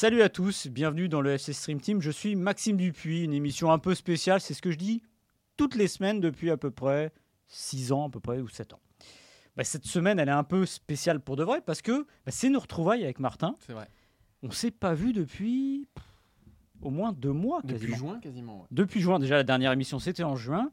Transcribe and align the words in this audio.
Salut 0.00 0.22
à 0.22 0.28
tous, 0.28 0.68
bienvenue 0.68 1.08
dans 1.08 1.20
le 1.20 1.32
FC 1.32 1.52
Stream 1.52 1.80
Team. 1.80 2.00
Je 2.00 2.12
suis 2.12 2.36
Maxime 2.36 2.76
Dupuis, 2.76 3.24
une 3.24 3.32
émission 3.32 3.72
un 3.72 3.80
peu 3.80 3.96
spéciale, 3.96 4.40
c'est 4.40 4.54
ce 4.54 4.62
que 4.62 4.70
je 4.70 4.78
dis 4.78 5.02
toutes 5.56 5.74
les 5.74 5.88
semaines 5.88 6.20
depuis 6.20 6.52
à 6.52 6.56
peu 6.56 6.70
près 6.70 7.12
6 7.48 7.90
ans, 7.90 8.06
à 8.06 8.08
peu 8.08 8.20
près, 8.20 8.38
ou 8.38 8.48
7 8.48 8.74
ans. 8.74 8.80
Bah, 9.58 9.64
cette 9.64 9.84
semaine, 9.86 10.18
elle 10.20 10.28
est 10.28 10.32
un 10.32 10.44
peu 10.44 10.64
spéciale 10.64 11.18
pour 11.20 11.34
de 11.36 11.42
vrai 11.44 11.60
parce 11.60 11.82
que 11.82 12.04
bah, 12.24 12.30
c'est 12.32 12.48
nos 12.48 12.60
retrouvailles 12.60 13.02
avec 13.04 13.18
Martin. 13.18 13.56
C'est 13.66 13.72
vrai. 13.74 13.88
On 14.44 14.50
s'est 14.52 14.70
pas 14.70 14.94
vu 14.94 15.12
depuis 15.12 15.88
pff, 15.94 16.04
au 16.80 16.90
moins 16.90 17.12
deux 17.12 17.32
mois 17.32 17.60
Depuis 17.64 17.90
quasiment. 17.90 18.10
juin, 18.12 18.20
quasiment. 18.20 18.60
ouais. 18.60 18.66
Depuis 18.70 19.00
juin, 19.00 19.18
déjà 19.18 19.34
la 19.34 19.42
dernière 19.42 19.72
émission 19.72 19.98
c'était 19.98 20.22
en 20.22 20.36
juin. 20.36 20.70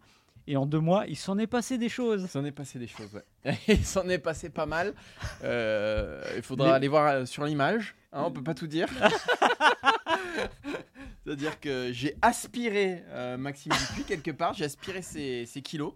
Et 0.47 0.57
en 0.57 0.67
deux 0.67 0.79
mois, 0.79 1.07
il 1.07 1.15
s'en 1.17 1.39
est 1.39 1.47
passé 1.47 1.79
des 1.79 1.89
choses. 1.89 2.21
Il 2.21 2.27
s'en 2.29 2.45
est 2.45 2.51
passé 2.51 2.77
des 2.77 2.85
choses, 2.85 3.09
ouais. 3.43 3.57
Il 3.67 3.83
s'en 3.83 4.07
est 4.07 4.19
passé 4.19 4.51
pas 4.51 4.67
mal. 4.67 4.93
Euh, 5.43 6.21
il 6.37 6.43
faudra 6.43 6.67
Les- 6.67 6.73
aller 6.73 6.87
voir 6.87 7.07
euh, 7.07 7.25
sur 7.25 7.45
l'image. 7.45 7.95
hein, 8.13 8.21
on 8.27 8.31
peut 8.31 8.43
pas 8.43 8.53
tout 8.53 8.67
dire. 8.67 8.87
C'est-à-dire 11.25 11.59
que 11.59 11.91
j'ai 11.91 12.15
aspiré 12.21 13.03
euh, 13.09 13.37
Maxime 13.37 13.71
Dupuis 13.71 14.03
quelque 14.03 14.29
part. 14.31 14.53
J'ai 14.53 14.65
aspiré 14.65 15.01
ses, 15.01 15.47
ses 15.47 15.63
kilos. 15.63 15.93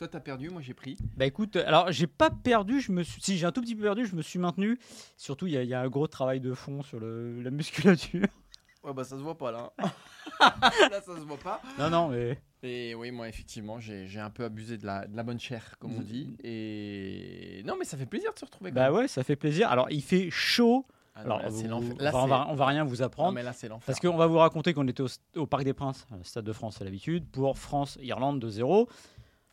Toi, 0.00 0.08
t'as 0.08 0.20
perdu, 0.20 0.48
moi 0.48 0.62
j'ai 0.62 0.72
pris. 0.72 0.96
Bah 1.18 1.26
écoute, 1.26 1.56
alors 1.56 1.92
j'ai 1.92 2.06
pas 2.06 2.30
perdu, 2.30 2.80
je 2.80 2.90
me 2.90 3.02
suis, 3.02 3.20
si 3.20 3.36
j'ai 3.36 3.44
un 3.44 3.52
tout 3.52 3.60
petit 3.60 3.76
peu 3.76 3.82
perdu, 3.82 4.06
je 4.06 4.16
me 4.16 4.22
suis 4.22 4.38
maintenu. 4.38 4.78
Surtout, 5.18 5.46
il 5.46 5.52
y, 5.52 5.58
a- 5.58 5.62
il 5.62 5.68
y 5.68 5.74
a 5.74 5.80
un 5.82 5.88
gros 5.90 6.06
travail 6.06 6.40
de 6.40 6.54
fond 6.54 6.82
sur 6.82 6.98
le- 6.98 7.42
la 7.42 7.50
musculature. 7.50 8.26
Ouais, 8.82 8.94
bah 8.94 9.04
ça 9.04 9.18
se 9.18 9.20
voit 9.22 9.36
pas 9.36 9.52
là. 9.52 9.70
là, 10.40 11.02
ça 11.04 11.14
se 11.14 11.20
voit 11.26 11.36
pas. 11.36 11.60
Non, 11.78 11.90
non, 11.90 12.08
mais 12.08 12.38
Et 12.62 12.94
oui, 12.94 13.10
moi, 13.10 13.28
effectivement, 13.28 13.78
j'ai 13.78 14.06
j'ai 14.06 14.20
un 14.20 14.30
peu 14.30 14.42
abusé 14.42 14.78
de 14.78 14.86
la, 14.86 15.06
de 15.06 15.14
la 15.14 15.22
bonne 15.22 15.38
chair, 15.38 15.74
comme 15.78 15.94
on 15.94 16.00
dit. 16.00 16.34
Et 16.42 17.62
non, 17.66 17.74
mais 17.78 17.84
ça 17.84 17.98
fait 17.98 18.06
plaisir 18.06 18.32
de 18.32 18.38
se 18.38 18.46
retrouver. 18.46 18.70
quand 18.70 18.76
bah 18.76 18.84
même. 18.90 18.94
ouais, 19.00 19.06
ça 19.06 19.22
fait 19.22 19.36
plaisir. 19.36 19.68
Alors 19.70 19.88
il 19.90 20.02
fait 20.02 20.30
chaud. 20.30 20.86
Ah 21.14 21.24
non, 21.24 21.24
Alors 21.34 21.42
là, 21.42 21.50
c'est 21.50 21.64
vous- 21.64 21.68
l'enfer. 21.68 21.92
enfin, 21.92 22.04
Là, 22.04 22.10
on, 22.14 22.22
c'est- 22.22 22.28
va, 22.30 22.46
on 22.48 22.54
va 22.54 22.66
rien 22.66 22.84
vous 22.84 22.96
Non, 22.96 23.02
apprendre. 23.02 23.32
mais 23.32 23.42
là, 23.42 23.52
c'est 23.52 23.68
l'enfer. 23.68 23.84
Parce 23.84 24.00
qu'on 24.00 24.16
va 24.16 24.26
vous 24.26 24.38
raconter 24.38 24.72
qu'on 24.72 24.88
était 24.88 25.02
au, 25.02 25.08
au 25.36 25.46
Parc 25.46 25.64
des 25.64 25.74
Princes, 25.74 26.06
euh, 26.12 26.16
Stade 26.22 26.44
de 26.46 26.52
France 26.54 26.80
à 26.80 26.84
l'habitude, 26.84 27.26
pour 27.30 27.58
France-Irlande 27.58 28.42
2-0. 28.42 28.88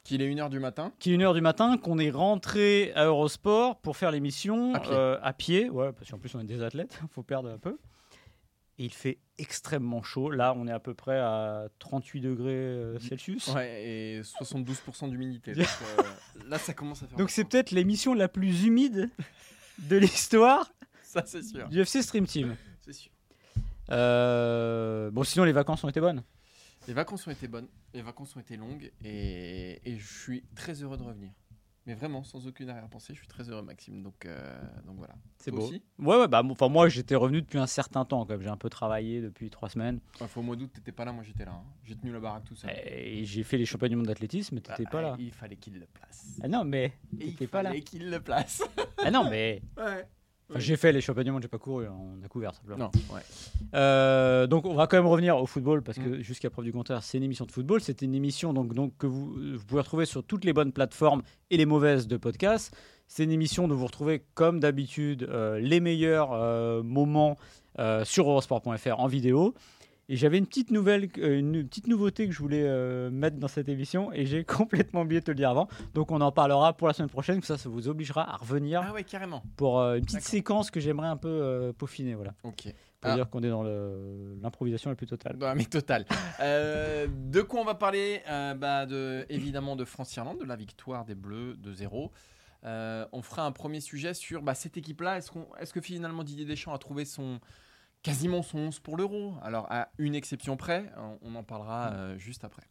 Qu'il 0.08 0.22
est 0.22 0.34
1h 0.34 0.50
du 0.50 0.60
matin. 0.60 0.94
Qu'il 1.00 1.12
est 1.14 1.18
1h 1.18 1.34
du 1.34 1.42
matin, 1.42 1.78
qu'on 1.78 2.00
est 2.00 2.10
rentré 2.12 2.94
à 2.96 3.06
Eurosport 3.06 3.78
pour 3.82 3.98
faire 3.98 4.10
l'émission 4.12 4.74
À 4.74 4.80
pied. 4.80 4.92
euh, 4.94 5.20
à 5.22 5.34
pied. 5.34 5.70
Ouais, 5.70 5.92
parce 5.92 6.10
qu'en 6.10 6.18
plus 6.18 6.34
on 6.36 6.40
est 6.40 6.46
des 6.46 6.64
athlètes, 6.64 6.98
faut 7.12 7.24
perdre 7.24 7.50
un 7.50 7.58
peu. 7.58 7.78
Et 8.80 8.86
il 8.86 8.94
fait 8.94 9.18
extrêmement 9.38 10.02
chaud. 10.04 10.30
Là, 10.30 10.54
on 10.56 10.66
est 10.68 10.72
à 10.72 10.80
peu 10.80 10.94
près 10.94 11.18
à 11.18 11.68
38 11.80 12.22
degrés 12.22 12.52
euh, 12.54 13.00
Celsius. 13.00 13.48
Ouais, 13.54 13.84
et 13.86 14.22
72% 14.22 15.10
d'humidité. 15.10 15.54
Donc 15.56 15.66
euh, 15.98 16.04
là, 16.48 16.58
ça 16.58 16.74
commence 16.74 17.04
à 17.04 17.08
faire. 17.08 17.18
Donc 17.18 17.30
c'est 17.30 17.44
peut-être 17.44 17.72
l'émission 17.72 18.14
la 18.14 18.28
plus 18.30 18.64
humide 18.66 19.10
de 19.80 19.98
l'histoire 19.98 20.72
Ça, 21.04 21.24
c'est 21.26 21.44
sûr. 21.44 21.68
du 21.68 21.82
FC 21.82 22.02
Stream 22.02 22.26
Team. 22.28 22.56
C'est 22.82 22.94
sûr. 22.94 23.12
Euh, 23.92 25.10
bon, 25.12 25.24
sinon 25.24 25.44
les 25.46 25.52
vacances 25.54 25.84
ont 25.84 25.90
été 25.90 26.00
bonnes. 26.00 26.24
Les 26.88 26.94
vacances 26.94 27.28
ont 27.28 27.32
été 27.32 27.48
bonnes, 27.48 27.68
les 27.94 28.02
vacances 28.02 28.36
ont 28.36 28.40
été 28.40 28.56
longues, 28.58 28.92
et, 29.04 29.82
et 29.86 29.98
je 29.98 30.22
suis 30.22 30.44
très 30.56 30.82
heureux 30.82 30.98
de 30.98 31.04
revenir. 31.04 31.32
Mais 31.86 31.94
vraiment, 31.96 32.22
sans 32.22 32.46
aucune 32.48 32.70
arrière-pensée, 32.70 33.14
je 33.14 33.20
suis 33.20 33.28
très 33.30 33.50
heureux, 33.50 33.62
Maxime. 33.62 34.04
Donc, 34.04 34.26
euh, 34.26 34.60
donc 34.86 34.98
voilà. 34.98 35.16
C'est 35.38 35.52
beau. 35.52 35.62
aussi? 35.62 35.82
Ouais, 36.00 36.18
ouais, 36.18 36.28
bah, 36.28 36.42
enfin, 36.50 36.68
moi 36.68 36.90
j'étais 36.90 37.16
revenu 37.16 37.42
depuis 37.42 37.60
un 37.60 37.66
certain 37.68 38.04
temps. 38.04 38.28
J'ai 38.42 38.50
un 38.50 38.58
peu 38.58 38.70
travaillé 38.70 39.22
depuis 39.22 39.50
trois 39.50 39.70
semaines. 39.70 40.02
Faut 40.28 40.42
au 40.42 40.44
mois 40.44 40.58
d'août, 40.58 40.70
t'étais 40.74 40.92
pas 40.92 41.06
là, 41.06 41.14
moi 41.14 41.24
j'étais 41.24 41.46
là. 41.46 41.52
hein. 41.54 41.64
J'ai 41.86 41.96
tenu 41.96 42.12
la 42.12 42.20
baraque 42.20 42.44
tout 42.44 42.56
seul. 42.58 42.72
Et 42.86 43.24
j'ai 43.24 43.44
fait 43.44 43.58
les 43.58 43.66
championnats 43.66 43.90
du 43.92 43.96
monde 43.96 44.08
d'athlétisme, 44.08 44.56
mais 44.56 44.62
t'étais 44.62 44.84
Ah, 44.86 44.90
pas 44.92 45.02
là. 45.02 45.16
Il 45.18 45.32
fallait 45.32 45.56
qu'il 45.56 45.80
le 45.80 45.86
place. 45.86 46.38
Ah 46.44 46.50
non, 46.50 46.66
mais 46.66 46.92
il 47.14 47.20
t'étais 47.32 47.48
pas 47.48 47.64
là. 47.64 47.70
fallait 47.70 47.82
qu'il 47.82 48.10
le 48.10 48.20
place. 48.20 48.62
Ah 48.98 49.10
non, 49.10 49.30
mais 49.30 49.62
ouais. 49.78 50.06
Enfin, 50.50 50.60
j'ai 50.60 50.78
fait 50.78 50.92
les 50.92 51.02
championnats 51.02 51.26
du 51.26 51.32
monde, 51.32 51.42
j'ai 51.42 51.48
pas 51.48 51.58
couru, 51.58 51.86
hein, 51.86 51.96
on 51.98 52.24
a 52.24 52.28
couvert 52.28 52.54
simplement. 52.54 52.78
Non, 52.94 53.16
ouais. 53.16 53.22
Euh, 53.74 54.48
donc 54.48 54.66
on 54.66 54.74
va 54.74 54.88
quand 54.88 54.98
même 54.98 55.08
revenir 55.08 55.38
au 55.38 55.46
football 55.46 55.82
parce 55.82 55.98
Mm. 55.98 56.04
que 56.04 56.22
jusqu'à 56.22 56.50
preuve 56.50 56.66
du 56.66 56.72
contraire, 56.72 57.04
c'est 57.04 57.18
une 57.18 57.24
émission 57.24 57.46
de 57.46 57.52
football. 57.52 57.82
C'est 57.82 58.02
une 58.02 58.16
émission 58.16 58.54
donc, 58.54 58.74
donc 58.74 58.96
que 58.98 59.08
vous, 59.08 59.34
vous 59.34 59.66
pouvez 59.66 59.82
retrouver 59.82 60.06
sur 60.06 60.24
toutes 60.24 60.46
les 60.46 60.54
bonnes 60.54 60.72
plateformes 60.72 61.22
et 61.50 61.58
les 61.58 61.66
mauvaises 61.66 62.08
de 62.08 62.18
podcast. 62.18 62.76
C'est 63.08 63.24
une 63.24 63.32
émission 63.32 63.68
dont 63.68 63.76
vous 63.76 63.86
retrouvez 63.88 64.24
comme 64.34 64.60
d'habitude 64.60 65.24
euh, 65.24 65.60
les 65.60 65.80
meilleurs 65.80 66.34
euh, 66.34 66.84
moments 66.84 67.38
sur 68.06 68.28
eurosport.fr 68.28 69.00
en 69.00 69.06
vidéo. 69.06 69.54
Et 70.10 70.16
j'avais 70.16 70.38
une 70.38 70.46
petite 70.48 70.72
nouvelle, 70.72 71.10
euh, 71.18 71.38
une 71.38 71.68
petite 71.68 71.88
nouveauté 71.88 72.28
que 72.28 72.34
je 72.34 72.40
voulais 72.40 72.64
euh, 72.64 73.10
mettre 73.12 73.38
dans 73.38 73.50
cette 73.50 73.68
émission 73.68 74.12
et 74.14 74.26
j'ai 74.26 74.44
complètement 74.46 75.02
oublié 75.02 75.20
de 75.20 75.26
te 75.26 75.32
le 75.32 75.36
dire 75.36 75.50
avant. 75.50 75.68
Donc 75.94 76.12
on 76.12 76.22
en 76.22 76.32
parlera 76.32 76.72
pour 76.74 76.88
la 76.88 76.94
semaine 76.94 77.10
prochaine. 77.10 77.42
Ça, 77.44 77.58
ça 77.58 77.68
vous 77.68 77.90
obligera 77.90 78.34
à 78.34 78.38
revenir 78.38 78.82
Ah 78.88 78.94
ouais, 78.94 79.04
carrément. 79.04 79.44
pour 79.58 79.80
euh, 79.82 79.96
une 79.98 80.06
petite 80.06 80.22
séquence 80.22 80.72
que 80.72 80.80
j'aimerais 80.80 81.08
un 81.10 81.18
peu 81.18 81.28
euh, 81.28 81.74
peaufiner. 81.74 82.16
Voilà. 82.16 82.34
Ok. 82.44 82.74
Pour 83.02 83.12
Ah. 83.12 83.16
dire 83.16 83.30
qu'on 83.30 83.44
est 83.44 83.50
dans 83.50 83.64
l'improvisation 84.42 84.90
la 84.90 84.96
plus 84.96 85.08
totale. 85.08 85.36
Non, 85.38 85.54
mais 85.56 85.66
total. 85.66 86.06
Euh, 86.40 87.08
de 87.10 87.42
quoi 87.42 87.62
on 87.62 87.66
va 87.66 87.74
parler? 87.74 88.22
Bah, 88.28 88.86
de, 88.86 89.26
Évidemment 89.30 89.76
de 89.76 89.86
France-Irlande, 89.86 90.40
de 90.40 90.46
la 90.46 90.56
victoire 90.56 91.04
des 91.04 91.16
Bleus 91.16 91.56
de 91.58 91.74
0. 91.74 92.12
Euh, 92.64 93.06
on 93.12 93.24
fera 93.24 93.44
un 93.44 93.52
premier 93.52 93.82
sujet 93.82 94.14
sur 94.14 94.44
bah, 94.44 94.54
cette 94.54 94.78
équipe-là. 94.78 95.18
Est-ce 95.18 95.32
qu'on- 95.32 95.48
est-ce 95.60 95.74
que 95.74 95.82
finalement 95.82 96.24
Didier 96.24 96.46
Deschamps 96.46 96.74
a 96.74 96.78
trouvé 96.78 97.06
son 97.06 97.40
quasiment 98.08 98.44
son 98.44 98.60
11 98.60 98.80
pour 98.80 98.98
l'Euro 98.98 99.34
Alors, 99.44 99.68
à 99.70 99.90
une 99.98 100.16
exception 100.16 100.58
près, 100.58 100.86
on, 101.24 101.36
en 101.36 101.44
parlera 101.44 101.92
euh, 101.92 102.18
juste 102.18 102.44
après. 102.44 102.64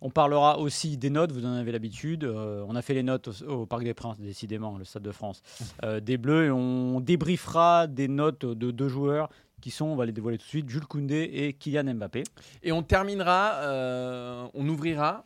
On 0.00 0.10
parlera 0.10 0.58
aussi 0.58 0.96
des 0.96 1.10
notes, 1.10 1.30
vous 1.30 1.46
en 1.46 1.52
avez 1.52 1.70
l'habitude. 1.70 2.24
Euh, 2.24 2.64
on 2.68 2.74
a 2.74 2.82
fait 2.82 2.94
les 2.94 3.04
notes 3.04 3.28
au, 3.28 3.60
au 3.62 3.66
Parc 3.66 3.84
des 3.84 3.94
Princes, 3.94 4.18
décidément, 4.18 4.76
le 4.76 4.84
Stade 4.84 5.02
de 5.02 5.12
France, 5.12 5.42
euh, 5.84 6.00
des 6.00 6.16
Bleus. 6.16 6.46
Et 6.46 6.50
on 6.50 7.00
débriefera 7.00 7.86
des 7.86 8.08
notes 8.08 8.44
de 8.44 8.70
deux 8.72 8.88
joueurs 8.88 9.28
qui 9.62 9.70
sont, 9.70 9.86
on 9.86 9.96
va 9.96 10.04
les 10.04 10.12
dévoiler 10.12 10.36
tout 10.36 10.44
de 10.44 10.48
suite, 10.48 10.68
Jules 10.68 10.86
Koundé 10.86 11.30
et 11.32 11.54
Kylian 11.54 11.94
Mbappé. 11.94 12.24
Et 12.62 12.72
on 12.72 12.82
terminera, 12.82 13.54
euh, 13.62 14.46
on 14.52 14.68
ouvrira. 14.68 15.24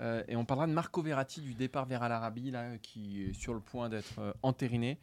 euh, 0.00 0.22
et 0.26 0.34
on 0.34 0.44
parlera 0.44 0.66
de 0.66 0.72
Marco 0.72 1.02
Verratti 1.02 1.40
du 1.42 1.54
départ 1.54 1.84
vers 1.84 2.08
l'Arabie 2.08 2.50
là 2.50 2.78
qui 2.82 3.24
est 3.24 3.32
sur 3.34 3.54
le 3.54 3.60
point 3.60 3.88
d'être 3.88 4.18
euh, 4.18 4.32
entériné 4.42 4.98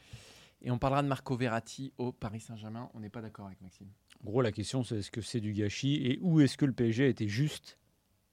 et 0.64 0.72
on 0.72 0.78
parlera 0.78 1.04
de 1.04 1.08
Marco 1.08 1.36
Verratti 1.36 1.94
au 1.98 2.12
Paris 2.12 2.40
Saint-Germain 2.40 2.90
on 2.94 3.00
n'est 3.00 3.10
pas 3.10 3.22
d'accord 3.22 3.46
avec 3.48 3.62
Maxime 3.62 3.88
En 4.22 4.30
gros, 4.30 4.42
la 4.42 4.52
question, 4.52 4.84
c'est 4.84 4.98
est-ce 5.00 5.12
que 5.12 5.22
c'est 5.22 5.40
du 5.42 5.54
gâchis 5.54 5.96
et 6.06 6.20
où 6.22 6.40
est-ce 6.42 6.58
que 6.58 6.66
le 6.66 6.74
PSG 6.74 7.10
était 7.10 7.28
juste 7.28 7.78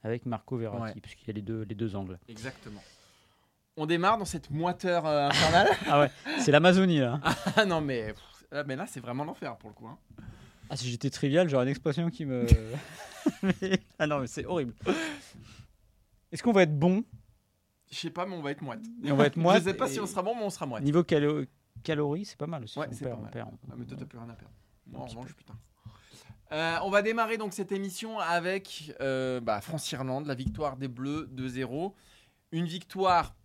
avec 0.02 0.26
Marco 0.26 0.56
Verratti 0.56 0.94
Ouais. 0.94 1.00
Puisqu'il 1.00 1.26
y 1.28 1.30
a 1.30 1.34
les 1.34 1.42
deux, 1.42 1.62
les 1.62 1.74
deux 1.74 1.94
angles. 1.96 2.18
Exactement. 2.28 2.82
On 3.77 3.86
démarre 3.86 4.18
dans 4.18 4.24
cette 4.24 4.50
moiteur 4.50 5.06
euh, 5.06 5.28
infernale. 5.28 5.68
Ah 5.86 6.00
ouais, 6.00 6.10
c'est 6.41 6.50
l'Amazonie 6.53 6.98
là. 7.00 7.21
ah 7.56 7.65
non, 7.65 7.80
mais, 7.80 8.12
pff, 8.15 8.65
mais 8.66 8.76
là, 8.76 8.86
c'est 8.86 9.00
vraiment 9.00 9.24
l'enfer 9.24 9.56
pour 9.56 9.71
le 9.71 9.74
coup. 9.74 9.86
hein. 9.86 9.98
Ah, 10.68 10.76
si 10.76 10.88
j'étais 10.88 11.10
trivial, 11.10 11.48
j'aurais 11.48 11.65
une 11.65 11.71
expression 11.71 12.10
qui 12.10 12.24
me. 12.26 12.47
Mais- 13.42 13.80
ah 13.98 14.06
non, 14.06 14.21
mais 14.21 14.26
c'est 14.28 14.44
horrible. 14.47 14.74
Est-ce 16.33 16.42
qu'on 16.42 16.53
va 16.53 16.62
être 16.62 16.78
bon? 16.78 17.04
Je 17.91 17.97
sais 17.97 18.10
pas, 18.10 18.24
mais 18.24 18.36
on 18.36 18.42
va 18.42 18.53
être 18.53 18.62
moite. 18.62 18.80
et 19.03 19.10
on 19.10 19.16
va 19.16 19.26
être 19.26 19.36
moite 19.36 19.59
Je 19.65 19.71
sais 19.71 19.74
pas 19.74 19.88
et- 19.88 19.92
si 19.94 20.00
on 20.00 20.06
sera 20.06 20.22
bon, 20.22 20.34
mais 20.36 20.42
on 20.44 20.50
sera 20.50 20.66
moite. 20.66 20.83
Niveau 20.84 21.03
calo- 21.03 21.44
calories, 21.83 22.25
c'est 22.25 22.37
pas 22.39 22.47
mal 22.47 22.65
aussi. 22.65 22.78
Ouais, 22.78 22.87
on 22.91 22.93
c'est 22.95 23.05
pas 23.09 23.17
on 23.17 23.22
mal. 23.22 23.31
perd. 23.31 23.51
Ah, 23.71 23.75
mais 23.77 23.84
toi, 23.87 23.97
t'as 23.99 24.05
plus 24.07 24.19
rien 24.19 24.28
à 24.28 24.34
perdre. 24.34 24.55
Moi, 24.87 25.01
en 25.01 25.07
petit 25.07 25.17
revanche, 25.17 25.34
putain. 25.34 25.55
Euh, 26.53 26.78
on 26.83 26.91
va 26.91 27.03
démarrer 27.03 27.39
donc 27.39 27.53
cette 27.53 27.71
émission 27.71 28.19
avec 28.19 28.93
euh, 29.01 29.41
bah, 29.41 29.61
France-Irlande, 29.61 30.27
la 30.27 30.34
victoire 30.34 30.77
des 30.77 30.89
Bleus 30.89 31.28
2-0. 31.33 31.93
Une 32.53 32.67
victoire 32.67 33.37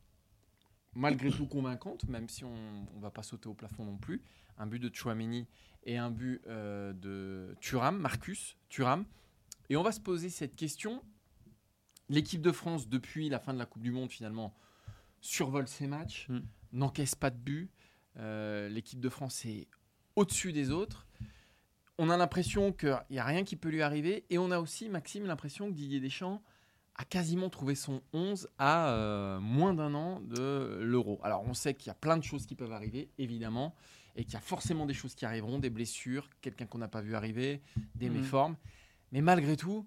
malgré 0.96 1.30
tout 1.30 1.46
convaincante, 1.46 2.08
même 2.08 2.28
si 2.30 2.44
on 2.46 2.56
ne 2.96 3.02
va 3.02 3.12
pas 3.12 3.22
sauter 3.22 3.48
au 3.48 3.54
plafond 3.54 3.86
non 3.86 3.98
plus. 3.98 4.22
Un 4.58 4.66
but 4.66 4.80
de 4.80 4.90
Chouameni 4.94 5.46
et 5.84 5.98
un 5.98 6.10
but 6.10 6.42
euh, 6.48 6.94
de 6.94 7.56
Thuram, 7.60 7.98
Marcus 7.98 8.58
Thuram. 8.70 9.06
Et 9.70 9.78
on 9.78 9.84
va 9.84 9.92
se 9.92 10.00
poser 10.00 10.30
cette 10.30 10.56
question 10.56 11.04
l'équipe 12.10 12.42
de 12.42 12.52
France, 12.52 12.88
depuis 12.88 13.30
la 13.30 13.40
fin 13.40 13.54
de 13.54 13.60
la 13.60 13.66
Coupe 13.66 13.82
du 13.82 13.92
Monde, 13.92 14.10
finalement, 14.12 14.56
survole 15.22 15.68
ses 15.68 15.88
matchs, 15.88 16.28
Mm. 16.30 16.40
n'encaisse 16.74 17.16
pas 17.16 17.30
de 17.32 17.38
but. 17.38 17.70
Euh, 18.18 18.70
l'équipe 18.70 19.00
de 19.00 19.10
France 19.10 19.46
est 19.46 19.68
au-dessus 20.16 20.54
des 20.54 20.72
autres. 20.72 21.08
On 21.98 22.10
a 22.10 22.18
l'impression 22.18 22.72
qu'il 22.74 22.98
n'y 23.10 23.20
a 23.20 23.24
rien 23.26 23.44
qui 23.44 23.56
peut 23.56 23.70
lui 23.70 23.82
arriver. 23.82 24.26
Et 24.30 24.38
on 24.38 24.52
a 24.52 24.60
aussi, 24.60 24.90
Maxime, 24.90 25.26
l'impression 25.26 25.68
que 25.70 25.74
Didier 25.76 26.00
Deschamps 26.00 26.42
a 26.98 27.04
quasiment 27.06 27.50
trouvé 27.50 27.76
son 27.76 28.02
11 28.14 28.50
à 28.58 28.90
euh, 28.92 29.40
moins 29.40 29.74
d'un 29.74 29.94
an 29.96 30.22
de 30.22 30.80
l'euro. 30.82 31.20
Alors 31.24 31.44
on 31.46 31.54
sait 31.54 31.74
qu'il 31.74 31.88
y 31.88 31.92
a 31.92 31.96
plein 31.96 32.16
de 32.18 32.24
choses 32.24 32.46
qui 32.46 32.56
peuvent 32.56 32.72
arriver, 32.72 33.10
évidemment, 33.18 33.76
et 34.16 34.24
qu'il 34.24 34.34
y 34.34 34.38
a 34.38 34.42
forcément 34.42 34.86
des 34.86 34.94
choses 34.94 35.14
qui 35.14 35.26
arriveront, 35.26 35.60
des 35.60 35.70
blessures, 35.70 36.30
quelqu'un 36.42 36.66
qu'on 36.66 36.78
n'a 36.78 36.88
pas 36.88 37.02
vu 37.02 37.16
arriver, 37.16 37.62
des 37.96 38.10
Mhm. 38.10 38.16
méformes. 38.18 38.56
Mais 39.12 39.20
malgré 39.22 39.58
tout, 39.58 39.86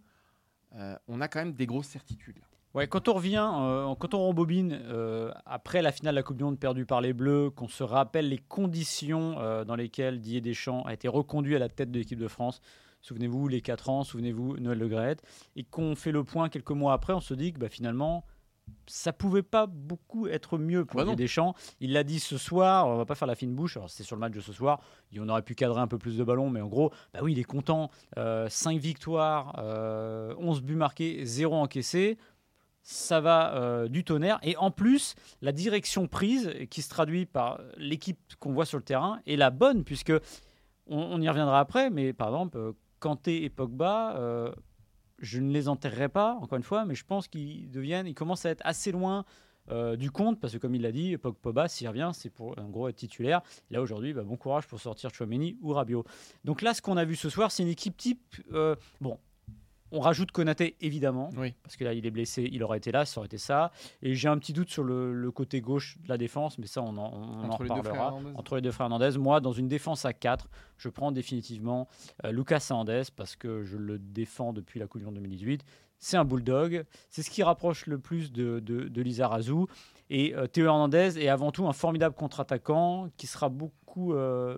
euh, 0.74 0.98
on 1.08 1.22
a 1.22 1.28
quand 1.28 1.38
même 1.38 1.54
des 1.54 1.66
grosses 1.66 1.88
certitudes. 1.88 2.38
là. 2.38 2.44
Ouais, 2.74 2.86
quand 2.86 3.08
on 3.08 3.14
revient, 3.14 3.50
euh, 3.54 3.94
quand 3.94 4.12
on 4.12 4.18
rembobine 4.18 4.78
euh, 4.84 5.32
après 5.46 5.80
la 5.80 5.90
finale 5.90 6.14
de 6.14 6.18
la 6.18 6.22
Coupe 6.22 6.36
du 6.36 6.44
Monde 6.44 6.58
perdue 6.58 6.84
par 6.84 7.00
les 7.00 7.14
Bleus, 7.14 7.50
qu'on 7.50 7.68
se 7.68 7.82
rappelle 7.82 8.28
les 8.28 8.38
conditions 8.38 9.36
euh, 9.38 9.64
dans 9.64 9.74
lesquelles 9.74 10.20
Didier 10.20 10.42
Deschamps 10.42 10.82
a 10.82 10.92
été 10.92 11.08
reconduit 11.08 11.56
à 11.56 11.58
la 11.58 11.70
tête 11.70 11.90
de 11.90 11.98
l'équipe 11.98 12.18
de 12.18 12.28
France, 12.28 12.60
souvenez-vous 13.00 13.48
les 13.48 13.62
4 13.62 13.88
ans, 13.88 14.04
souvenez-vous 14.04 14.58
Noël 14.58 14.78
Le 14.78 14.88
Graët, 14.88 15.22
et 15.56 15.64
qu'on 15.64 15.96
fait 15.96 16.12
le 16.12 16.24
point 16.24 16.50
quelques 16.50 16.70
mois 16.72 16.92
après, 16.92 17.14
on 17.14 17.20
se 17.20 17.32
dit 17.32 17.54
que 17.54 17.58
bah, 17.58 17.70
finalement 17.70 18.24
ça 18.86 19.14
pouvait 19.14 19.42
pas 19.42 19.66
beaucoup 19.66 20.26
être 20.26 20.58
mieux 20.58 20.84
pour 20.84 20.98
Bah. 20.98 21.04
Didier 21.04 21.24
Deschamps. 21.24 21.54
Il 21.80 21.94
l'a 21.94 22.04
dit 22.04 22.20
ce 22.20 22.36
soir, 22.36 22.86
on 22.86 22.98
va 22.98 23.06
pas 23.06 23.14
faire 23.14 23.26
la 23.26 23.34
fine 23.34 23.54
bouche, 23.54 23.78
alors 23.78 23.88
c'est 23.88 24.02
sur 24.02 24.14
le 24.14 24.20
match 24.20 24.34
de 24.34 24.40
ce 24.40 24.52
soir, 24.52 24.80
on 25.18 25.28
aurait 25.30 25.40
pu 25.40 25.54
cadrer 25.54 25.80
un 25.80 25.86
peu 25.86 25.96
plus 25.96 26.18
de 26.18 26.22
ballons, 26.22 26.50
mais 26.50 26.60
en 26.60 26.68
gros, 26.68 26.92
bah 27.14 27.20
oui, 27.22 27.32
il 27.32 27.38
est 27.38 27.44
content. 27.44 27.90
5 28.14 28.78
victoires, 28.78 29.56
euh, 29.58 30.34
11 30.38 30.60
buts 30.60 30.74
marqués, 30.74 31.24
0 31.24 31.54
encaissés 31.56 32.18
ça 32.90 33.20
va 33.20 33.54
euh, 33.54 33.86
du 33.86 34.02
tonnerre. 34.02 34.38
Et 34.42 34.56
en 34.56 34.70
plus, 34.70 35.14
la 35.42 35.52
direction 35.52 36.08
prise, 36.08 36.50
qui 36.70 36.80
se 36.80 36.88
traduit 36.88 37.26
par 37.26 37.60
l'équipe 37.76 38.18
qu'on 38.38 38.54
voit 38.54 38.64
sur 38.64 38.78
le 38.78 38.82
terrain, 38.82 39.20
est 39.26 39.36
la 39.36 39.50
bonne, 39.50 39.84
puisque 39.84 40.12
on, 40.86 41.20
y 41.20 41.28
reviendra 41.28 41.60
après, 41.60 41.90
mais 41.90 42.14
par 42.14 42.28
exemple, 42.28 42.56
euh, 42.56 42.72
Kanté 42.98 43.44
et 43.44 43.50
Pogba, 43.50 44.16
euh, 44.16 44.50
je 45.18 45.38
ne 45.38 45.52
les 45.52 45.68
enterrerai 45.68 46.08
pas, 46.08 46.38
encore 46.40 46.56
une 46.56 46.64
fois, 46.64 46.86
mais 46.86 46.94
je 46.94 47.04
pense 47.04 47.28
qu'ils 47.28 47.70
deviennent, 47.70 48.06
ils 48.06 48.14
commencent 48.14 48.46
à 48.46 48.50
être 48.50 48.62
assez 48.64 48.90
loin. 48.90 49.26
du 49.98 50.10
compte, 50.10 50.40
parce 50.40 50.54
que 50.54 50.58
comme 50.58 50.74
il 50.74 50.80
l'a 50.80 50.92
dit, 50.92 51.14
Pog- 51.18 51.34
Pogba, 51.34 51.68
s'il 51.68 51.86
revient, 51.88 52.12
c'est 52.14 52.30
pour 52.30 52.58
en 52.58 52.70
gros 52.70 52.88
être 52.88 52.96
titulaire. 52.96 53.42
Là 53.70 53.82
aujourd'hui, 53.82 54.14
bah, 54.14 54.22
bon 54.22 54.38
courage 54.38 54.66
pour 54.66 54.80
sortir 54.80 55.12
Chouameni 55.12 55.58
ou 55.60 55.74
Rabiot. 55.74 56.04
Donc 56.42 56.62
là, 56.62 56.72
ce 56.72 56.80
qu'on 56.80 56.96
a 56.96 57.04
vu 57.04 57.16
ce 57.16 57.28
soir, 57.28 57.50
c'est 57.52 57.64
une 57.64 57.68
équipe 57.68 57.98
type. 57.98 58.34
bon, 59.02 59.18
on 59.92 60.00
rajoute 60.00 60.30
Konaté 60.32 60.76
évidemment, 60.80 61.30
Oui. 61.36 61.54
parce 61.62 61.76
que 61.76 61.84
là 61.84 61.94
il 61.94 62.04
est 62.06 62.10
blessé, 62.10 62.48
il 62.52 62.62
aurait 62.62 62.78
été 62.78 62.92
là, 62.92 63.04
ça 63.04 63.20
aurait 63.20 63.26
été 63.26 63.38
ça. 63.38 63.70
Et 64.02 64.14
j'ai 64.14 64.28
un 64.28 64.38
petit 64.38 64.52
doute 64.52 64.70
sur 64.70 64.84
le, 64.84 65.12
le 65.12 65.30
côté 65.30 65.60
gauche 65.60 65.98
de 66.02 66.08
la 66.08 66.18
défense, 66.18 66.58
mais 66.58 66.66
ça 66.66 66.82
on 66.82 66.96
en, 66.96 67.12
on 67.12 67.50
Entre 67.50 67.62
les 67.62 67.68
deux 67.70 67.82
frères 67.82 67.92
reparlera. 68.12 68.32
Entre 68.38 68.56
les 68.56 68.62
deux 68.62 68.70
frères 68.70 68.86
Hernandez, 68.86 69.18
moi 69.18 69.40
dans 69.40 69.52
une 69.52 69.68
défense 69.68 70.04
à 70.04 70.12
4, 70.12 70.48
je 70.76 70.88
prends 70.88 71.12
définitivement 71.12 71.88
euh, 72.24 72.32
Lucas 72.32 72.66
Hernandez 72.70 73.02
parce 73.16 73.36
que 73.36 73.62
je 73.64 73.76
le 73.76 73.98
défends 73.98 74.52
depuis 74.52 74.78
la 74.80 74.86
Coupe 74.86 75.00
du 75.00 75.04
Monde 75.06 75.14
2018. 75.14 75.64
C'est 76.00 76.16
un 76.16 76.24
bulldog, 76.24 76.84
c'est 77.10 77.22
ce 77.22 77.30
qui 77.30 77.42
rapproche 77.42 77.86
le 77.86 77.98
plus 77.98 78.30
de, 78.30 78.60
de, 78.60 78.82
de 78.88 79.02
Lisa 79.02 79.26
Razou. 79.26 79.66
Et 80.10 80.32
euh, 80.36 80.46
Théo 80.46 80.66
Hernandez 80.66 81.18
est 81.18 81.28
avant 81.28 81.50
tout 81.50 81.66
un 81.66 81.72
formidable 81.72 82.14
contre-attaquant 82.14 83.10
qui 83.16 83.26
sera 83.26 83.48
beaucoup 83.48 84.14
euh, 84.14 84.56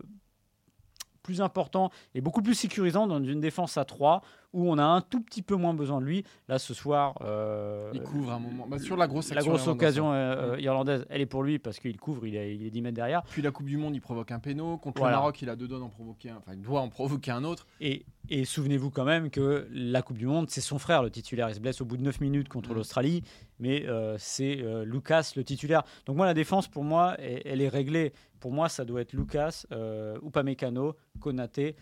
plus 1.30 1.40
important 1.40 1.90
et 2.14 2.20
beaucoup 2.20 2.42
plus 2.42 2.54
sécurisant 2.54 3.06
dans 3.06 3.22
une 3.22 3.40
défense 3.40 3.76
à 3.78 3.84
3 3.84 4.22
où 4.52 4.68
on 4.68 4.78
a 4.78 4.84
un 4.84 5.00
tout 5.00 5.20
petit 5.20 5.42
peu 5.42 5.54
moins 5.54 5.74
besoin 5.74 6.00
de 6.00 6.06
lui. 6.06 6.24
Là, 6.48 6.58
ce 6.58 6.74
soir, 6.74 7.14
euh, 7.22 7.90
Il 7.94 8.02
couvre 8.02 8.32
un 8.32 8.40
moment. 8.40 8.66
Bah, 8.66 8.80
sur 8.80 8.96
la 8.96 9.06
grosse 9.06 9.32
la 9.32 9.42
occasion 9.68 10.10
hein. 10.10 10.14
euh, 10.16 10.54
euh, 10.54 10.60
irlandaise, 10.60 11.06
elle 11.08 11.20
est 11.20 11.26
pour 11.26 11.44
lui 11.44 11.60
parce 11.60 11.78
qu'il 11.78 11.96
couvre, 11.98 12.26
il 12.26 12.34
est, 12.34 12.56
il 12.56 12.66
est 12.66 12.70
10 12.70 12.82
mètres 12.82 12.96
derrière. 12.96 13.22
Puis 13.22 13.42
la 13.42 13.52
Coupe 13.52 13.66
du 13.66 13.76
Monde, 13.76 13.94
il 13.94 14.00
provoque 14.00 14.32
un 14.32 14.40
péno. 14.40 14.76
Contre 14.78 14.98
Voilà. 14.98 15.16
le 15.16 15.20
Maroc, 15.20 15.40
il 15.42 15.48
a 15.50 15.54
deux 15.54 15.68
doigts 15.68 15.78
d'en 15.78 15.88
provoquer 15.88 16.30
un. 16.30 16.38
Enfin, 16.38 16.52
il 16.54 16.62
doit 16.62 16.80
en 16.80 16.88
provoquer 16.88 17.30
un 17.30 17.44
autre. 17.44 17.66
Et, 17.80 18.04
et 18.28 18.44
souvenez-vous 18.44 18.90
quand 18.90 19.04
même 19.04 19.30
que 19.30 19.68
la 19.70 20.02
Coupe 20.02 20.18
du 20.18 20.26
Monde, 20.26 20.50
c'est 20.50 20.60
son 20.60 20.80
frère 20.80 21.04
le 21.04 21.10
titulaire. 21.10 21.48
Il 21.48 21.54
se 21.54 21.60
blesse 21.60 21.80
au 21.80 21.84
bout 21.84 21.96
de 21.96 22.02
9 22.02 22.20
minutes 22.20 22.48
contre 22.48 22.70
Mm. 22.72 22.74
l'Australie, 22.74 23.22
mais 23.60 23.86
euh, 23.86 24.16
c'est 24.18 24.60
euh, 24.62 24.84
Lucas 24.84 25.32
le 25.36 25.44
titulaire. 25.44 25.84
Donc 26.06 26.16
moi, 26.16 26.26
la 26.26 26.34
défense, 26.34 26.66
pour 26.66 26.82
moi, 26.82 27.14
elle, 27.18 27.42
elle 27.44 27.60
est 27.60 27.68
réglée. 27.68 28.12
Pour 28.40 28.50
moi, 28.52 28.68
ça 28.68 28.84
doit 28.84 29.00
être 29.02 29.12
Lucas, 29.12 29.64
euh, 29.70 30.18
Upamecano, 30.24 30.96
Konaté, 31.20 31.76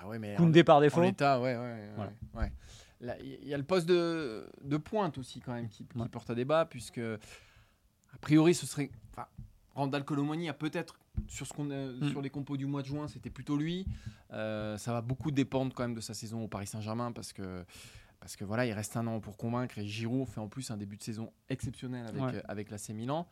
Ah 0.00 0.08
ouais, 0.08 0.18
mais 0.18 0.34
Koundé 0.36 0.64
par 0.64 0.76
en 0.76 0.80
défaut. 0.80 1.00
l'état, 1.02 1.40
ouais, 1.40 1.56
ouais, 1.56 1.60
ouais, 1.62 1.90
Voilà. 1.96 2.12
ouais. 2.34 2.52
Là, 3.00 3.16
Il 3.20 3.46
y 3.48 3.54
a 3.54 3.56
le 3.58 3.62
poste 3.64 3.88
de, 3.88 4.48
de 4.62 4.76
pointe 4.76 5.18
aussi 5.18 5.40
quand 5.40 5.54
même 5.54 5.68
qui, 5.68 5.84
qui 5.86 5.98
Ouais. 5.98 6.08
porte 6.08 6.30
à 6.30 6.34
débat 6.34 6.64
puisque 6.66 6.98
a 6.98 8.18
priori 8.20 8.54
ce 8.54 8.66
serait 8.66 8.90
enfin, 9.12 9.28
Randall 9.74 10.04
Colomoni 10.04 10.48
a 10.48 10.52
peut-être 10.54 10.98
sur 11.28 11.46
ce 11.46 11.52
qu'on 11.52 11.64
Mm. 11.66 12.10
sur 12.10 12.20
les 12.22 12.30
compos 12.30 12.56
du 12.56 12.66
mois 12.66 12.82
de 12.82 12.86
juin 12.88 13.06
c'était 13.08 13.30
plutôt 13.30 13.56
lui 13.56 13.86
Euh, 14.32 14.76
ça 14.78 14.92
va 14.92 15.00
beaucoup 15.00 15.30
dépendre 15.30 15.72
quand 15.74 15.84
même 15.84 15.94
de 15.94 16.00
sa 16.00 16.12
saison 16.12 16.42
au 16.44 16.48
Paris 16.48 16.66
Saint-Germain 16.66 17.12
parce 17.12 17.32
que 17.32 17.64
parce 18.20 18.36
que 18.36 18.44
voilà 18.44 18.66
il 18.66 18.72
reste 18.72 18.96
un 18.96 19.06
an 19.06 19.20
pour 19.20 19.36
convaincre 19.36 19.78
et 19.78 19.86
Giroud 19.86 20.26
fait 20.28 20.40
en 20.40 20.48
plus 20.48 20.70
un 20.70 20.76
début 20.76 20.96
de 20.96 21.02
saison 21.02 21.32
exceptionnel 21.48 22.06
avec 22.06 22.22
Ouais. 22.22 22.34
euh, 22.36 22.40
avec 22.48 22.70
l'AC 22.70 22.90
Milan 22.90 23.28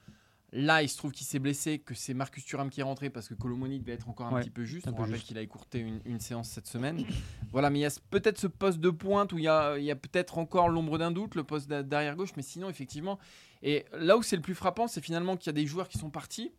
Là, 0.52 0.80
il 0.80 0.88
se 0.88 0.96
trouve 0.96 1.10
qu'il 1.10 1.26
s'est 1.26 1.40
blessé, 1.40 1.80
que 1.80 1.92
c'est 1.92 2.14
Marcus 2.14 2.44
Thuram 2.44 2.70
qui 2.70 2.78
est 2.80 2.84
rentré 2.84 3.10
parce 3.10 3.28
que 3.28 3.34
Colomoni 3.34 3.80
devait 3.80 3.92
être 3.94 4.08
encore 4.08 4.28
un 4.28 4.32
Ouais, 4.34 4.40
petit 4.42 4.48
peu 4.50 4.64
juste. 4.64 4.86
On 4.86 4.92
peu 4.92 5.02
rappelle 5.02 5.20
qu'il 5.20 5.36
a 5.36 5.40
écourté 5.42 5.80
une, 5.80 6.00
une 6.04 6.20
séance 6.20 6.48
cette 6.48 6.68
semaine. 6.68 7.04
Voilà, 7.50 7.68
mais 7.68 7.80
il 7.80 7.82
y 7.82 7.86
a 7.86 7.90
peut-être 8.10 8.38
ce 8.38 8.46
poste 8.46 8.78
de 8.78 8.90
pointe 8.90 9.32
où 9.32 9.38
il 9.38 9.44
y 9.44 9.48
a, 9.48 9.76
il 9.76 9.84
y 9.84 9.90
a 9.90 9.96
peut-être 9.96 10.38
encore 10.38 10.68
l'ombre 10.68 10.98
d'un 10.98 11.10
doute, 11.10 11.34
le 11.34 11.42
poste 11.42 11.68
d'a- 11.68 11.82
d'arrière 11.82 12.14
gauche, 12.14 12.30
mais 12.36 12.42
sinon, 12.44 12.70
effectivement. 12.70 13.18
Et 13.64 13.86
là 13.92 14.16
où 14.16 14.22
c'est 14.22 14.36
le 14.36 14.40
plus 14.42 14.54
frappant, 14.54 14.86
c'est 14.86 15.00
finalement 15.00 15.36
qu'il 15.36 15.48
y 15.48 15.50
a 15.50 15.52
des 15.60 15.66
joueurs 15.66 15.88
qui 15.88 15.98
sont 15.98 16.10
partis. 16.10 16.52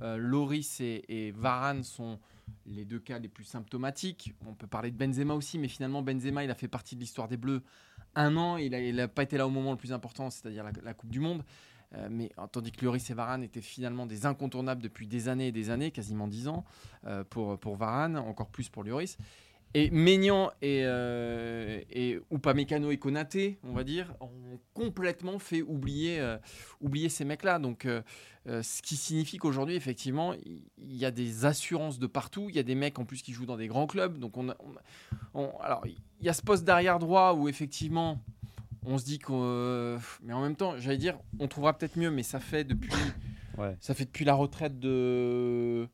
Euh, 0.00 0.16
Loris 0.16 0.80
et, 0.80 1.04
et 1.08 1.30
Varane 1.32 1.84
sont 1.84 2.18
les 2.66 2.84
deux 2.84 2.98
cas 2.98 3.18
les 3.18 3.28
plus 3.28 3.44
symptomatiques. 3.44 4.34
On 4.46 4.54
peut 4.54 4.66
parler 4.66 4.90
de 4.90 4.96
Benzema 4.96 5.34
aussi, 5.34 5.58
mais 5.58 5.68
finalement, 5.68 6.02
Benzema, 6.02 6.44
il 6.44 6.50
a 6.50 6.54
fait 6.54 6.68
partie 6.68 6.94
de 6.94 7.00
l'histoire 7.00 7.28
des 7.28 7.36
Bleus 7.36 7.62
un 8.14 8.36
an. 8.36 8.56
Il 8.56 8.94
n'a 8.94 9.08
pas 9.08 9.22
été 9.22 9.36
là 9.36 9.46
au 9.46 9.50
moment 9.50 9.72
le 9.72 9.76
plus 9.76 9.92
important, 9.92 10.30
c'est-à-dire 10.30 10.64
la, 10.82 10.94
Coupe 10.94 11.10
du 11.10 11.20
Monde. 11.20 11.42
Euh, 11.94 12.08
mais 12.10 12.32
euh, 12.38 12.46
tandis 12.50 12.72
que 12.72 12.84
Loris 12.84 13.08
et 13.10 13.14
Varane 13.14 13.42
étaient 13.44 13.60
finalement 13.60 14.06
des 14.06 14.26
incontournables 14.26 14.82
depuis 14.82 15.06
des 15.06 15.28
années 15.28 15.48
et 15.48 15.52
des 15.52 15.70
années, 15.70 15.90
quasiment 15.90 16.26
dix 16.26 16.48
ans 16.48 16.64
euh, 17.06 17.22
pour, 17.24 17.58
pour 17.58 17.76
Varane, 17.76 18.16
encore 18.16 18.48
plus 18.48 18.68
pour 18.68 18.82
Lloris. 18.82 19.16
Et 19.76 19.90
Maignan 19.90 20.50
et, 20.62 20.82
euh, 20.84 21.80
et 21.90 22.20
Upamecano 22.30 22.92
et 22.92 22.96
Konaté, 22.96 23.58
on 23.64 23.72
va 23.72 23.82
dire, 23.82 24.14
ont 24.20 24.30
complètement 24.72 25.40
fait 25.40 25.62
oublier, 25.62 26.20
euh, 26.20 26.36
oublier 26.80 27.08
ces 27.08 27.24
mecs-là. 27.24 27.58
Donc, 27.58 27.84
euh, 27.84 28.00
euh, 28.46 28.62
ce 28.62 28.82
qui 28.82 28.94
signifie 28.94 29.38
qu'aujourd'hui, 29.38 29.74
effectivement, 29.74 30.32
il 30.44 30.62
y 30.96 31.04
a 31.04 31.10
des 31.10 31.44
assurances 31.44 31.98
de 31.98 32.06
partout. 32.06 32.46
Il 32.50 32.54
y 32.54 32.60
a 32.60 32.62
des 32.62 32.76
mecs 32.76 33.00
en 33.00 33.04
plus 33.04 33.20
qui 33.22 33.32
jouent 33.32 33.46
dans 33.46 33.56
des 33.56 33.66
grands 33.66 33.88
clubs. 33.88 34.18
Donc, 34.18 34.36
on, 34.36 34.48
a- 34.48 34.56
on 34.60 34.70
a- 34.76 34.82
on- 35.34 35.58
alors, 35.58 35.84
il 35.86 35.96
y 36.24 36.28
a 36.28 36.32
ce 36.34 36.42
poste 36.42 36.64
d'arrière 36.64 37.00
droit 37.00 37.32
où 37.32 37.48
effectivement, 37.48 38.20
on 38.86 38.96
se 38.96 39.04
dit 39.04 39.18
qu'on, 39.18 39.98
mais 40.22 40.34
en 40.34 40.42
même 40.42 40.54
temps, 40.56 40.74
j'allais 40.78 40.98
dire, 40.98 41.18
on 41.40 41.48
trouvera 41.48 41.76
peut-être 41.76 41.96
mieux, 41.96 42.10
mais 42.12 42.22
ça 42.22 42.38
fait 42.38 42.62
depuis, 42.62 42.92
Ouais. 43.58 43.76
ça 43.80 43.94
fait 43.94 44.04
depuis 44.04 44.24
la 44.24 44.34
retraite 44.34 44.78
de. 44.78 45.88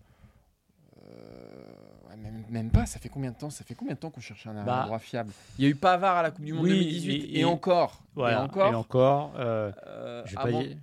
Même, 2.30 2.44
même 2.48 2.70
pas, 2.70 2.86
ça 2.86 2.98
fait 2.98 3.08
combien 3.08 3.30
de 3.30 3.36
temps 3.36 3.50
Ça 3.50 3.64
fait 3.64 3.74
combien 3.74 3.94
de 3.94 3.98
temps 4.00 4.10
qu'on 4.10 4.20
cherche 4.20 4.46
un 4.46 4.64
Bah, 4.64 4.84
droit 4.86 4.98
fiable? 4.98 5.32
Il 5.58 5.64
y 5.64 5.66
a 5.66 5.70
eu 5.70 5.74
Pavard 5.74 6.16
à 6.18 6.22
la 6.22 6.30
Coupe 6.30 6.44
du 6.44 6.52
Monde 6.52 6.64
oui, 6.64 6.70
2018 6.70 7.12
et- 7.12 7.16
et, 7.36 7.40
et- 7.40 7.44
encore. 7.44 8.02
Voilà. 8.14 8.38
Et 8.40 8.42
encore. 8.42 8.72
Et 8.72 8.74
encore, 8.74 9.32
euh, 9.36 9.70
euh, 9.86 10.22
je 10.26 10.32
vais 10.32 10.38
avant, 10.38 10.58
pas 10.58 10.64
dire, 10.64 10.76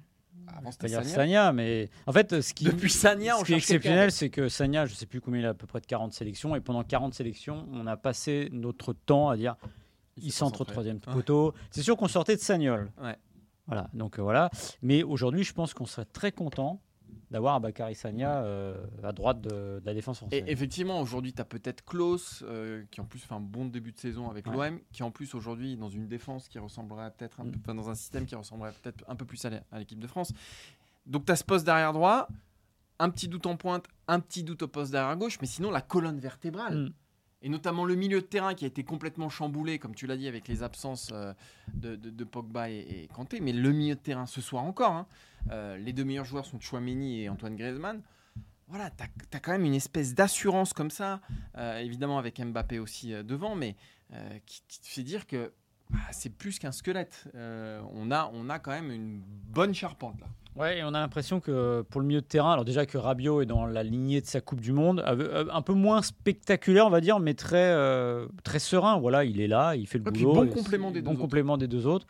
avant, 0.48 0.58
je 0.58 0.58
vais 0.58 0.64
pas 0.64 0.72
c'était 0.72 0.88
dire 0.88 1.06
Sagna. 1.06 1.52
Mais 1.54 1.90
en 2.06 2.12
fait, 2.14 2.42
ce 2.42 2.54
qui, 2.54 2.66
Depuis 2.66 2.90
Sagna, 2.90 3.36
on 3.38 3.40
ce 3.42 3.46
qui 3.46 3.54
est 3.54 3.58
exceptionnel, 3.58 4.12
c'est 4.12 4.30
que 4.30 4.50
Sagna, 4.50 4.86
je 4.86 4.94
sais 4.94 5.06
plus 5.06 5.22
combien 5.22 5.40
il 5.42 5.46
a, 5.46 5.50
à 5.50 5.54
peu 5.54 5.68
près 5.68 5.80
de 5.82 5.86
40 5.86 6.14
sélections, 6.14 6.56
et 6.56 6.62
pendant 6.62 6.84
40 6.84 7.14
sélections, 7.14 7.68
on 7.72 7.88
a 7.88 7.98
passé 7.98 8.50
notre 8.52 8.94
temps 8.94 9.30
à 9.30 9.38
dire 9.38 9.56
il 10.20 10.32
centre 10.32 10.62
au 10.62 10.66
troisième 10.66 10.98
Ouais. 11.08 11.14
poteau. 11.14 11.54
C'est 11.70 11.84
sûr 11.84 11.96
qu'on 11.96 12.08
sortait 12.08 12.36
de 12.36 12.42
Sagnol. 12.42 12.92
Ouais. 13.02 13.16
Voilà, 13.68 13.90
donc 13.94 14.18
euh, 14.18 14.22
voilà. 14.22 14.50
Mais 14.82 15.04
aujourd'hui, 15.04 15.44
je 15.44 15.54
pense 15.54 15.74
qu'on 15.74 15.86
serait 15.86 16.06
très 16.06 16.32
content 16.32 16.82
d'avoir 17.32 17.56
un 17.56 17.60
Bakary 17.60 17.94
Sagna 17.96 18.44
euh, 18.44 18.86
à 19.04 19.12
droite 19.12 19.42
de, 19.42 19.50
de 19.50 19.82
la 19.86 19.94
défense 19.94 20.18
française. 20.20 20.44
Et 20.48 20.52
effectivement, 20.52 21.02
aujourd'hui, 21.02 21.34
tu 21.34 21.42
as 21.42 21.46
peut-être 21.46 21.84
Klaus, 21.86 22.44
euh, 22.48 22.84
qui 22.92 23.02
en 23.02 23.06
plus 23.06 23.20
fait 23.20 23.34
un 23.34 23.40
bon 23.42 23.66
début 23.66 23.92
de 23.92 23.98
saison 24.00 24.30
avec 24.30 24.46
Ouais. 24.48 24.70
l'OM, 24.72 24.80
qui 24.94 25.04
en 25.04 25.12
plus 25.12 25.36
aujourd'hui 25.36 25.76
dans 25.76 25.90
une 25.90 26.08
défense 26.08 26.48
qui 26.48 26.58
ressemblerait 26.60 27.12
peut-être 27.18 27.40
un 27.42 27.46
Mm. 27.46 27.52
peu, 27.52 27.60
enfin, 27.62 27.76
dans 27.76 27.90
un 27.90 27.96
système 27.96 28.26
qui 28.26 28.36
ressemblerait 28.36 28.74
peut-être 28.82 29.04
un 29.08 29.16
peu 29.16 29.26
plus 29.26 29.44
à 29.46 29.50
à 29.72 29.80
l'équipe 29.80 30.00
de 30.00 30.08
France. 30.08 30.34
Donc 31.06 31.26
tu 31.26 31.32
as 31.32 31.36
ce 31.36 31.44
poste 31.44 31.66
d'arrière 31.66 31.94
droit, 31.94 32.28
un 33.00 33.10
petit 33.10 33.28
doute 33.28 33.46
en 33.46 33.56
pointe, 33.58 33.86
un 34.08 34.20
petit 34.20 34.44
doute 34.44 34.64
au 34.64 34.68
poste 34.68 34.92
d'arrière 34.92 35.18
gauche, 35.18 35.38
mais 35.42 35.48
sinon 35.48 35.70
la 35.72 35.82
colonne 35.82 36.20
vertébrale. 36.20 36.78
Mm. 36.78 36.94
Et 37.42 37.50
notamment 37.50 37.86
le 37.86 37.96
milieu 37.96 38.22
de 38.22 38.26
terrain 38.26 38.56
qui 38.56 38.66
a 38.66 38.68
été 38.68 38.84
complètement 38.84 39.30
chamboulé, 39.30 39.78
comme 39.78 39.94
tu 39.94 40.08
l'as 40.08 40.18
dit, 40.18 40.28
avec 40.28 40.48
les 40.48 40.64
absences 40.64 41.10
euh, 41.12 41.34
de, 41.74 41.96
de- 41.96 42.24
Pogba 42.24 42.70
et, 42.70 43.08
Kanté. 43.14 43.40
Mais 43.42 43.54
le 43.54 43.72
milieu 43.72 43.96
de 43.96 44.00
terrain 44.00 44.26
ce 44.26 44.42
soir 44.42 44.64
encore, 44.64 44.92
hein, 44.92 45.08
euh, 45.52 45.78
les 45.78 45.94
deux 45.94 46.04
meilleurs 46.04 46.26
joueurs 46.26 46.46
sont 46.46 46.60
Chouameni 46.60 47.22
et 47.22 47.30
Antoine 47.30 47.56
Griezmann. 47.56 48.02
Voilà, 48.68 48.90
tu 48.90 49.04
as, 49.04 49.40
quand 49.40 49.52
même 49.52 49.66
une 49.66 49.76
espèce 49.76 50.14
d'assurance 50.14 50.74
comme 50.74 50.90
ça, 50.90 51.22
euh, 51.58 51.78
évidemment 51.80 52.18
avec 52.18 52.42
Mbappé 52.42 52.80
aussi 52.80 53.12
devant, 53.24 53.56
mais 53.56 53.76
qui, 54.46 54.62
te 54.62 54.88
fait 54.88 55.04
dire 55.04 55.26
que 55.26 55.54
bah, 55.90 56.00
c'est 56.12 56.30
plus 56.30 56.60
qu'un 56.60 56.74
squelette. 56.74 57.30
On, 57.34 58.12
a, 58.12 58.30
on 58.34 58.50
a 58.50 58.60
quand 58.60 58.72
même 58.72 58.92
une 58.92 59.22
bonne 59.22 59.74
charpente 59.74 60.20
là. 60.20 60.28
Ouais, 60.58 60.80
et 60.80 60.84
on 60.84 60.88
a 60.88 61.00
l'impression 61.00 61.40
que 61.40 61.84
pour 61.84 62.02
le 62.02 62.08
milieu 62.08 62.22
de 62.22 62.26
terrain, 62.26 62.54
alors 62.54 62.66
déjà 62.66 62.86
que 62.86 62.98
Rabiot 62.98 63.42
est 63.42 63.46
dans 63.46 63.66
la 63.66 63.84
lignée 63.84 64.22
de 64.22 64.26
sa 64.26 64.42
Coupe 64.42 64.60
du 64.60 64.72
Monde, 64.74 65.04
euh, 65.06 65.46
un 65.52 65.62
peu 65.62 65.74
moins 65.74 66.02
spectaculaire, 66.02 66.88
on 66.88 66.90
va 66.90 67.00
dire, 67.02 67.20
mais 67.20 67.36
très, 67.36 67.72
euh, 67.72 68.28
très 68.44 68.60
serein. 68.60 69.00
Voilà, 69.00 69.24
il 69.24 69.40
est 69.40 69.48
là, 69.48 69.76
il 69.76 69.88
fait 69.88 70.00
le 70.00 70.06
puis 70.06 70.24
boulot. 70.24 70.46
bon 70.46 70.48
complément 70.48 70.92
des 70.92 71.02
bon 71.02 71.14
deux 71.14 71.20
complément 71.20 71.58
des 71.58 71.68
deux 71.68 71.86
autres. 71.86 72.08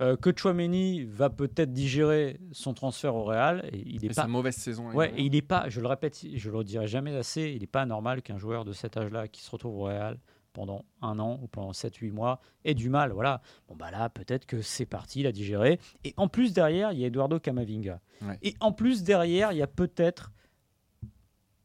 Euh, 0.00 0.16
que 0.16 0.30
Chouameni 0.36 1.02
va 1.04 1.28
peut-être 1.28 1.72
digérer 1.72 2.38
son 2.52 2.72
transfert 2.72 3.16
au 3.16 3.24
Real. 3.24 3.68
Et 3.72 3.82
il 3.84 4.04
Et 4.04 4.10
est 4.10 4.12
sa 4.12 4.22
pas. 4.22 4.28
mauvaise 4.28 4.54
saison. 4.54 4.92
Ouais, 4.92 5.12
et 5.16 5.22
il 5.22 5.32
n'est 5.32 5.42
pas, 5.42 5.68
je 5.68 5.80
le 5.80 5.88
répète, 5.88 6.24
je 6.36 6.50
le 6.50 6.62
dirai 6.62 6.86
jamais 6.86 7.16
assez, 7.16 7.50
il 7.52 7.60
n'est 7.62 7.66
pas 7.66 7.84
normal 7.84 8.22
qu'un 8.22 8.38
joueur 8.38 8.64
de 8.64 8.72
cet 8.72 8.96
âge-là 8.96 9.26
qui 9.26 9.42
se 9.42 9.50
retrouve 9.50 9.76
au 9.76 9.84
Real 9.84 10.18
pendant 10.58 10.84
un 11.02 11.20
an 11.20 11.38
ou 11.40 11.46
pendant 11.46 11.70
7-8 11.70 12.10
mois 12.10 12.40
ait 12.64 12.74
du 12.74 12.88
mal. 12.90 13.12
Voilà. 13.12 13.40
Bon, 13.68 13.76
bah 13.76 13.92
là, 13.92 14.08
peut-être 14.08 14.44
que 14.44 14.60
c'est 14.60 14.86
parti, 14.86 15.20
il 15.20 15.26
a 15.28 15.32
digéré. 15.32 15.78
Et 16.02 16.14
en 16.16 16.26
plus, 16.26 16.52
derrière, 16.52 16.90
il 16.90 16.98
y 16.98 17.04
a 17.04 17.06
Eduardo 17.06 17.38
Camavinga. 17.38 18.00
Ouais. 18.22 18.38
Et 18.42 18.54
en 18.58 18.72
plus, 18.72 19.04
derrière, 19.04 19.52
il 19.52 19.58
y 19.58 19.62
a 19.62 19.68
peut-être 19.68 20.32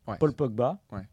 Ouais. 0.07 0.17
Paul 0.19 0.33
Pogba. 0.33 0.79
Ouais. 0.91 1.07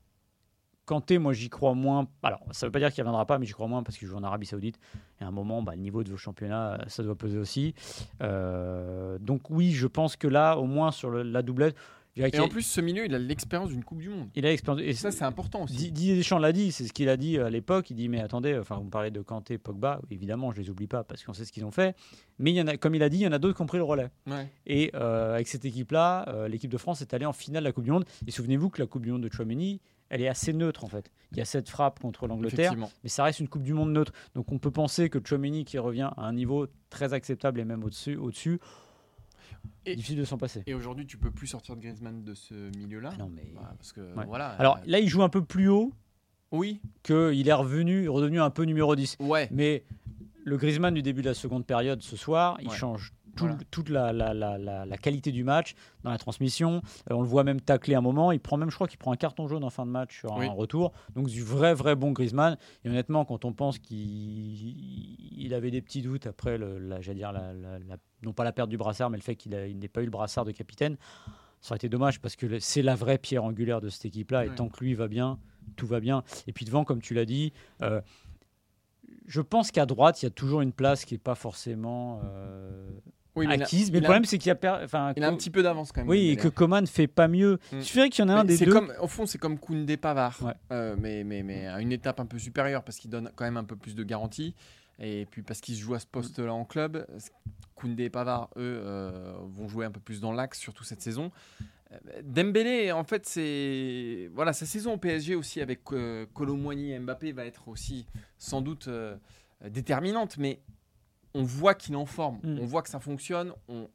Kanté, 0.84 1.18
moi 1.18 1.32
j'y 1.32 1.49
crois 1.49 1.75
moins. 1.75 2.08
Alors, 2.22 2.40
ça 2.50 2.66
ne 2.66 2.68
veut 2.68 2.72
pas 2.72 2.80
dire 2.80 2.92
qu'il 2.92 3.00
ne 3.02 3.06
reviendra 3.06 3.25
pas, 3.25 3.38
mais 3.38 3.46
j'y 3.46 3.52
crois 3.52 3.68
moins 3.68 3.82
parce 3.84 3.96
qu'il 3.96 4.08
joue 4.08 4.16
en 4.16 4.25
Arabie 4.25 4.46
Saoudite. 4.46 4.78
Et 5.20 5.25
à 5.25 5.28
un 5.28 5.30
moment, 5.30 5.62
bah, 5.62 5.72
le 5.76 5.80
niveau 5.80 6.02
de 6.02 6.10
vos 6.10 6.16
championnats, 6.16 6.72
euh, 6.75 6.78
ça 6.88 7.02
doit 7.04 7.14
peser 7.16 7.38
aussi. 7.38 7.75
Euh, 8.22 9.16
donc, 9.20 9.49
oui, 9.50 9.70
je 9.70 9.87
pense 9.87 10.16
que 10.16 10.26
là, 10.28 10.56
au 10.56 10.64
moins 10.66 10.90
sur 10.90 11.08
le- 11.10 11.22
la 11.22 11.42
doublette, 11.42 11.76
Et 12.17 12.38
en 12.40 12.49
plus, 12.49 12.62
ce 12.62 12.81
milieu, 12.81 13.05
il 13.07 13.14
a 13.14 13.19
l'expérience 13.19 13.71
d'une 13.71 13.85
Coupe 13.85 13.99
du 13.99 14.09
Monde. 14.09 14.29
il 14.35 14.45
a 14.45 14.50
l'expérience. 14.50 14.83
Et 14.85 14.93
ça, 14.95 15.11
c'est 15.11 15.25
important 15.25 15.62
aussi. 15.62 15.75
Di- 15.75 15.93
Didier 15.93 16.17
Deschamps 16.17 16.38
l'a 16.38 16.52
dit, 16.52 16.73
c'est 16.73 16.87
ce 16.87 16.93
qu'il 16.93 17.09
a 17.09 17.17
dit 17.17 17.38
à 17.38 17.49
l'époque. 17.50 17.90
Il 17.90 17.95
dit 17.97 18.09
mais 18.09 18.21
attendez, 18.21 18.59
enfin 18.59 18.76
vous 18.76 18.85
me 18.85 18.90
parlez 18.90 19.11
de 19.11 19.21
Kanté, 19.23 19.59
Pogba, 19.59 20.00
évidemment 20.11 20.50
je 20.52 20.61
les 20.61 20.71
oublie 20.71 20.87
pas 20.88 21.05
parce 21.05 21.23
qu'on 21.25 21.33
sait 21.33 21.45
ce 21.45 21.52
qu'ils 21.52 21.64
ont 21.64 21.71
fait. 21.71 21.95
Mais 22.38 22.50
il 22.50 22.55
y 22.57 22.61
en 22.62 22.67
a, 22.67 22.76
comme 22.76 22.95
il 22.95 23.02
a 23.02 23.09
dit, 23.09 23.19
il 23.19 23.23
y 23.23 23.26
en 23.26 23.33
a 23.33 23.38
d'autres 23.38 23.57
qui 23.57 23.62
ont 23.62 23.67
pris 23.67 23.79
le 23.79 23.85
relais. 23.85 24.09
Ouais. 24.26 24.49
Et 24.67 24.90
euh, 24.95 25.35
avec 25.35 25.47
cette 25.49 25.64
équipe-là, 25.64 26.29
euh, 26.29 26.49
l'équipe 26.49 26.71
de 26.71 26.79
France 26.79 27.00
est 27.00 27.14
allée 27.14 27.26
en 27.26 27.33
finale 27.33 27.62
de 27.62 27.69
la 27.69 27.73
Coupe 27.73 27.85
du 27.85 27.90
Monde. 27.93 28.05
Et 28.26 28.31
souvenez-vous 28.31 28.71
que 28.71 28.81
la 28.83 28.87
Coupe 28.87 29.02
du 29.05 29.12
Monde 29.12 29.23
de 29.23 29.33
Chouameni, 29.33 29.81
elle 30.09 30.21
est 30.23 30.29
assez 30.29 30.52
neutre 30.52 30.85
en 30.85 30.88
fait. 30.88 31.11
Il 31.33 31.38
y 31.38 31.40
a 31.40 31.45
cette 31.45 31.69
frappe 31.69 32.00
contre 32.00 32.26
l'Angleterre, 32.26 32.75
mais 33.05 33.09
ça 33.09 33.23
reste 33.23 33.38
une 33.38 33.49
Coupe 33.49 33.62
du 33.62 33.73
Monde 33.73 33.93
neutre. 33.93 34.12
Donc 34.35 34.50
on 34.50 34.59
peut 34.59 34.73
penser 34.73 35.09
que 35.09 35.19
Chouameni 35.25 35.64
qui 35.64 35.79
revient 35.79 36.11
à 36.17 36.23
un 36.26 36.33
niveau 36.33 36.67
très 36.90 37.12
acceptable 37.12 37.61
et 37.61 37.64
même 37.64 37.85
au-dessus, 37.85 38.17
au-dessus, 38.17 38.59
Et- 39.87 39.97
difficile 39.97 40.19
de 40.19 40.25
s'en 40.25 40.37
passer. 40.38 40.62
Et 40.66 40.75
aujourd'hui, 40.75 41.07
tu 41.07 41.16
peux 41.16 41.30
plus 41.30 41.47
sortir 41.47 41.75
de 41.76 41.80
Griezmann 41.80 42.23
de 42.23 42.35
ce 42.35 42.54
milieu-là. 42.76 43.11
Ah 43.14 43.19
non 43.19 43.30
mais 43.35 43.50
Bah, 43.54 43.73
parce 43.78 43.92
que 43.92 44.00
Ouais. 44.14 44.26
voilà. 44.26 44.49
alors 44.50 44.76
euh, 44.76 44.80
là 44.87 44.99
il 45.00 45.09
joue 45.09 45.23
un 45.23 45.28
peu 45.30 45.42
plus 45.42 45.69
haut 45.69 45.92
oui. 46.52 46.80
qu'il 47.02 47.49
est 47.49 47.52
revenu, 47.52 48.09
redevenu 48.09 48.40
un 48.40 48.50
peu 48.50 48.64
numéro 48.64 48.95
10. 48.95 49.16
Ouais. 49.21 49.49
Mais 49.50 49.85
le 50.45 50.57
Griezmann 50.57 50.92
du 50.95 51.02
début 51.02 51.23
de 51.23 51.28
la 51.28 51.35
seconde 51.35 51.64
période 51.66 52.02
ce 52.02 52.16
soir, 52.16 52.59
il 52.61 52.71
change 52.71 53.12
tout- 53.37 53.44
Voilà. 53.46 53.58
toute 53.70 53.88
la, 53.88 54.12
la- 54.12 54.34
la- 54.34 54.58
la- 54.58 54.99
qualité 54.99 55.32
du 55.32 55.44
match 55.44 55.75
dans 56.04 56.10
la 56.10 56.18
transmission. 56.18 56.82
Euh, 57.10 57.14
on 57.14 57.22
le 57.22 57.26
voit 57.28 57.44
même 57.44 57.60
tacler 57.60 57.94
un 57.94 58.00
moment. 58.00 58.32
Il 58.32 58.40
prend 58.40 58.56
même, 58.56 58.70
je 58.70 58.75
crois 58.75 58.87
qu'il 58.88 58.99
prend 58.99 59.12
un 59.12 59.16
carton 59.16 59.46
jaune 59.49 59.64
en 59.64 59.70
fin 59.70 59.87
de 59.87 59.90
match 59.90 60.18
sur 60.18 60.32
Oui. 60.37 60.46
un 60.46 60.50
retour. 60.52 60.92
Donc 61.14 61.28
du 61.28 61.42
vrai, 61.42 61.75
vrai 61.75 61.94
bon 61.96 62.12
Griezmann. 62.12 62.56
Et 62.84 62.88
honnêtement, 62.90 63.25
quand 63.25 63.44
on 63.44 63.52
pense 63.52 63.78
qu'il 63.78 63.96
il 65.42 65.54
avait 65.54 65.70
des 65.70 65.80
petits 65.82 66.02
doutes 66.02 66.26
après, 66.26 66.58
le, 66.58 66.78
la, 66.78 66.99
dire, 67.00 67.32
non 68.22 68.32
pas 68.32 68.44
la 68.44 68.52
perte 68.52 68.68
du 68.68 68.76
brassard, 68.76 69.10
mais 69.10 69.16
le 69.16 69.22
fait 69.22 69.37
qu'il 69.37 69.52
n'ait 69.52 69.88
pas 69.88 70.02
eu 70.02 70.04
le 70.06 70.10
brassard 70.10 70.44
de 70.44 70.52
capitaine, 70.52 70.96
ça 71.60 71.72
aurait 71.72 71.76
été 71.76 71.88
dommage 71.88 72.20
parce 72.20 72.37
que 72.37 72.58
c'est 72.58 72.82
la 72.82 72.94
vraie 72.94 73.18
pierre 73.18 73.44
angulaire 73.44 73.80
de 73.80 73.88
cette 73.88 74.04
équipe-là. 74.06 74.46
Et 74.46 74.50
tant 74.50 74.68
que 74.68 74.82
lui 74.84 74.94
va 74.94 75.08
bien, 75.08 75.38
tout 75.76 75.87
va 75.87 76.00
bien. 76.00 76.22
Et 76.46 76.52
puis 76.52 76.64
devant, 76.64 76.84
comme 76.84 77.00
tu 77.02 77.14
l'as 77.14 77.25
dit, 77.26 77.52
euh, 77.82 78.00
je 79.26 79.40
pense 79.40 79.70
qu'à 79.70 79.87
droite, 79.87 80.22
il 80.22 80.26
y 80.26 80.28
a 80.28 80.30
toujours 80.30 80.60
une 80.60 80.72
place 80.72 81.04
qui 81.04 81.14
n'est 81.14 81.18
pas 81.18 81.34
forcément 81.34 82.20
euh, 82.25 82.90
Oui, 83.40 83.47
mais 83.49 83.61
a- 83.61 83.64
acquise. 83.64 83.90
Mais 83.90 83.99
le 83.99 84.04
problème, 84.04 84.25
c'est 84.25 84.38
qu'il 84.38 84.49
y 84.49 84.52
a. 84.52 84.54
per- 84.54 84.78
Enfin, 84.85 85.12
Il 85.16 85.25
a 85.25 85.28
un 85.28 85.37
petit 85.37 85.50
peu 85.50 85.62
d'avance 85.62 85.90
quand 85.92 86.00
même. 86.02 86.09
oui, 86.09 86.28
et 86.30 86.37
que 86.37 86.49
Coman 86.49 86.82
ne 86.82 86.87
fait 86.88 87.06
pas 87.09 87.26
mieux. 87.28 87.54
Mm. 87.73 87.76
Il 87.76 87.85
suffirait 87.85 88.11
qu'il 88.11 88.25
y 88.25 88.28
en 88.28 88.30
ait 88.30 88.38
un 88.40 88.44
des 88.44 88.56
deux. 88.59 88.73
comme, 88.73 88.92
au 89.00 89.06
fond, 89.09 89.26
c'est 89.26 89.38
comme 89.38 89.59
Koundé 89.59 89.97
Pavard, 89.97 90.38
Ouais. 90.42 90.52
Euh, 90.73 90.94
mais, 90.99 91.25
mais, 91.25 91.42
mais 91.42 91.66
à 91.66 91.80
une 91.80 91.92
étape 91.92 92.20
un 92.20 92.26
peu 92.26 92.38
supérieure 92.38 92.82
parce 92.85 92.99
qu'il 92.99 93.11
donne 93.11 93.30
quand 93.35 93.44
même 93.44 93.56
un 93.56 93.64
peu 93.64 93.76
plus 93.76 93.94
de 93.94 94.04
garantie. 94.04 94.54
Et 95.02 95.26
puis 95.30 95.42
parce 95.42 95.61
qu'il 95.61 95.75
se 95.75 95.80
joue 95.80 95.94
à 95.94 95.99
ce 95.99 96.06
poste-là 96.06 96.52
en 96.52 96.64
club, 96.66 97.06
Koundé 97.75 98.04
et 98.04 98.11
Pavard, 98.11 98.50
eux, 98.56 98.82
euh, 98.85 99.32
vont 99.47 99.66
jouer 99.68 99.87
un 99.87 99.90
peu 99.90 100.00
plus 100.00 100.20
dans 100.20 100.32
l'axe, 100.32 100.59
surtout 100.59 100.85
cette 100.85 101.00
saison. 101.00 101.30
Euh, 101.92 101.97
Dembélé, 102.23 102.92
en 102.92 103.02
fait, 103.04 103.25
c'est 103.26 104.28
voilà 104.35 104.52
sa 104.52 104.66
saison 104.66 104.92
au 104.92 104.97
PSG 104.99 105.35
aussi 105.35 105.61
avec 105.62 105.80
euh, 105.92 106.26
Colomboigny 106.35 106.92
et 106.92 106.99
Mbappé 106.99 107.32
va 107.32 107.47
être 107.47 107.66
aussi 107.68 108.06
sans 108.38 108.61
doute 108.61 108.88
euh, 108.88 109.16
déterminante, 109.68 110.37
mais 110.38 110.61
on 111.34 111.42
voit 111.42 111.75
qu'il 111.75 111.94
est 111.94 111.96
en 111.99 112.06
forme, 112.06 112.38
Mm. 112.42 112.58
on 112.60 112.64
voit 112.66 112.82
que 112.82 112.88
ça 112.90 113.00
fonctionne. 113.00 113.52
On... 113.68 113.88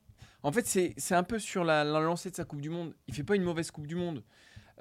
En 0.44 0.52
fait, 0.52 0.66
c'est 0.66 1.16
un 1.16 1.24
peu 1.24 1.40
sur 1.40 1.64
la, 1.64 1.84
la 1.84 2.00
lancée 2.00 2.30
de 2.30 2.36
sa 2.36 2.46
Coupe 2.46 2.62
du 2.62 2.70
Monde. 2.70 2.94
Il 3.08 3.14
fait 3.14 3.24
pas 3.24 3.36
une 3.36 3.44
mauvaise 3.44 3.72
Coupe 3.72 3.88
du 3.88 3.96
Monde. 3.96 4.24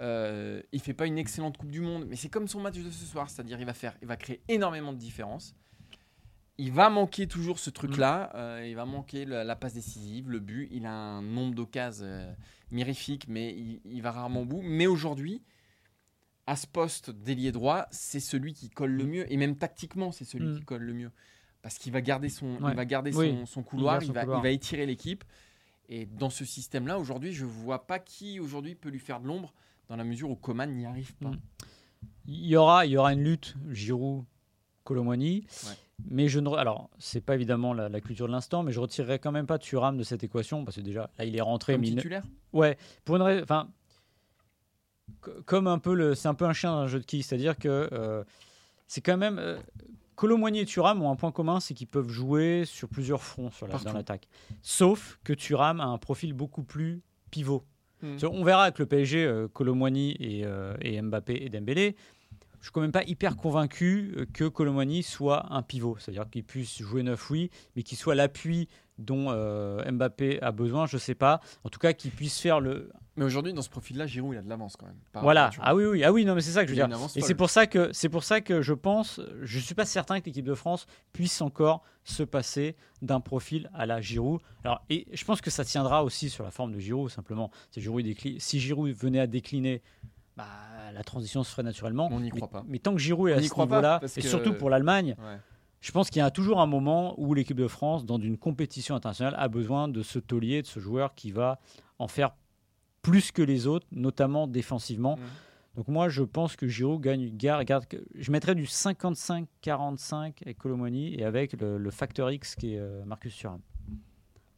Euh, 0.00 0.60
il 0.72 0.80
fait 0.80 0.92
pas 0.94 1.06
une 1.06 1.18
excellente 1.18 1.56
Coupe 1.56 1.70
du 1.70 1.80
Monde, 1.80 2.04
mais 2.08 2.16
c'est 2.16 2.28
comme 2.28 2.48
son 2.48 2.60
match 2.60 2.76
de 2.76 2.90
ce 2.90 3.06
soir, 3.06 3.30
c'est-à-dire 3.30 3.58
il 3.60 3.64
va 3.66 3.72
faire, 3.74 3.96
il 4.02 4.08
va 4.08 4.16
créer 4.16 4.42
énormément 4.48 4.92
de 4.92 4.98
différences. 4.98 5.54
Il 6.58 6.70
va 6.72 6.88
manquer 6.90 7.26
toujours 7.26 7.58
ce 7.58 7.70
truc-là. 7.70 8.30
euh, 8.34 8.66
il 8.68 8.76
va 8.76 8.84
manquer 8.84 9.24
la, 9.24 9.42
la 9.42 9.56
passe 9.56 9.74
décisive, 9.74 10.30
le 10.30 10.38
but. 10.38 10.68
Il 10.70 10.86
a 10.86 10.92
un 10.92 11.22
nombre 11.22 11.54
d'occasions 11.54 12.04
euh, 12.06 12.32
mirifique, 12.70 13.26
mais 13.28 13.52
il, 13.56 13.80
il 13.84 14.02
va 14.02 14.12
rarement 14.12 14.42
au 14.42 14.44
bout. 14.44 14.62
Mais 14.62 14.86
aujourd'hui, 14.86 15.42
à 16.46 16.56
ce 16.56 16.66
poste 16.66 17.10
d'ailier 17.10 17.52
droit, 17.52 17.86
c'est 17.90 18.20
celui 18.20 18.52
qui 18.52 18.68
colle 18.70 18.92
le 18.92 19.04
mieux, 19.04 19.32
et 19.32 19.36
même 19.36 19.56
tactiquement, 19.56 20.12
c'est 20.12 20.24
celui 20.24 20.48
Mm. 20.48 20.58
qui 20.58 20.64
colle 20.64 20.82
le 20.82 20.92
mieux, 20.92 21.10
parce 21.64 21.78
qu'il 21.78 21.92
va 21.94 22.02
garder 22.02 22.28
son, 22.28 22.46
Ouais. 22.62 22.72
il 22.72 22.76
va 22.76 22.84
garder 22.84 23.10
Oui. 23.16 23.30
son, 23.40 23.46
son 23.46 23.62
couloir, 23.62 24.02
il, 24.02 24.06
son 24.08 24.12
va, 24.12 24.20
couloir. 24.20 24.40
il 24.40 24.42
va 24.42 24.50
étirer 24.50 24.84
l'équipe. 24.84 25.24
Et 25.88 26.04
dans 26.04 26.28
ce 26.28 26.44
système-là, 26.44 26.98
aujourd'hui, 26.98 27.32
je 27.32 27.46
vois 27.46 27.86
pas 27.86 27.98
qui 27.98 28.38
aujourd'hui 28.38 28.74
peut 28.74 28.90
lui 28.90 28.98
faire 28.98 29.18
de 29.18 29.26
l'ombre, 29.26 29.54
dans 29.88 29.96
la 29.96 30.04
mesure 30.04 30.28
où 30.30 30.36
Coman 30.36 30.70
n'y 30.70 30.84
arrive 30.84 31.14
pas. 31.16 31.30
Mm. 31.30 31.38
Il 32.26 32.46
y 32.46 32.54
aura, 32.56 32.84
il 32.84 32.92
y 32.92 32.96
aura 32.98 33.14
une 33.14 33.24
lutte 33.24 33.54
Giroud, 33.70 34.24
Colomwani. 34.84 35.46
Ouais. 35.66 35.72
Mais 36.10 36.28
je 36.28 36.38
ne. 36.40 36.50
Alors, 36.50 36.90
c'est 36.98 37.20
pas 37.22 37.34
évidemment 37.34 37.72
la, 37.72 37.88
la 37.88 38.00
culture 38.02 38.26
de 38.26 38.32
l'instant, 38.32 38.62
mais 38.62 38.72
je 38.72 38.80
retirerai 38.80 39.18
quand 39.18 39.32
même 39.32 39.46
pas 39.46 39.58
Thuram 39.58 39.96
de 39.96 40.02
cette 40.02 40.22
équation 40.22 40.64
parce 40.66 40.76
que 40.76 40.82
déjà, 40.82 41.08
là, 41.18 41.24
il 41.24 41.34
est 41.34 41.40
rentré. 41.40 41.72
Comme 41.74 41.80
mais 41.82 41.90
ne- 41.90 41.96
titulaire 41.96 42.24
Ouais, 42.52 42.76
pour 43.06 43.16
une. 43.16 43.22
Enfin, 43.42 43.68
co- 45.20 45.32
comme 45.46 45.66
un 45.66 45.78
peu 45.78 45.94
le. 45.94 46.14
C'est 46.14 46.28
un 46.28 46.34
peu 46.34 46.44
un 46.46 46.52
chien 46.52 46.70
dans 46.72 46.78
un 46.80 46.86
jeu 46.88 47.00
de 47.00 47.04
qui, 47.04 47.22
c'est-à-dire 47.22 47.56
que 47.56 47.88
euh, 47.92 48.24
c'est 48.86 49.00
quand 49.00 49.16
même. 49.16 49.38
Euh, 49.38 49.58
Colomboigny 50.16 50.60
et 50.60 50.64
Thuram 50.66 51.02
ont 51.02 51.10
un 51.10 51.16
point 51.16 51.32
commun, 51.32 51.60
c'est 51.60 51.74
qu'ils 51.74 51.86
peuvent 51.86 52.08
jouer 52.08 52.64
sur 52.66 52.88
plusieurs 52.88 53.22
fronts 53.22 53.50
sur 53.50 53.66
la, 53.66 53.78
dans 53.78 53.92
l'attaque. 53.92 54.28
Sauf 54.62 55.18
que 55.24 55.32
Thuram 55.32 55.80
a 55.80 55.86
un 55.86 55.98
profil 55.98 56.32
beaucoup 56.32 56.62
plus 56.62 57.02
pivot. 57.30 57.64
Hmm. 58.02 58.16
On 58.30 58.44
verra 58.44 58.64
avec 58.64 58.78
le 58.78 58.86
PSG, 58.86 59.24
euh, 59.24 59.48
Colomboigny 59.48 60.16
et, 60.20 60.42
euh, 60.44 60.76
et 60.80 61.00
Mbappé 61.00 61.34
et 61.42 61.48
Dembélé. 61.48 61.96
Je 62.60 62.66
suis 62.68 62.72
quand 62.72 62.80
même 62.80 62.92
pas 62.92 63.04
hyper 63.04 63.36
convaincu 63.36 64.14
euh, 64.16 64.26
que 64.32 64.44
Colomboigny 64.44 65.02
soit 65.02 65.52
un 65.52 65.62
pivot, 65.62 65.96
c'est-à-dire 65.98 66.28
qu'il 66.30 66.44
puisse 66.44 66.80
jouer 66.80 67.02
neuf, 67.02 67.30
oui, 67.30 67.50
mais 67.76 67.82
qu'il 67.82 67.98
soit 67.98 68.14
l'appui 68.14 68.68
dont 68.98 69.26
euh, 69.30 69.90
Mbappé 69.90 70.40
a 70.42 70.52
besoin, 70.52 70.86
je 70.86 70.96
sais 70.98 71.14
pas. 71.14 71.40
En 71.64 71.68
tout 71.68 71.78
cas, 71.78 71.92
qu'il 71.92 72.10
puisse 72.12 72.38
faire 72.40 72.60
le, 72.60 72.90
Mais 73.16 73.24
aujourd'hui, 73.24 73.52
dans 73.52 73.62
ce 73.62 73.68
profil-là, 73.70 74.06
Giroud, 74.06 74.34
il 74.34 74.38
a 74.38 74.42
de 74.42 74.48
l'avance 74.48 74.76
quand 74.76 74.86
même. 74.86 74.96
voilà. 75.22 75.50
Ah 75.60 75.74
oui, 75.74 75.84
oui, 75.84 76.04
ah 76.04 76.12
oui, 76.12 76.24
non, 76.24 76.34
mais 76.34 76.40
c'est 76.40 76.52
ça 76.52 76.62
que 76.64 76.72
je 76.72 76.80
veux 76.80 76.86
dire. 76.86 76.96
Et 77.16 77.20
c'est 77.20 77.34
pour 77.34 77.50
ça 77.50 77.66
que 77.66 77.92
c'est 77.92 78.08
pour 78.08 78.22
ça 78.24 78.40
que 78.40 78.62
je 78.62 78.72
pense, 78.72 79.20
je 79.42 79.58
suis 79.58 79.74
pas 79.74 79.84
certain 79.84 80.20
que 80.20 80.26
l'équipe 80.26 80.44
de 80.44 80.54
France 80.54 80.86
puisse 81.12 81.40
encore 81.40 81.82
se 82.04 82.22
passer 82.22 82.76
d'un 83.02 83.20
profil 83.20 83.70
à 83.74 83.86
la 83.86 84.00
Giroud. 84.00 84.40
Alors, 84.62 84.84
et 84.90 85.06
je 85.12 85.24
pense 85.24 85.40
que 85.40 85.50
ça 85.50 85.64
tiendra 85.64 86.04
aussi 86.04 86.30
sur 86.30 86.44
la 86.44 86.50
forme 86.50 86.72
de 86.72 86.78
Giroud 86.78 87.10
simplement. 87.10 87.50
Si 87.70 87.80
Giroud, 87.80 88.04
décline- 88.04 88.38
si 88.38 88.60
Giroud 88.60 88.92
venait 88.94 89.20
à 89.20 89.26
décliner, 89.26 89.82
bah, 90.36 90.44
la 90.92 91.02
transition 91.02 91.42
se 91.42 91.50
ferait 91.50 91.62
naturellement. 91.62 92.08
On 92.12 92.20
n'y 92.20 92.30
croit 92.30 92.48
pas. 92.48 92.64
Mais 92.68 92.78
tant 92.78 92.92
que 92.92 93.00
Giroud 93.00 93.30
est 93.30 93.32
à 93.34 93.42
ce 93.42 93.54
niveau-là, 93.58 94.00
et 94.16 94.20
surtout 94.20 94.52
pour 94.54 94.70
l'Allemagne, 94.70 95.16
Ouais. 95.18 95.38
Je 95.84 95.92
pense 95.92 96.08
qu'il 96.08 96.20
y 96.20 96.22
a 96.22 96.30
toujours 96.30 96.62
un 96.62 96.66
moment 96.66 97.14
où 97.20 97.34
l'équipe 97.34 97.58
de 97.58 97.68
France, 97.68 98.06
dans 98.06 98.18
une 98.18 98.38
compétition 98.38 98.94
internationale, 98.94 99.34
a 99.36 99.48
besoin 99.48 99.86
de 99.86 100.02
ce 100.02 100.18
taulier, 100.18 100.62
de 100.62 100.66
ce 100.66 100.80
joueur 100.80 101.14
qui 101.14 101.30
va 101.30 101.60
en 101.98 102.08
faire 102.08 102.30
plus 103.02 103.32
que 103.32 103.42
les 103.42 103.66
autres, 103.66 103.86
notamment 103.92 104.46
défensivement. 104.46 105.16
Mhm. 105.16 105.22
Donc 105.76 105.88
moi, 105.88 106.08
je 106.08 106.22
pense 106.22 106.56
que 106.56 106.66
Giroud 106.68 107.02
gagne. 107.02 107.36
Garde, 107.36 107.64
garde- 107.66 107.84
je 108.14 108.30
mettrais 108.32 108.54
du 108.54 108.64
55-45 108.64 110.32
avec 110.42 110.56
Colomoni 110.56 111.14
et 111.16 111.24
avec 111.24 111.52
le, 111.60 111.76
le 111.76 111.90
facteur 111.90 112.30
X 112.30 112.54
qui 112.54 112.74
est 112.74 112.78
euh, 112.78 113.04
Marcus 113.04 113.36
Thuram. 113.36 113.60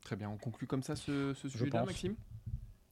Très 0.02 0.14
bien, 0.14 0.30
on 0.30 0.37
conclut 0.37 0.68
comme 0.68 0.85
ça 0.85 0.95
ce, 0.95 1.35
ce 1.35 1.49
sujet-là. 1.49 1.85
Maxime? 1.85 2.14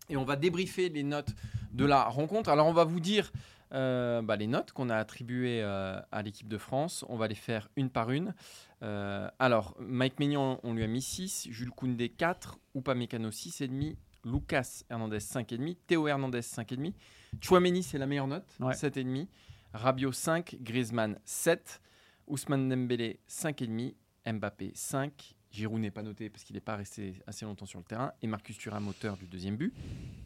Et 0.09 0.17
on 0.17 0.25
va 0.25 0.35
débriefer 0.35 0.89
les 0.89 1.05
notes 1.05 1.35
de 1.73 1.85
la 1.85 2.03
rencontre. 2.09 2.51
Alors, 2.51 2.67
on 2.67 2.73
va 2.73 2.83
vous 2.85 2.99
dire 2.99 3.31
euh, 3.75 4.23
bah, 4.23 4.37
les 4.37 4.47
notes 4.47 4.73
qu'on 4.73 4.89
a 4.89 4.97
attribuées 4.97 5.61
euh, 5.63 6.01
à 6.13 6.23
l'équipe 6.23 6.49
de 6.49 6.59
France. 6.59 7.05
On 7.09 7.17
va 7.17 7.29
les 7.29 7.35
faire 7.35 7.69
une 7.77 7.91
par 7.91 8.11
une. 8.11 8.35
Euh, 8.83 9.29
alors, 9.39 9.75
Mike 9.81 10.19
Maignan, 10.21 10.61
on 10.63 10.75
lui 10.75 10.85
a 10.85 10.87
mis 10.87 11.03
6, 11.03 11.49
Jules 11.51 11.71
Koundé 11.71 12.09
4, 12.09 12.59
Upamecano 12.77 13.31
6,5, 13.31 13.97
Lucas 14.25 14.83
Hernandez 14.91 15.19
5,5, 15.19 15.77
Théo 15.87 16.07
Hernandez 16.09 16.41
5,5, 16.41 16.93
Chouameni, 17.41 17.83
c'est 17.83 17.99
la 17.99 18.07
meilleure 18.07 18.29
note, 18.29 18.47
Ouais. 18.61 18.75
7,5, 18.75 19.27
Rabiot 19.73 20.13
5, 20.13 20.57
Griezmann 20.61 21.19
7, 21.25 21.81
Ousmane 22.27 22.69
Dembélé 22.69 23.21
5,5 23.29 23.95
Mbappé 24.27 24.73
5, 24.75 25.35
Giroud 25.51 25.81
n'est 25.81 25.91
pas 25.91 26.03
noté 26.03 26.31
parce 26.31 26.45
qu'il 26.45 26.55
n'est 26.55 26.61
pas 26.61 26.77
resté 26.77 27.15
assez 27.27 27.45
longtemps 27.45 27.67
sur 27.67 27.79
le 27.79 27.85
terrain, 27.85 28.13
et 28.23 28.27
Marcus 28.27 28.57
Thuram 28.59 28.89
auteur 28.89 29.17
du 29.17 29.27
deuxième 29.27 29.57
but. 29.57 29.73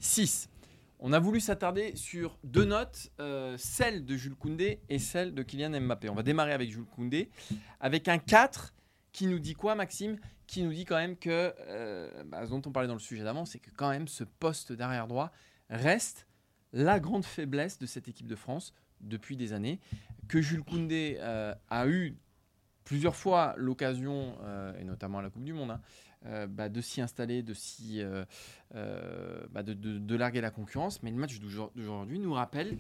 6. 0.01 0.49
On 1.01 1.13
a 1.13 1.21
voulu 1.21 1.39
s'attarder 1.39 1.95
sur 1.95 2.37
deux 2.43 2.65
notes, 2.65 3.13
euh, 3.21 3.57
celle 3.57 4.05
de 4.05 4.17
Jules 4.17 4.35
Koundé 4.35 4.81
et 4.89 4.99
celle 4.99 5.33
de 5.33 5.45
Kylian 5.45 5.81
Mbappé. 5.81 6.09
On 6.09 6.15
va 6.15 6.25
démarrer 6.25 6.53
avec 6.53 6.73
Jules 6.73 6.87
Koundé, 6.87 7.31
avec 7.79 8.09
un 8.09 8.19
4 8.19 8.75
qui 9.13 9.29
nous 9.29 9.39
dit 9.39 9.55
quoi, 9.55 9.77
Maxime? 9.77 10.19
Qui 10.49 10.65
nous 10.65 10.73
dit 10.73 10.85
quand 10.85 10.97
même 10.97 11.17
que, 11.17 11.55
euh, 11.69 12.25
bah, 12.25 12.45
ce 12.45 12.51
dont 12.51 12.63
on 12.67 12.73
parlait 12.73 12.89
dans 12.89 12.95
le 12.95 13.01
sujet 13.01 13.23
d'avant, 13.23 13.45
c'est 13.45 13.61
que 13.61 13.71
quand 13.71 13.91
même 13.91 14.09
ce 14.09 14.25
poste 14.25 14.73
d'arrière 14.73 15.07
droit 15.07 15.31
reste 15.71 16.27
la 16.73 16.99
grande 16.99 17.25
faiblesse 17.25 17.79
de 17.79 17.87
cette 17.87 18.09
équipe 18.09 18.27
de 18.27 18.37
France 18.37 18.75
depuis 19.01 19.37
des 19.37 19.53
années, 19.53 19.79
que 20.27 20.43
Jules 20.43 20.65
Koundé 20.65 21.19
euh, 21.21 21.55
a 21.71 21.87
eu 21.87 22.17
plusieurs 22.83 23.15
fois 23.15 23.55
l'occasion, 23.57 24.37
et 24.81 24.85
notamment 24.85 25.19
à 25.19 25.23
la 25.23 25.29
Coupe 25.31 25.45
du 25.45 25.53
Monde, 25.53 25.73
hein, 25.73 25.81
bah, 26.25 26.69
de 26.69 26.81
s'y 26.81 27.01
installer, 27.01 27.43
de, 27.43 27.55
s'y, 27.55 28.01
euh, 28.03 28.25
euh, 28.75 29.41
bah, 29.53 29.63
de, 29.63 29.73
de- 29.75 29.99
de 29.99 30.15
larguer 30.17 30.41
la 30.41 30.51
concurrence. 30.51 31.03
Mais 31.03 31.11
le 31.11 31.17
match 31.17 31.39
d'aujourd'hui 31.41 32.19
nous 32.19 32.33
rappelle 32.33 32.77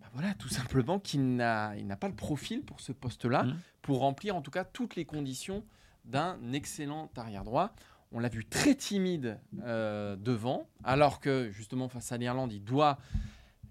bah, 0.00 0.06
voilà, 0.14 0.34
tout 0.34 0.48
simplement 0.48 0.98
qu'il 0.98 1.36
n'a, 1.36 1.76
il 1.76 1.86
n'a 1.86 1.96
pas 1.96 2.08
le 2.08 2.14
profil 2.14 2.62
pour 2.62 2.80
ce 2.80 2.92
poste-là, 2.92 3.44
Mhm. 3.44 3.56
pour 3.82 3.98
remplir 4.00 4.36
en 4.36 4.40
tout 4.42 4.50
cas 4.50 4.64
toutes 4.64 4.96
les 4.96 5.04
conditions 5.04 5.64
d'un 6.04 6.38
excellent 6.52 7.10
arrière-droit. 7.16 7.74
On 8.12 8.20
l'a 8.20 8.28
vu 8.28 8.44
très 8.44 8.74
timide 8.74 9.38
euh, 9.62 10.14
devant, 10.16 10.68
alors 10.84 11.18
que 11.20 11.50
justement 11.50 11.88
face 11.88 12.12
à 12.12 12.16
l'Irlande, 12.16 12.52
il 12.52 12.62
doit, 12.62 12.98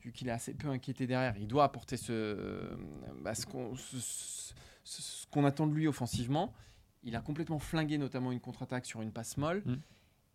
vu 0.01 0.11
qu'il 0.11 0.27
est 0.27 0.31
assez 0.31 0.53
peu 0.53 0.67
inquiété 0.69 1.07
derrière, 1.07 1.35
il 1.37 1.47
doit 1.47 1.63
apporter 1.63 1.95
ce, 1.95 2.75
bah, 3.21 3.35
ce 3.35 3.45
qu'on 3.45 3.75
ce- 3.75 3.97
ce- 3.99 4.53
ce 4.83 5.25
qu'on 5.27 5.45
attend 5.45 5.65
de 5.65 5.73
lui 5.73 5.87
offensivement. 5.87 6.53
Il 7.03 7.15
a 7.15 7.21
complètement 7.21 7.59
flingué 7.59 7.97
notamment 7.97 8.31
une 8.31 8.39
contre-attaque 8.39 8.85
sur 8.85 9.01
une 9.01 9.11
passe 9.11 9.37
molle, 9.37 9.61
Mm. 9.65 9.75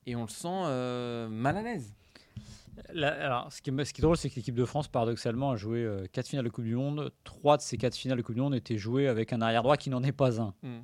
et 0.06 0.16
on 0.16 0.22
le 0.22 0.28
sent 0.28 0.48
euh, 0.48 1.28
mal 1.28 1.56
à 1.56 1.62
l'aise. 1.62 1.94
Là, 2.92 3.08
alors, 3.25 3.52
ce 3.52 3.60
qui, 3.60 3.70
est, 3.70 3.84
ce 3.84 3.92
qui 3.92 4.00
est 4.00 4.02
drôle, 4.02 4.16
c'est 4.16 4.30
que 4.30 4.37
l'équipe 4.37 4.54
de 4.54 4.64
France, 4.64 4.87
paradoxalement, 4.87 5.50
a 5.50 5.56
joué 5.56 5.84
4 6.12 6.28
finales 6.28 6.44
de 6.44 6.50
Coupe 6.50 6.64
du 6.64 6.76
Monde. 6.76 7.12
Trois 7.25 7.56
de 7.56 7.62
ces 7.62 7.76
4 7.76 7.96
finales 7.96 8.18
de 8.18 8.22
Coupe 8.22 8.37
du 8.37 8.40
Monde 8.40 8.54
étaient 8.54 8.78
jouées 8.78 9.08
avec 9.08 9.32
un 9.32 9.40
arrière 9.40 9.62
droit 9.64 9.76
qui 9.76 9.90
n'en 9.90 10.02
est 10.04 10.12
pas 10.12 10.40
un. 10.40 10.54
Mm. 10.62 10.78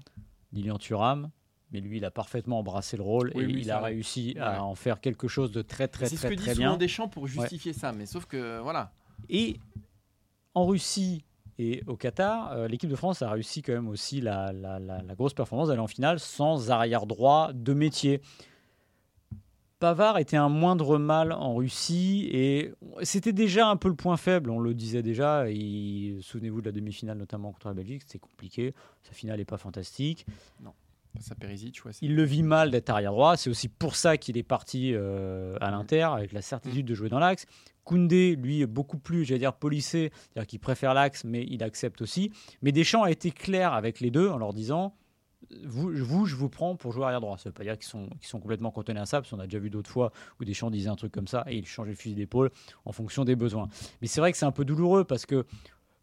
Lilian 0.53 0.79
Thuram, 0.79 1.31
mais 1.71 1.81
lui, 1.81 1.99
il 1.99 2.05
a 2.05 2.11
parfaitement 2.11 2.59
embrassé 2.61 2.97
le 2.97 3.03
rôle 3.05 3.31
Oui, 3.35 3.43
et 3.43 3.47
oui, 3.47 3.59
il 3.63 3.71
a 3.71 3.81
réussi 3.81 4.33
Ouais. 4.37 4.41
à 4.43 4.65
en 4.65 4.75
faire 4.75 5.01
quelque 5.01 5.29
chose 5.29 5.53
de 5.53 5.63
très, 5.63 5.87
très, 5.89 6.07
C'est 6.09 6.17
ce 6.17 6.21
très, 6.23 6.31
que 6.31 6.35
dit 6.35 6.43
très 6.43 6.55
souvent 6.55 6.71
bien. 6.71 6.77
Deschamps 6.79 7.09
pour 7.09 7.27
justifier 7.29 7.73
ça, 7.73 7.93
mais 7.93 8.07
sauf 8.07 8.27
que 8.27 8.59
voilà. 8.61 8.93
Et 9.29 9.59
en 10.55 10.67
Russie 10.67 11.25
et 11.59 11.83
au 11.87 11.97
Qatar, 11.97 12.53
euh, 12.53 12.69
l'équipe 12.69 12.91
de 12.91 12.97
France 12.97 13.23
a 13.23 13.31
réussi 13.31 13.63
quand 13.63 13.73
même 13.73 13.89
aussi 13.89 14.21
la, 14.21 14.53
la- 14.53 14.79
la- 14.79 15.03
la 15.03 15.15
grosse 15.15 15.35
performance 15.35 15.69
d'aller 15.69 15.81
en 15.81 15.87
finale 15.87 16.19
sans 16.19 16.71
arrière 16.71 17.07
droit 17.07 17.53
de 17.53 17.73
métier. 17.75 18.21
Pavard 19.81 20.19
était 20.19 20.37
un 20.37 20.49
moindre 20.49 20.97
mal 20.99 21.33
en 21.33 21.55
Russie 21.57 22.29
et 22.33 22.73
c'était 23.03 23.33
déjà 23.33 23.69
un 23.69 23.77
peu 23.77 23.89
le 23.89 23.95
point 23.97 24.17
faible, 24.17 24.49
on 24.51 24.59
le 24.61 24.73
disait 24.73 25.03
déjà. 25.03 25.45
Souvenez-vous 26.21 26.61
de 26.61 26.67
la 26.67 26.73
demi-finale, 26.73 27.19
notamment 27.19 27.53
contre 27.53 27.69
la 27.69 27.75
Belgique, 27.75 28.03
c'était 28.07 28.19
compliqué. 28.19 28.73
Sa 29.03 29.13
finale 29.13 29.39
n'est 29.39 29.45
pas 29.45 29.59
fantastique. 29.59 30.25
Face 31.15 31.31
à 31.31 31.35
Perisic, 31.35 31.85
ouais, 31.85 31.93
Il 32.01 32.17
le 32.17 32.25
vit 32.25 32.43
mal 32.43 32.71
d'être 32.71 32.91
arrière 32.91 33.13
droit. 33.13 33.37
C'est 33.37 33.51
aussi 33.51 33.69
pour 33.69 33.95
ça 33.95 34.17
qu'il 34.17 34.37
est 34.39 34.43
parti 34.43 34.93
euh, 34.95 35.57
à 35.61 35.71
l'Inter 35.71 36.03
avec 36.03 36.33
la 36.33 36.43
certitude 36.43 36.87
de 36.87 36.95
jouer 36.95 37.09
dans 37.09 37.21
l'axe. 37.21 37.47
Koundé, 37.85 38.37
lui, 38.37 38.63
est 38.63 38.67
beaucoup 38.67 38.99
plus, 38.99 39.25
j'allais 39.25 39.41
dire, 39.41 39.53
polissé, 39.55 40.11
c'est-à-dire 40.15 40.47
qu'il 40.47 40.61
préfère 40.61 40.95
l'axe, 40.95 41.25
mais 41.25 41.45
il 41.49 41.63
accepte 41.63 42.01
aussi. 42.03 42.31
Mais 42.63 42.73
Deschamps 42.73 43.03
a 43.03 43.11
été 43.11 43.31
clair 43.31 43.73
avec 43.73 44.01
les 44.01 44.11
deux 44.11 44.29
en 44.29 44.39
leur 44.39 44.53
disant 44.55 44.95
vous, 45.65 45.93
vous 45.95 46.25
je 46.25 46.35
vous 46.37 46.49
prends 46.49 46.75
pour 46.75 46.93
jouer 46.93 47.05
arrière 47.05 47.21
droit. 47.21 47.37
Ça 47.37 47.49
ne 47.49 47.51
veut 47.51 47.55
pas 47.55 47.65
dire 47.65 47.77
qu'ils 47.79 47.87
sont, 47.87 48.09
complètement 48.41 48.71
cantonnés 48.71 49.01
à 49.01 49.07
ça, 49.07 49.21
parce 49.21 49.31
qu'on 49.31 49.39
a 49.39 49.45
déjà 49.45 49.59
vu 49.59 49.69
d'autres 49.71 49.91
fois 49.91 50.11
où 50.41 50.45
Deschamps 50.45 50.71
disait 50.71 50.89
un 50.89 50.97
truc 50.97 51.13
comme 51.13 51.29
ça 51.29 51.45
et 51.47 51.57
il 51.59 51.67
changeait 51.67 51.91
le 51.91 51.97
fusil 51.97 52.15
d'épaule 52.15 52.51
en 52.87 52.93
fonction 52.93 53.25
des 53.25 53.37
besoins. 53.37 53.69
Mais 54.01 54.09
c'est 54.09 54.21
vrai 54.21 54.33
que 54.33 54.39
c'est 54.39 54.47
un 54.47 54.53
peu 54.53 54.65
douloureux 54.65 55.05
parce 55.05 55.27
que 55.27 55.45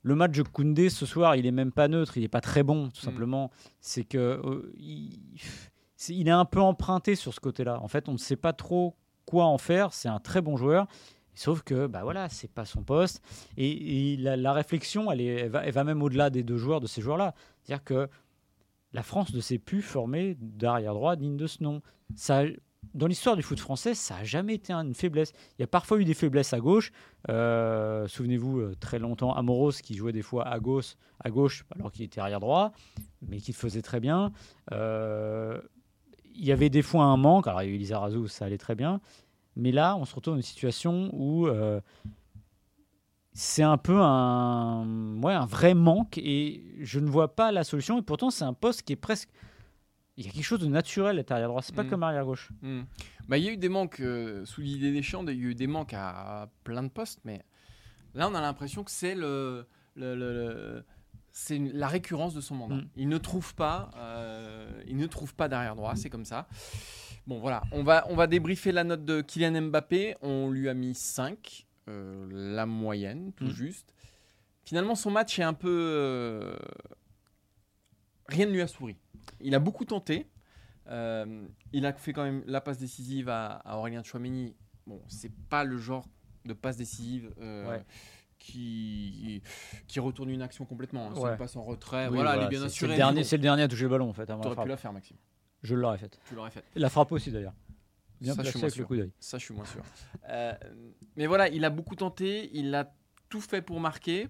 le 0.03 0.15
match 0.15 0.31
de 0.37 0.43
Koundé 0.43 0.89
ce 0.89 1.05
soir, 1.05 1.35
il 1.35 1.45
est 1.45 1.51
même 1.51 1.71
pas 1.71 1.87
neutre, 1.87 2.17
il 2.17 2.23
est 2.23 2.27
pas 2.27 2.41
très 2.41 2.63
bon, 2.63 2.89
tout 2.89 3.01
Mm. 3.01 3.05
simplement. 3.05 3.51
C'est 3.79 4.03
que 4.03 4.17
euh, 4.17 4.73
il 6.09 6.27
est 6.27 6.31
un 6.31 6.45
peu 6.45 6.59
emprunté 6.59 7.15
sur 7.15 7.33
ce 7.33 7.39
côté-là. 7.39 7.79
En 7.81 7.87
fait, 7.87 8.09
on 8.09 8.13
ne 8.13 8.17
sait 8.17 8.35
pas 8.35 8.53
trop 8.53 8.95
quoi 9.25 9.45
en 9.45 9.57
faire. 9.57 9.93
C'est 9.93 10.09
un 10.09 10.19
très 10.19 10.41
bon 10.41 10.57
joueur. 10.57 10.87
Sauf 11.33 11.61
que, 11.63 11.87
bah 11.87 12.01
voilà, 12.03 12.29
c'est 12.29 12.51
pas 12.51 12.65
son 12.65 12.83
poste. 12.83 13.21
Et, 13.57 14.17
la, 14.17 14.35
la 14.35 14.53
réflexion, 14.53 15.11
elle, 15.11 15.49
va, 15.49 15.83
même 15.83 16.01
au-delà 16.01 16.29
des 16.29 16.43
deux 16.43 16.57
joueurs, 16.57 16.81
de 16.81 16.87
ces 16.87 17.01
joueurs-là. 17.01 17.33
C'est-à-dire 17.63 17.83
que 17.83 18.09
la 18.93 19.03
France 19.03 19.33
ne 19.33 19.39
s'est 19.39 19.57
plus 19.57 19.81
formée 19.81 20.35
d'arrière 20.39 20.93
droit 20.93 21.15
digne 21.15 21.37
de 21.37 21.47
ce 21.47 21.63
nom. 21.63 21.81
Ça, 22.15 22.43
dans 22.93 23.07
l'histoire 23.07 23.35
du 23.35 23.43
foot 23.43 23.59
français, 23.59 23.93
ça 23.93 24.15
n'a 24.15 24.23
jamais 24.23 24.55
été 24.55 24.73
une 24.73 24.93
faiblesse. 24.93 25.33
Il 25.57 25.61
y 25.61 25.63
a 25.63 25.67
parfois 25.67 25.99
eu 25.99 26.05
des 26.05 26.13
faiblesses 26.13 26.53
à 26.53 26.59
gauche. 26.59 26.91
Euh, 27.29 28.07
Souvenez-vous, 28.07 28.59
euh, 28.59 28.75
très 28.79 28.99
longtemps, 28.99 29.33
Amoros 29.33 29.71
qui 29.81 29.95
jouait 29.95 30.11
des 30.11 30.21
fois 30.21 30.47
à 30.47 30.59
gauche, 30.59 30.95
à 31.23 31.29
gauche 31.29 31.63
alors 31.75 31.91
qu'il 31.91 32.03
était 32.03 32.19
arrière 32.19 32.39
droit, 32.39 32.73
mais 33.21 33.37
qui 33.37 33.51
le 33.51 33.57
faisait 33.57 33.81
très 33.81 33.99
bien. 33.99 34.31
Euh, 34.71 35.61
il 36.33 36.45
y 36.45 36.51
avait 36.51 36.69
des 36.69 36.81
fois 36.81 37.03
un 37.03 37.17
manque. 37.17 37.47
Alors, 37.47 37.63
il 37.63 37.81
y 37.81 37.93
a 37.93 38.09
ça 38.27 38.45
allait 38.45 38.57
très 38.57 38.75
bien. 38.75 38.99
Mais 39.55 39.71
là, 39.71 39.95
on 39.97 40.05
se 40.05 40.15
retrouve 40.15 40.33
dans 40.35 40.39
une 40.39 40.43
situation 40.43 41.09
où 41.13 41.47
euh, 41.47 41.81
c'est 43.33 43.63
un 43.63 43.77
peu 43.77 43.99
un, 44.01 45.21
ouais, 45.21 45.33
un 45.33 45.45
vrai 45.45 45.73
manque 45.73 46.17
et 46.17 46.63
je 46.81 46.99
ne 46.99 47.07
vois 47.09 47.35
pas 47.35 47.51
la 47.51 47.63
solution. 47.63 47.97
Et 47.99 48.01
pourtant, 48.01 48.29
c'est 48.29 48.43
un 48.45 48.53
poste 48.53 48.83
qui 48.83 48.93
est 48.93 48.97
presque. 48.97 49.29
Il 50.17 50.25
y 50.25 50.29
a 50.29 50.31
quelque 50.31 50.43
chose 50.43 50.59
de 50.59 50.67
naturel 50.67 51.17
à 51.27 51.33
arrière 51.33 51.47
droit. 51.47 51.61
C'est 51.61 51.75
pas 51.75 51.83
Mm. 51.83 51.89
comme 51.89 52.03
arrière 52.03 52.25
gauche. 52.25 52.49
Hmm. 52.61 52.81
Bah, 53.27 53.37
il 53.37 53.43
y 53.45 53.47
a 53.47 53.51
eu 53.53 53.57
des 53.57 53.69
manques 53.69 54.01
euh, 54.01 54.45
sous 54.45 54.61
l'idée 54.61 54.91
des 54.91 55.01
champs, 55.01 55.23
il 55.25 55.27
y 55.27 55.45
a 55.45 55.49
eu 55.49 55.55
des 55.55 55.67
manques 55.67 55.93
à, 55.93 56.43
à 56.43 56.47
plein 56.63 56.83
de 56.83 56.89
postes, 56.89 57.19
mais 57.23 57.41
là 58.13 58.27
on 58.29 58.35
a 58.35 58.41
l'impression 58.41 58.83
que 58.83 58.91
c'est 58.91 59.15
le, 59.15 59.65
le- 59.95 60.15
le- 60.15 60.33
le- 60.33 60.85
c'est 61.31 61.57
la 61.59 61.87
récurrence 61.87 62.33
de 62.33 62.41
son 62.41 62.55
mandat. 62.55 62.75
Mm. 62.75 62.87
Il 62.97 63.07
ne 63.07 63.17
trouve 63.17 63.55
pas, 63.55 63.89
euh, 63.95 64.69
il 64.85 64.97
ne 64.97 65.07
trouve 65.07 65.33
pas 65.33 65.47
derrière 65.47 65.75
droit, 65.77 65.95
c'est 65.95 66.09
comme 66.09 66.25
ça. 66.25 66.47
Bon 67.27 67.39
voilà, 67.39 67.63
on 67.71 67.83
va, 67.83 68.05
on 68.09 68.15
va 68.15 68.27
débriefer 68.27 68.71
la 68.71 68.83
note 68.83 69.05
de 69.05 69.21
Kylian 69.21 69.61
Mbappé. 69.61 70.15
On 70.21 70.49
lui 70.49 70.67
a 70.69 70.73
mis 70.73 70.93
5, 70.95 71.67
euh, 71.87 72.27
la 72.31 72.65
moyenne, 72.65 73.31
tout 73.33 73.45
Mm. 73.45 73.51
juste. 73.51 73.93
Finalement, 74.63 74.95
son 74.95 75.11
match 75.11 75.37
est 75.39 75.43
un 75.43 75.53
peu, 75.53 75.69
euh, 75.69 76.55
rien 78.27 78.45
ne 78.45 78.51
lui 78.51 78.61
a 78.61 78.67
souri. 78.67 78.95
Il 79.39 79.53
a 79.55 79.59
beaucoup 79.59 79.85
tenté. 79.85 80.27
Euh, 80.87 81.45
il 81.73 81.85
a 81.85 81.93
fait 81.93 82.11
quand 82.13 82.23
même 82.23 82.43
la 82.47 82.59
passe 82.61 82.77
décisive 82.79 83.29
à, 83.29 83.51
à 83.53 83.77
Aurélien 83.77 84.03
Chouameni. 84.03 84.55
Bon, 84.87 85.01
c'est 85.07 85.31
pas 85.49 85.63
le 85.63 85.77
genre 85.77 86.05
de 86.45 86.53
passe 86.53 86.77
décisive 86.77 87.31
Ouais. 87.39 87.83
qui, 88.39 89.43
qui 89.87 89.99
retourne 89.99 90.29
une 90.31 90.41
action 90.41 90.65
complètement. 90.65 91.07
hein. 91.07 91.13
C'est 91.15 91.21
une 91.31 91.37
passe 91.37 91.55
en 91.55 91.63
retrait. 91.63 92.07
Oui, 92.07 92.15
voilà, 92.15 92.43
est 92.45 92.49
bien 92.49 92.67
c'est- 92.67 92.87
le 92.87 92.95
dernier, 92.95 93.21
le 93.23 93.37
dernier 93.37 93.63
à 93.63 93.67
toucher 93.67 93.83
le 93.83 93.89
ballon 93.89 94.09
en 94.09 94.13
fait. 94.13 94.25
T'aurais 94.25 94.63
pu 94.63 94.67
la 94.69 94.77
faire, 94.77 94.91
Maxime. 94.91 95.17
Je 95.63 95.75
l'aurais 95.75 95.97
fait. 95.97 96.19
Tu 96.27 96.35
l'aurais 96.35 96.51
fait. 96.51 96.63
La 96.75 96.89
frappe 96.89 97.11
aussi 97.11 97.31
d'ailleurs. 97.31 97.53
Bien 98.19 98.35
Ça, 98.35 98.43
je 98.43 98.49
suis 98.49 98.59
avec 98.59 98.71
le 98.75 98.81
sûr. 98.81 98.87
coup 98.87 98.95
d'œil. 98.95 99.11
Ça, 99.19 99.37
je 99.37 99.45
suis 99.45 99.53
moins 99.53 99.65
sûr. 99.65 99.83
Euh, 100.29 100.53
mais 101.15 101.25
voilà, 101.27 101.47
il 101.49 101.65
a 101.65 101.69
beaucoup 101.71 101.95
tenté, 101.95 102.49
il 102.53 102.73
a 102.75 102.93
tout 103.29 103.41
fait 103.41 103.61
pour 103.61 103.79
marquer. 103.79 104.27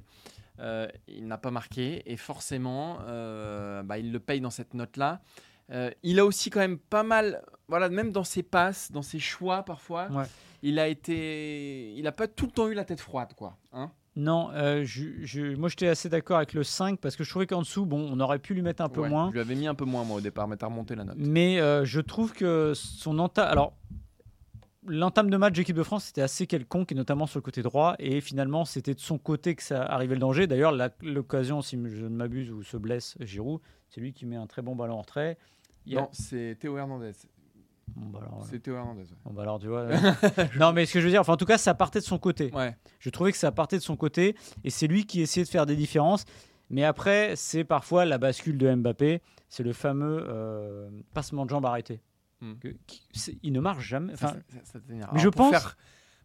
Euh, 0.59 0.87
il 1.07 1.27
n'a 1.27 1.37
pas 1.37 1.51
marqué 1.51 2.01
et 2.09 2.15
forcément, 2.17 2.99
euh, 3.01 3.81
bah, 3.83 3.97
il 3.97 4.11
le 4.11 4.19
paye 4.19 4.39
dans 4.41 4.49
cette 4.49 4.73
note-là. 4.73 5.21
Il 6.03 6.19
a 6.19 6.25
aussi 6.25 6.49
quand 6.49 6.59
même 6.59 6.77
pas 6.77 7.03
mal, 7.03 7.41
voilà, 7.69 7.87
même 7.89 8.11
dans 8.11 8.25
ses 8.25 8.43
passes, 8.43 8.91
dans 8.91 9.01
ses 9.01 9.19
choix 9.19 9.63
parfois, 9.63 10.09
Ouais. 10.11 10.25
il 10.61 10.79
a 10.79 10.89
été, 10.89 11.93
il 11.93 12.05
a 12.07 12.11
pas 12.11 12.27
tout 12.27 12.45
le 12.45 12.51
temps 12.51 12.67
eu 12.67 12.73
la 12.73 12.83
tête 12.83 12.99
froide, 12.99 13.33
quoi. 13.35 13.57
Hein 13.71 13.89
Non, 14.17 14.50
euh, 14.52 14.84
je- 14.84 15.24
je- 15.24 15.56
moi 15.56 15.69
j'étais 15.69 15.88
assez 15.88 16.10
d'accord 16.10 16.36
avec 16.38 16.54
le 16.54 16.63
5 16.63 17.00
parce 17.00 17.15
que 17.15 17.24
je 17.24 17.30
trouvais 17.30 17.47
qu'en 17.47 17.62
dessous, 17.62 17.86
bon, 17.86 18.10
on 18.12 18.19
aurait 18.19 18.39
pu 18.39 18.54
lui 18.54 18.62
mettre 18.62 18.84
un 18.84 18.89
peu 18.89 19.02
Ouais, 19.02 19.10
moins. 19.10 19.28
Je 19.30 19.34
lui 19.34 19.39
avais 19.39 19.56
mis 19.56 19.67
un 19.67 19.76
peu 19.76 19.86
moins 19.86 20.04
moi 20.04 20.17
au 20.17 20.21
départ, 20.21 20.47
mais 20.50 20.58
t'as 20.58 20.65
remonté 20.67 20.95
la 20.95 21.06
note. 21.06 21.15
Mais 21.17 21.60
euh, 21.62 21.86
je 21.86 22.02
trouve 22.02 22.34
que 22.34 22.74
son 22.76 23.19
entame. 23.19 23.47
Alors, 23.47 23.74
l'entame 24.86 25.30
de 25.30 25.38
match 25.38 25.54
d'équipe 25.54 25.76
de 25.76 25.84
France 25.84 26.06
c'était 26.06 26.21
assez 26.21 26.45
quelconque, 26.47 26.91
et 26.91 26.95
notamment 26.95 27.26
sur 27.26 27.38
le 27.39 27.43
côté 27.43 27.62
droit. 27.62 27.95
Et 28.00 28.19
finalement, 28.19 28.65
c'était 28.65 28.93
de 28.93 29.00
son 29.00 29.17
côté 29.17 29.56
que 29.56 29.63
ça 29.63 29.84
arrivait 29.84 30.15
le 30.15 30.19
danger. 30.21 30.45
D'ailleurs, 30.47 30.74
l'occasion, 31.02 31.62
si 31.62 31.78
je 31.89 32.04
ne 32.06 32.10
m'abuse, 32.10 32.52
où 32.52 32.63
se 32.63 32.76
blesse 32.78 33.15
Giroud, 33.21 33.62
c'est 33.89 34.02
lui 34.02 34.12
qui 34.12 34.26
met 34.26 34.36
un 34.36 34.47
très 34.47 34.62
bon 34.62 34.76
ballon 34.76 34.95
en 34.95 35.02
retrait. 35.02 35.38
Il 35.86 35.93
y 35.93 35.97
a- 35.97 36.02
Non, 36.02 36.10
c'est 36.12 36.58
Théo 36.60 36.78
Hernandez. 36.78 37.13
Bon, 37.95 38.08
bah 38.10 38.19
alors, 38.21 38.47
Théo 38.63 38.75
Hernandez. 38.75 39.01
ouais. 39.01 39.17
bon, 39.25 39.34
bah 39.34 39.41
alors, 39.43 39.60
tu 39.60 39.67
vois. 39.67 39.82
euh, 39.89 40.45
non, 40.60 40.73
mais 40.73 40.86
ce 40.86 40.93
que 40.93 40.99
je 40.99 41.06
veux 41.06 41.12
dire, 41.12 41.21
enfin, 41.21 41.34
en 41.34 41.38
tout 41.38 41.45
cas, 41.45 41.58
ça 41.58 41.73
partait 41.73 41.99
de 41.99 42.04
son 42.06 42.17
côté. 42.17 42.51
Ouais. 42.54 42.75
Je 42.99 43.10
trouvais 43.10 43.32
que 43.32 43.38
ça 43.38 43.51
partait 43.51 43.77
de 43.77 43.82
son 43.84 43.95
côté 43.95 44.36
et 44.63 44.69
c'est 44.69 44.88
lui 44.88 45.06
qui 45.06 45.21
essayait 45.21 45.45
de 45.45 45.49
faire 45.49 45.65
des 45.65 45.75
différences. 45.75 46.25
Mais 46.69 46.84
après, 46.84 47.36
c'est 47.36 47.63
parfois 47.63 48.06
la 48.06 48.17
bascule 48.17 48.58
de 48.58 48.73
Mbappé. 48.73 49.21
C'est 49.49 49.63
le 49.63 49.73
fameux 49.73 50.25
euh, 50.30 50.89
passement 51.13 51.45
de 51.45 51.49
jambe 51.49 51.65
arrêté. 51.65 51.99
Hmm. 52.39 52.54
Que- 52.62 52.75
qui- 52.88 53.08
c'est- 53.13 53.38
il 53.43 53.51
ne 53.51 53.60
marche 53.60 53.86
jamais. 53.86 54.15
Ça, 54.15 54.27
Enfin, 54.30 54.39
ça- 54.49 54.60
ça 54.73 54.80
t'énerve. 54.80 55.10
mais 55.12 55.19
Alors, 55.19 55.23
je 55.23 55.30
pour 55.30 55.41
pense- 55.41 55.51
faire- 55.51 55.77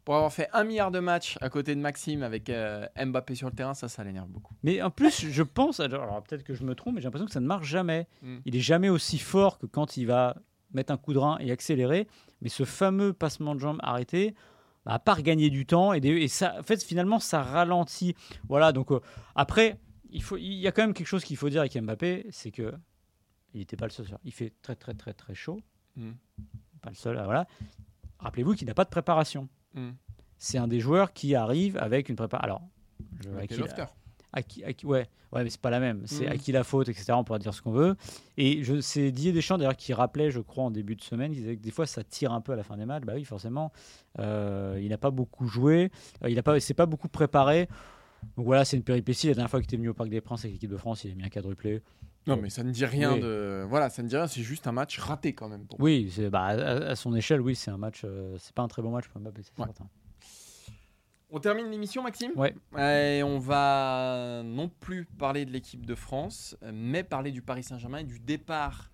pour 0.05 0.15
avoir 0.15 0.33
fait 0.33 0.49
un 0.53 0.63
milliard 0.63 0.93
de 0.93 1.01
matchs 1.01 1.37
à 1.41 1.49
côté 1.51 1.75
de 1.75 1.81
Maxime 1.81 2.23
avec 2.23 2.49
euh, 2.49 2.87
Mbappé 2.97 3.35
sur 3.35 3.49
le 3.49 3.55
terrain, 3.57 3.75
ça, 3.75 3.89
ça 3.89 4.05
l'énerve 4.05 4.29
beaucoup. 4.29 4.55
Mais 4.63 4.81
en 4.81 4.91
plus, 4.91 5.27
je 5.29 5.43
pense, 5.43 5.81
alors 5.81 6.05
alors 6.05 6.23
peut-être 6.23 6.45
que 6.45 6.55
je 6.55 6.63
me 6.63 6.77
trompe, 6.77 6.95
mais 6.95 7.01
j'ai 7.01 7.07
l'impression 7.07 7.27
que 7.27 7.33
ça 7.33 7.41
ne 7.41 7.47
marche 7.49 7.67
jamais. 7.67 8.07
Mm. 8.23 8.37
Il 8.45 8.55
est 8.55 8.61
jamais 8.61 8.89
aussi 8.89 9.19
fort 9.19 9.59
que 9.59 9.67
quand 9.67 9.97
il 9.97 10.05
va 10.07 10.37
mettre 10.73 10.93
un 10.93 10.97
coup 10.97 11.13
de 11.13 11.19
rein 11.19 11.39
et 11.39 11.51
accélérer. 11.51 12.07
Mais 12.43 12.49
ce 12.49 12.65
fameux 12.65 13.13
passement 13.13 13.55
de 13.55 13.61
jambe 13.61 13.79
arrêté, 13.83 14.35
bah, 14.85 14.93
à 14.95 14.99
part 14.99 15.23
gagner 15.23 15.51
du 15.51 15.67
temps 15.67 15.93
et, 15.93 16.01
des- 16.01 16.11
et 16.11 16.29
ça, 16.29 16.57
en 16.59 16.63
fait, 16.63 16.83
finalement, 16.83 17.19
ça 17.19 17.43
ralentit. 17.43 18.15
Voilà. 18.49 18.73
Donc 18.73 18.91
euh, 18.93 19.01
après, 19.35 19.79
il 20.11 20.23
faut, 20.23 20.37
il 20.37 20.55
y 20.55 20.67
a 20.69 20.73
quand 20.73 20.83
même 20.83 20.95
quelque 20.95 21.07
chose 21.09 21.25
qu'il 21.25 21.37
faut 21.37 21.49
dire 21.49 21.61
avec 21.61 21.77
Mbappé, 21.81 22.27
c'est 22.31 22.51
que 22.51 22.73
il 23.55 23.61
n'était 23.61 23.77
pas 23.77 23.87
le 23.87 23.91
seul. 23.91 24.07
Il 24.25 24.33
fait 24.33 24.53
très 24.63 24.77
très 24.77 24.95
très 24.95 25.13
très 25.15 25.35
chaud. 25.35 25.61
Mm. 25.97 26.11
Pas 26.83 26.91
le 26.91 26.95
seul. 26.97 27.17
Voilà. 27.25 27.47
Rappelez-vous 28.19 28.55
qu'il 28.55 28.67
n'a 28.69 28.75
pas 28.75 28.85
de 28.85 28.91
préparation. 28.91 29.49
Mm. 29.75 29.91
C'est 30.39 30.59
un 30.59 30.69
des 30.69 30.81
joueurs 30.81 31.13
qui 31.15 31.35
arrive 31.35 31.77
avec 31.79 32.09
une 32.11 32.17
préparation. 32.17 32.45
Alors, 32.45 32.63
je- 33.23 33.31
Avec. 33.31 33.53
À 34.37 34.43
qui, 34.43 34.63
à 34.65 34.73
qui- 34.73 34.87
ouais, 34.87 35.09
ouais, 35.33 35.43
mais 35.45 35.51
c'est 35.51 35.61
pas 35.61 35.71
la 35.71 35.81
même. 35.81 36.03
C'est 36.07 36.27
Mhm. 36.27 36.33
à 36.33 36.37
qui 36.37 36.53
la 36.53 36.63
faute, 36.63 36.89
etc. 36.89 37.13
On 37.17 37.25
pourra 37.25 37.39
dire 37.39 37.53
ce 37.55 37.63
qu'on 37.63 37.73
veut. 37.73 37.97
Et 38.37 38.63
je, 38.63 38.81
c'est 38.81 39.11
Didier 39.11 39.33
Deschamps 39.33 39.59
d'ailleurs 39.59 39.77
qui 39.77 39.93
rappelait, 39.95 40.31
je 40.31 40.41
crois, 40.41 40.65
en 40.65 40.71
début 40.71 40.95
de 40.95 41.03
semaine, 41.03 41.33
il 41.33 41.37
disait 41.41 41.57
que 41.57 41.63
des 41.63 41.71
fois 41.71 41.87
ça 41.87 42.05
tire 42.05 42.33
un 42.33 42.41
peu 42.41 42.53
à 42.53 42.57
la 42.57 42.63
fin 42.63 42.77
des 42.77 42.85
matchs. 42.87 43.05
Bah 43.05 43.15
oui, 43.17 43.25
forcément, 43.25 43.73
euh, 44.19 44.79
il 44.81 44.89
n'a 44.91 44.99
pas 44.99 45.11
beaucoup 45.11 45.47
joué, 45.47 45.91
euh, 46.23 46.31
il 46.31 46.39
a 46.39 46.43
pas, 46.43 46.59
s'est 46.61 46.75
pas 46.75 46.87
beaucoup 46.87 47.09
préparé. 47.09 47.69
Donc 48.37 48.47
voilà, 48.47 48.65
c'est 48.65 48.77
une 48.77 48.83
péripétie. 48.83 49.29
La 49.29 49.35
dernière 49.35 49.51
fois 49.51 49.61
qu'il 49.61 49.67
était 49.67 49.77
venu 49.77 49.89
au 49.89 49.95
Parc 49.95 50.11
des 50.11 50.21
Princes 50.21 50.41
avec 50.45 50.55
l'équipe 50.55 50.71
de 50.71 50.77
France, 50.77 51.05
il 51.05 51.13
a 51.13 51.15
mis 51.15 51.25
un 51.25 51.29
quadruplé. 51.29 51.83
Non, 52.27 52.37
mais 52.37 52.51
ça 52.51 52.65
ne 52.65 52.73
dit 52.73 52.85
rien 52.85 53.13
Oui. 53.15 53.21
de. 53.21 53.65
Voilà, 53.69 53.89
ça 53.89 54.03
ne 54.03 54.09
dit 54.09 54.17
rien, 54.17 54.27
c'est 54.27 54.43
juste 54.43 54.67
un 54.67 54.73
match 54.73 54.99
raté 54.99 55.33
quand 55.33 55.49
même. 55.49 55.65
pour- 55.65 55.79
Oui, 55.81 56.11
c'est, 56.13 56.29
bah, 56.29 56.43
à, 56.43 56.51
à 56.91 56.97
son 56.97 57.15
échelle, 57.15 57.41
oui, 57.41 57.55
c'est 57.55 57.71
un 57.71 57.77
match. 57.77 58.03
euh, 58.05 58.37
c'est 58.41 58.53
pas 58.55 58.63
un 58.63 58.69
très 58.69 58.83
bon 58.83 58.91
match 58.91 59.07
pour 59.09 59.21
Mbappé, 59.21 59.43
c'est 59.45 59.59
Ouais. 59.61 59.67
certain. 59.67 59.89
On 61.31 61.41
termine 61.41 61.71
l'émission, 61.71 62.03
Maxime? 62.03 62.31
Ouais. 62.37 62.55
Et 62.79 63.23
on 63.23 63.39
va 63.39 64.43
non 64.45 64.69
plus 64.69 65.05
parler 65.05 65.45
de 65.45 65.51
l'équipe 65.51 65.85
de 65.85 65.95
France, 65.95 66.57
mais 66.73 67.03
parler 67.03 67.33
du 67.33 67.43
Paris 67.43 67.65
Saint-Germain 67.65 67.99
et 67.99 68.05
du 68.05 68.21
départ 68.21 68.91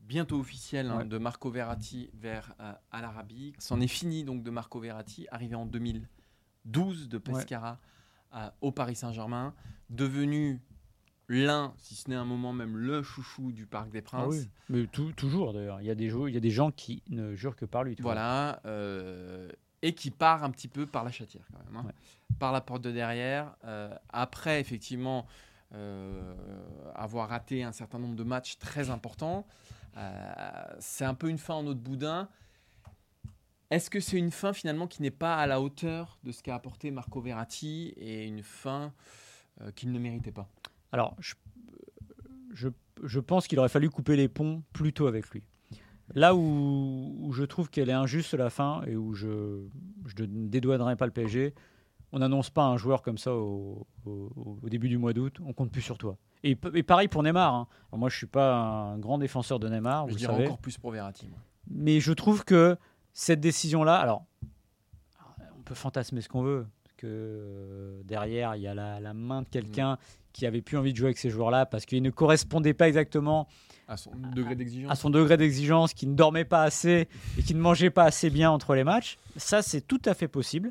bientôt 0.00 0.38
officiel 0.38 0.86
hein, 0.90 0.98
Ouais. 0.98 1.04
de 1.04 1.18
Marco 1.18 1.50
Verratti 1.50 2.10
vers 2.14 2.54
euh, 2.60 2.72
Al 2.92 3.04
Arabi. 3.04 3.52
C'en 3.58 3.80
est 3.80 3.88
fini 3.88 4.24
donc 4.24 4.42
de 4.42 4.50
Marco 4.50 4.78
Verratti, 4.80 5.26
arrivé 5.30 5.54
en 5.54 5.66
2012 5.66 7.08
de 7.08 7.18
Pescara 7.18 7.78
à- 8.32 8.54
au 8.60 8.70
Paris 8.72 8.94
Saint-Germain, 8.96 9.52
devenu 9.90 10.60
l'un, 11.28 11.74
si 11.76 11.94
ce 11.96 12.08
n'est 12.08 12.16
un 12.16 12.24
moment 12.24 12.52
même 12.52 12.76
le 12.76 13.02
chouchou 13.02 13.50
du 13.52 13.66
Parc 13.66 13.90
des 13.90 14.00
Princes. 14.00 14.22
Ah 14.26 14.28
oui. 14.38 14.48
Mais 14.68 14.86
tout- 14.86 15.12
toujours 15.12 15.52
d'ailleurs. 15.52 15.80
Il 15.80 15.86
y, 15.86 15.90
a 15.90 15.94
des 15.96 16.06
il 16.06 16.30
y 16.34 16.36
a 16.36 16.40
des 16.40 16.50
gens 16.50 16.70
qui 16.70 17.02
ne 17.08 17.34
jurent 17.34 17.56
que 17.56 17.64
par 17.64 17.82
lui. 17.84 17.96
Voilà, 18.00 18.60
euh, 18.64 19.48
et 19.82 19.94
qui 19.94 20.10
part 20.10 20.42
un 20.44 20.50
petit 20.50 20.68
peu 20.68 20.86
par 20.86 21.04
la 21.04 21.10
chatière 21.10 21.44
quand 21.52 21.64
même, 21.64 21.76
hein. 21.76 21.84
Ouais. 21.86 21.92
par 22.38 22.52
la 22.52 22.60
porte 22.60 22.82
de 22.82 22.90
derrière. 22.90 23.54
euh, 23.64 23.94
après, 24.08 24.60
effectivement, 24.60 25.26
euh, 25.74 26.34
avoir 26.94 27.28
raté 27.28 27.62
un 27.62 27.72
certain 27.72 27.98
nombre 27.98 28.16
de 28.16 28.24
matchs 28.24 28.58
très 28.58 28.90
importants, 28.90 29.46
euh, 29.96 30.64
c'est 30.78 31.04
un 31.04 31.14
peu 31.14 31.28
une 31.28 31.38
fin 31.38 31.54
en 31.54 31.66
eau 31.66 31.74
de 31.74 31.80
boudin. 31.80 32.28
Est-ce 33.70 33.90
que 33.90 34.00
c'est 34.00 34.18
une 34.18 34.30
fin 34.30 34.52
finalement 34.52 34.86
qui 34.86 35.02
n'est 35.02 35.10
pas 35.10 35.36
à 35.36 35.46
la 35.46 35.60
hauteur 35.60 36.18
de 36.22 36.32
ce 36.32 36.42
qu'a 36.42 36.54
apporté 36.54 36.90
Marco 36.90 37.20
Verratti 37.20 37.92
et 37.96 38.24
une 38.26 38.42
fin 38.42 38.92
qu'il 39.74 39.90
ne 39.90 39.98
méritait 39.98 40.32
pas? 40.32 40.48
Alors, 40.92 41.16
je, 41.18 41.34
je, 42.52 42.68
je 43.02 43.20
pense 43.20 43.48
qu'il 43.48 43.58
aurait 43.58 43.68
fallu 43.68 43.90
couper 43.90 44.14
les 44.16 44.28
ponts 44.28 44.62
plus 44.72 44.92
tôt 44.92 45.08
avec 45.08 45.28
lui. 45.30 45.42
Là 46.14 46.34
où, 46.34 47.16
où 47.20 47.32
je 47.32 47.42
trouve 47.44 47.68
qu'elle 47.68 47.88
est 47.90 47.92
injuste 47.94 48.34
la 48.34 48.48
fin 48.50 48.82
et 48.86 48.96
où 48.96 49.12
je, 49.14 49.66
je 50.06 50.22
ne 50.24 50.48
dédouanerai 50.48 50.96
pas 50.96 51.06
le 51.06 51.12
PSG, 51.12 51.54
on 52.12 52.20
n'annonce 52.20 52.48
pas 52.50 52.64
un 52.64 52.76
joueur 52.76 53.02
comme 53.02 53.18
ça 53.18 53.34
au, 53.34 53.86
au- 54.06 54.58
au 54.62 54.68
début 54.68 54.88
du 54.88 54.98
mois 54.98 55.12
d'août, 55.12 55.38
on 55.44 55.52
compte 55.52 55.70
plus 55.72 55.82
sur 55.82 55.98
toi. 55.98 56.16
Et, 56.44 56.54
pareil 56.54 57.08
pour 57.08 57.22
Neymar. 57.24 57.52
hein. 57.54 57.66
Moi, 57.92 58.08
je 58.08 58.16
suis 58.16 58.26
pas 58.28 58.54
un 58.56 58.98
grand 58.98 59.18
défenseur 59.18 59.58
de 59.58 59.68
Neymar, 59.68 60.06
Je 60.06 60.12
vous 60.12 60.18
dirais 60.18 60.32
savez. 60.32 60.44
encore 60.46 60.58
plus 60.58 60.78
pour 60.78 60.92
Verratti. 60.92 61.26
moi. 61.28 61.38
Mais 61.68 61.98
je 61.98 62.12
trouve 62.12 62.44
que 62.44 62.76
cette 63.12 63.40
décision-là, 63.40 63.96
alors, 63.96 64.24
on 65.58 65.62
peut 65.62 65.74
fantasmer 65.74 66.20
ce 66.20 66.28
qu'on 66.28 66.42
veut, 66.42 66.66
que 66.96 67.06
euh, 67.06 68.02
derrière, 68.04 68.56
il 68.56 68.62
y 68.62 68.66
a 68.66 68.74
la, 68.74 69.00
la 69.00 69.14
main 69.14 69.42
de 69.42 69.48
quelqu'un 69.48 69.98
qui 70.32 70.46
avait 70.46 70.62
plus 70.62 70.76
envie 70.76 70.92
de 70.92 70.96
jouer 70.98 71.06
avec 71.06 71.18
ces 71.18 71.30
joueurs-là 71.30 71.66
parce 71.66 71.86
qu'il 71.86 72.02
ne 72.02 72.10
correspondait 72.10 72.74
pas 72.74 72.88
exactement 72.88 73.48
À 73.88 73.96
son 73.96 74.12
degré 74.34 74.54
d'exigence. 74.54 74.90
à 74.92 74.94
son 74.94 75.10
degré 75.10 75.36
d'exigence, 75.36 75.94
qui 75.94 76.06
ne 76.06 76.14
dormait 76.14 76.44
pas 76.44 76.62
assez 76.62 77.08
et 77.38 77.42
qui 77.42 77.54
ne 77.54 77.60
mangeait 77.60 77.90
pas 77.90 78.04
assez 78.04 78.28
bien 78.30 78.50
entre 78.50 78.74
les 78.74 78.84
matchs. 78.84 79.18
Ça, 79.36 79.62
c'est 79.62 79.80
tout 79.80 80.00
à 80.04 80.14
fait 80.14 80.28
possible. 80.28 80.70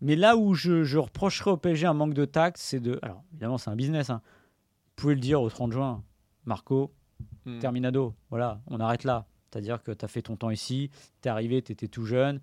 Mais 0.00 0.16
là 0.16 0.36
où 0.36 0.54
je, 0.54 0.82
je 0.82 0.98
reprocherais 0.98 1.52
au 1.52 1.56
PSG 1.56 1.86
un 1.86 1.94
manque 1.94 2.14
de 2.14 2.24
tact, 2.24 2.56
c'est 2.58 2.80
de. 2.80 2.98
Alors, 3.02 3.22
évidemment, 3.32 3.56
c'est 3.58 3.70
un 3.70 3.76
business. 3.76 4.10
hein. 4.10 4.20
Vous 4.24 4.92
pouvez 4.96 5.14
le 5.14 5.20
dire 5.20 5.40
au 5.40 5.48
30 5.48 5.72
juin. 5.72 6.02
Marco, 6.44 6.92
Hmm. 7.44 7.58
terminado. 7.60 8.14
Voilà, 8.30 8.60
on 8.66 8.80
arrête 8.80 9.04
là. 9.04 9.26
C'est-à-dire 9.50 9.80
que 9.82 9.92
tu 9.92 10.04
as 10.04 10.08
fait 10.08 10.22
ton 10.22 10.34
temps 10.36 10.50
ici, 10.50 10.90
tu 11.22 11.28
es 11.28 11.30
arrivé, 11.30 11.62
tu 11.62 11.70
étais 11.72 11.86
tout 11.86 12.04
jeune. 12.04 12.40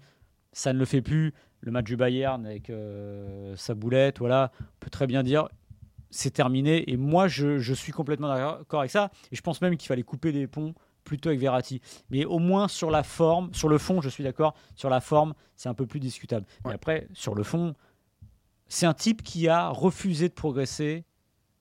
Ça 0.52 0.74
ne 0.74 0.80
le 0.80 0.86
fait 0.86 1.02
plus. 1.02 1.34
Le 1.62 1.72
match 1.72 1.86
du 1.86 1.98
Bayern 1.98 2.46
avec 2.46 2.70
euh, 2.70 3.56
sa 3.58 3.76
boulette, 3.76 4.20
voilà, 4.20 4.52
on 4.62 4.80
peut 4.80 4.90
très 4.90 5.08
bien 5.08 5.24
dire 5.24 5.50
c'est 6.12 6.32
terminé. 6.32 6.90
Et 6.90 6.98
moi, 6.98 7.28
je, 7.28 7.60
je 7.60 7.74
suis 7.74 7.92
complètement 7.92 8.30
d'accord 8.30 8.80
avec 8.80 8.92
ça. 8.92 9.12
Et 9.32 9.36
je 9.36 9.42
pense 9.42 9.62
même 9.62 9.78
qu'il 9.78 9.88
fallait 9.88 10.04
couper 10.04 10.32
les 10.32 10.48
ponts 10.48 10.74
plutôt 11.04 11.30
avec 11.30 11.40
Verratti. 11.40 11.82
Mais 12.10 12.26
au 12.26 12.40
moins 12.40 12.68
sur 12.68 12.92
la 12.92 13.04
forme, 13.04 13.54
sur 13.54 13.70
le 13.70 13.78
fond, 13.78 14.02
je 14.02 14.10
suis 14.10 14.24
d'accord. 14.24 14.56
Sur 14.76 14.90
la 14.90 15.02
forme, 15.02 15.34
c'est 15.56 15.70
un 15.70 15.74
peu 15.74 15.86
plus 15.86 16.00
discutable. 16.00 16.46
Mais 16.66 16.74
après, 16.74 17.08
sur 17.14 17.36
le 17.36 17.44
fond, 17.44 17.76
c'est 18.68 18.86
un 18.86 18.94
type 18.94 19.24
qui 19.24 19.48
a 19.48 19.70
refusé 19.70 20.30
de 20.30 20.34
progresser 20.34 21.06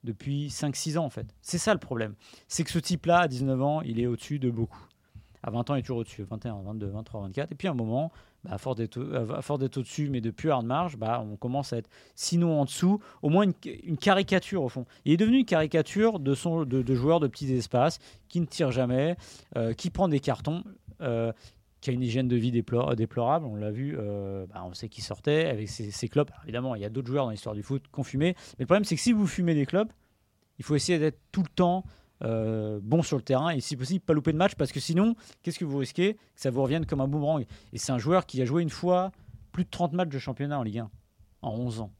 depuis 0.04 0.48
5-6 0.48 0.98
ans 0.98 1.04
en 1.04 1.10
fait. 1.10 1.34
C'est 1.40 1.58
ça 1.58 1.72
le 1.72 1.80
problème. 1.80 2.14
C'est 2.46 2.64
que 2.64 2.70
ce 2.70 2.78
type-là, 2.78 3.20
à 3.20 3.28
19 3.28 3.62
ans, 3.62 3.82
il 3.82 4.00
est 4.00 4.06
au-dessus 4.06 4.38
de 4.38 4.50
beaucoup. 4.50 4.86
À 5.42 5.50
20 5.50 5.70
ans, 5.70 5.74
il 5.74 5.78
est 5.78 5.82
toujours 5.82 5.98
au-dessus. 5.98 6.24
21, 6.24 6.62
22, 6.62 6.86
23, 6.88 7.20
24. 7.22 7.52
Et 7.52 7.54
puis 7.54 7.68
à 7.68 7.70
un 7.72 7.74
moment, 7.74 8.10
bah, 8.44 8.50
à 8.54 8.58
force 8.58 8.76
d'être 8.76 8.96
au- 8.98 9.14
à 9.34 9.42
force 9.42 9.60
d'être 9.60 9.76
au-dessus, 9.78 10.08
mais 10.10 10.20
de 10.20 10.30
plus 10.30 10.50
hard 10.50 10.66
marge, 10.66 10.96
bah, 10.96 11.24
on 11.24 11.36
commence 11.36 11.72
à 11.72 11.78
être 11.78 11.88
sinon 12.14 12.60
en 12.60 12.64
dessous, 12.64 13.00
au 13.22 13.28
moins 13.28 13.44
une, 13.44 13.96
caricature 13.96 14.62
au 14.62 14.68
fond. 14.68 14.84
Il 15.04 15.12
est 15.12 15.16
devenu 15.16 15.38
une 15.38 15.44
caricature 15.46 16.18
de, 16.18 16.34
son, 16.34 16.64
de, 16.64 16.94
joueur 16.94 17.20
de 17.20 17.26
petits 17.28 17.52
espaces 17.52 17.98
qui 18.28 18.40
ne 18.40 18.46
tire 18.46 18.70
jamais, 18.70 19.16
euh, 19.56 19.72
qui 19.74 19.90
prend 19.90 20.08
des 20.08 20.20
cartons. 20.20 20.64
euh, 21.00 21.32
qui 21.80 21.90
a 21.90 21.92
une 21.92 22.02
hygiène 22.02 22.26
de 22.26 22.34
vie 22.34 22.50
déplor- 22.50 22.96
déplorable, 22.96 23.46
on 23.46 23.54
l'a 23.54 23.70
vu, 23.70 23.94
euh, 23.96 24.46
bah, 24.52 24.64
on 24.66 24.74
sait 24.74 24.88
qu'il 24.88 25.04
sortait 25.04 25.46
avec 25.46 25.68
ses, 25.68 25.92
ses 25.92 26.08
clopes. 26.08 26.32
Évidemment, 26.42 26.74
il 26.74 26.82
y 26.82 26.84
a 26.84 26.88
d'autres 26.90 27.06
joueurs 27.06 27.24
dans 27.26 27.30
l'histoire 27.30 27.54
du 27.54 27.62
foot 27.62 27.84
qui 27.94 28.00
ont 28.00 28.02
fumé, 28.02 28.34
mais 28.58 28.64
le 28.64 28.66
problème 28.66 28.82
c'est 28.82 28.96
que 28.96 29.00
si 29.00 29.12
vous 29.12 29.28
fumez 29.28 29.54
des 29.54 29.64
clopes, 29.64 29.92
il 30.58 30.64
faut 30.64 30.74
essayer 30.74 30.98
d'être 30.98 31.20
tout 31.30 31.44
le 31.44 31.48
temps 31.54 31.84
euh, 32.24 32.80
bon 32.82 33.02
sur 33.02 33.16
le 33.16 33.22
terrain 33.22 33.50
et 33.50 33.60
si 33.60 33.76
possible 33.76 34.04
pas 34.04 34.12
louper 34.12 34.32
de 34.32 34.38
match 34.38 34.54
parce 34.54 34.72
que 34.72 34.80
sinon, 34.80 35.14
qu'est-ce 35.42 35.58
que 35.58 35.64
vous 35.64 35.78
risquez? 35.78 36.14
Que 36.14 36.20
ça 36.36 36.50
vous 36.50 36.62
revienne 36.62 36.86
comme 36.86 37.00
un 37.00 37.08
boomerang. 37.08 37.44
Et 37.72 37.78
c'est 37.78 37.92
un 37.92 37.98
joueur 37.98 38.26
qui 38.26 38.40
a 38.42 38.44
joué 38.44 38.62
une 38.62 38.70
fois 38.70 39.12
plus 39.52 39.64
de 39.64 39.70
30 39.70 39.92
matchs 39.92 40.10
de 40.10 40.18
championnat 40.18 40.58
en 40.58 40.62
Ligue 40.62 40.80
1 40.80 40.90
en 41.42 41.52
11 41.54 41.80
ans 41.80 41.92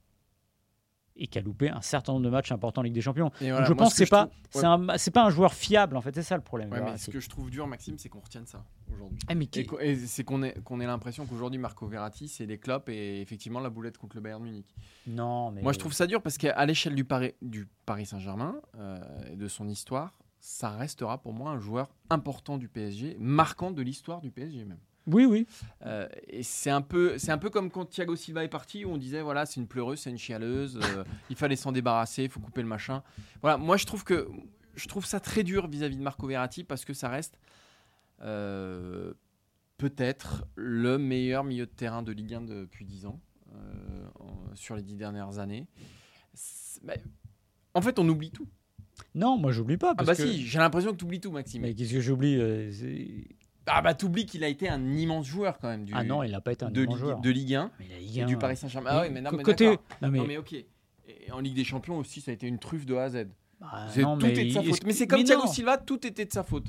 et 1.18 1.26
qui 1.26 1.38
a 1.38 1.42
loupé 1.42 1.68
un 1.70 1.81
certain 1.83 2.12
nombre 2.12 2.24
de 2.24 2.31
matchs 2.31 2.52
importants 2.52 2.81
en 2.81 2.85
Ligue 2.85 2.94
des 2.94 3.00
Champions. 3.00 3.26
Donc 3.28 3.35
je 3.40 3.48
moi, 3.48 3.74
pense 3.76 3.94
ce 3.94 3.98
que 3.98 4.04
c'est 4.04 4.11
pas, 4.11 4.26
trouve- 4.50 4.61
c'est 4.62 4.66
un- 4.66 4.96
c'est 4.96 5.11
pas 5.11 5.24
un 5.24 5.31
joueur 5.31 5.52
fiable 5.54 5.96
en 5.96 6.00
fait, 6.00 6.14
c'est 6.14 6.22
ça 6.22 6.37
le 6.37 6.42
problème. 6.42 6.70
Ouais, 6.70 6.78
mais 6.78 6.85
Verratti. 6.85 7.04
ce 7.04 7.11
que 7.11 7.20
je 7.20 7.28
trouve 7.28 7.50
dur, 7.50 7.66
Maxime, 7.66 7.98
c'est 7.98 8.09
qu'on 8.09 8.20
retienne 8.20 8.46
ça 8.46 8.64
aujourd'hui. 8.92 9.18
Ah, 9.28 9.35
Et 9.35 9.90
Et 9.90 9.96
c'est 9.96 10.24
qu'on 10.24 10.42
ait, 10.42 10.54
qu'on 10.64 10.81
ait 10.81 10.87
l'impression 10.87 11.26
qu'aujourd'hui, 11.26 11.59
Marco 11.59 11.87
Verratti, 11.87 12.28
c'est 12.28 12.46
des 12.46 12.59
clopes 12.59 12.88
et 12.88 13.20
effectivement 13.20 13.61
la 13.61 13.70
boulette 13.70 13.98
contre 13.98 14.16
le 14.16 14.22
Bayern 14.22 14.42
Munich. 14.42 14.74
Non, 15.07 15.50
mais 15.50 15.62
Moi, 15.62 15.72
je 15.72 15.78
trouve 15.78 15.92
ça 15.92 16.07
dur 16.07 16.22
parce 16.22 16.38
qu'à 16.38 16.64
l'échelle 16.66 16.94
du 16.94 17.04
Paris, 17.04 17.35
du 17.42 17.68
Paris 17.87 18.07
Saint-Germain 18.07 18.57
euh, 18.76 18.98
et 19.33 19.37
de 19.37 19.48
son 19.48 19.68
histoire, 19.68 20.18
ça 20.40 20.70
restera 20.70 21.18
pour 21.20 21.33
moi 21.33 21.50
un 21.50 21.59
joueur 21.59 21.88
important 22.11 22.59
du 22.59 22.68
PSG, 22.68 23.16
marquant 23.18 23.70
de 23.72 23.83
l'histoire 23.83 24.20
du 24.20 24.31
PSG 24.31 24.64
même. 24.64 24.78
Oui, 25.11 25.25
oui. 25.25 25.47
Euh, 25.87 26.07
et 26.29 26.42
c'est 26.42 26.71
un 26.71 26.83
peu, 26.83 27.16
c'est 27.18 27.31
un 27.33 27.38
peu 27.38 27.51
comme 27.51 27.71
quand 27.71 27.87
Thiago 27.87 28.14
Silva 28.14 28.44
est 28.44 28.49
parti, 28.49 28.85
où 28.85 28.90
on 28.90 28.97
disait 28.99 29.23
voilà, 29.23 29.47
c'est 29.47 29.59
une 29.61 29.66
pleureuse, 29.66 29.99
c'est 30.01 30.11
une 30.11 30.18
chialeuse, 30.18 30.79
euh, 30.83 31.05
il 31.31 31.37
fallait 31.37 31.57
s'en 31.57 31.73
débarrasser, 31.73 32.25
il 32.25 32.29
faut 32.31 32.40
couper 32.40 32.61
le 32.62 32.68
machin. 32.68 33.03
Voilà, 33.40 33.57
moi 33.57 33.77
je 33.77 33.87
trouve 33.87 34.05
que 34.05 34.29
je 34.75 34.87
trouve 34.87 35.07
ça 35.07 35.18
très 35.18 35.42
dur 35.44 35.66
vis-à-vis 35.66 35.97
de 35.97 36.03
Marco 36.03 36.27
Verratti 36.27 36.62
parce 36.62 36.85
que 36.85 36.92
ça 36.92 37.09
reste 37.09 37.40
euh, 38.21 39.12
peut-être 39.79 40.44
le 40.57 40.99
meilleur 40.99 41.42
milieu 41.44 41.66
de 41.66 41.71
terrain 41.71 42.03
de 42.03 42.12
Ligue 42.12 42.35
1 42.35 42.42
depuis 42.42 42.85
10 42.85 43.07
ans, 43.07 43.21
en- 44.21 44.55
sur 44.55 44.77
les 44.77 44.83
10 44.83 44.97
dernières 44.97 45.38
années. 45.38 45.66
Bah, 46.83 46.94
en 47.75 47.81
fait, 47.81 47.99
on 47.99 48.09
oublie 48.09 48.31
tout. 48.31 48.47
Non, 49.14 49.38
moi 49.38 49.53
j'oublie 49.53 49.77
pas. 49.77 49.94
Ah 49.97 50.05
bah 50.05 50.14
que... 50.14 50.27
si, 50.27 50.44
j'ai 50.47 50.59
l'impression 50.59 50.92
que 50.92 50.97
tu 50.97 51.05
oublies 51.05 51.21
tout, 51.21 51.31
Maxime. 51.31 51.62
Mais 51.62 51.75
qu'est-ce 51.75 51.92
que 51.92 52.01
j'oublie 52.01 52.37
Ah 53.70 53.83
bah 53.83 53.94
t'oublies 53.94 54.26
qu'il 54.26 54.44
a 54.44 54.48
été 54.48 54.68
un 54.68 54.96
immense 54.96 55.26
joueur 55.26 55.59
quand 55.59 55.68
même 55.68 55.85
du, 55.85 55.92
Ah 55.94 56.04
non, 56.04 56.22
il 56.22 56.33
n'a 56.33 56.40
pas 56.40 56.52
été 56.52 56.64
un 56.64 56.70
de, 56.70 56.83
immense 56.83 56.94
Ligue, 56.94 57.04
joueur. 57.04 57.20
de 57.20 57.31
Ligue 57.31 57.54
1 57.54 57.70
Mais 57.78 57.87
la 57.88 57.98
Ligue 57.98 58.18
et 58.18 58.22
1, 58.22 58.26
du 58.26 58.37
Paris 58.37 58.57
Saint-Germain. 58.57 58.90
Ah 58.92 59.00
oui, 59.02 59.09
mais 59.11 59.20
non, 59.20 59.31
mais 59.33 59.42
côté. 59.42 59.68
Non, 60.00 60.11
mais, 60.11 60.18
Non 60.18 60.24
mais 60.26 60.37
ok. 60.38 60.52
Et 60.54 61.33
en 61.33 61.40
Ligue 61.40 61.54
des 61.54 61.64
Champions 61.64 61.98
aussi, 61.98 62.20
ça 62.20 62.31
a 62.31 62.35
été 62.35 62.46
une 62.46 62.59
truffe 62.59 62.87
de 62.87 62.94
A 62.94 63.04
à 63.04 63.09
Z. 63.11 63.26
bah, 63.61 63.87
non, 63.98 64.18
tout 64.18 64.26
mais 64.26 64.38
est 64.38 64.44
de 64.46 64.50
sa 64.52 64.62
faute. 64.62 64.85
Mais 64.85 64.92
c'est 64.92 65.07
comme 65.07 65.20
mais 65.20 65.24
Thiago. 65.24 65.46
Silva, 65.46 65.78
tout 65.78 66.07
était 66.07 66.24
de 66.24 66.33
sa 66.33 66.42
faute. 66.42 66.66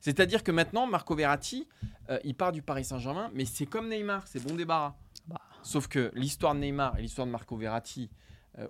C'est-à-dire 0.00 0.44
que 0.44 0.52
maintenant, 0.52 0.86
Marco 0.86 1.14
Verratti, 1.14 1.66
euh, 2.10 2.18
il 2.24 2.34
part 2.34 2.52
du 2.52 2.62
Paris 2.62 2.84
Saint-Germain, 2.84 3.30
mais 3.34 3.44
c'est 3.44 3.66
comme 3.66 3.88
Neymar, 3.88 4.26
c'est 4.28 4.44
bon 4.46 4.54
débarras. 4.54 4.94
Bah. 5.26 5.40
Sauf 5.62 5.88
que 5.88 6.12
l'histoire 6.14 6.54
de 6.54 6.60
Neymar 6.60 6.96
et 6.98 7.02
l'histoire 7.02 7.26
de 7.26 7.32
Marco 7.32 7.56
Verratti 7.56 8.08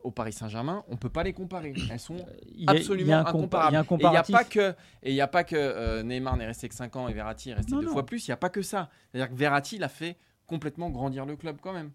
au 0.03 0.11
Paris 0.11 0.33
Saint-Germain, 0.33 0.85
on 0.89 0.97
peut 0.97 1.09
pas 1.09 1.23
les 1.23 1.33
comparer. 1.33 1.73
Elles 1.91 2.01
sont 2.01 2.17
a- 2.17 2.21
y 2.57 2.65
absolument 2.69 3.19
incomparables. 3.19 3.87
il 4.01 4.09
n'y 4.11 4.17
a 4.17 4.23
pas 4.23 4.45
que, 4.45 4.75
et 5.03 5.13
il 5.13 5.21
a 5.21 5.27
pas 5.29 5.45
que 5.45 5.55
euh, 5.57 6.03
Neymar 6.03 6.37
n'est 6.37 6.47
resté 6.47 6.69
que 6.69 6.75
5 6.75 6.95
ans 6.97 7.09
et 7.09 7.13
Verratti 7.13 7.51
est 7.51 7.55
resté 7.55 7.73
Non, 7.73 7.81
deux 7.81 7.87
non. 7.87 7.93
fois 7.93 8.05
plus. 8.07 8.27
Il 8.27 8.31
n'y 8.31 8.35
a 8.35 8.37
pas 8.39 8.49
que 8.51 8.63
ça. 8.63 8.89
C'est-à-dire 9.13 9.31
que 9.33 9.39
Verratti, 9.39 9.77
il 9.77 9.85
a 9.85 9.89
fait 9.89 10.17
complètement 10.47 10.91
grandir 10.91 11.27
le 11.27 11.37
club 11.37 11.57
quand 11.61 11.73
même. 11.73 11.91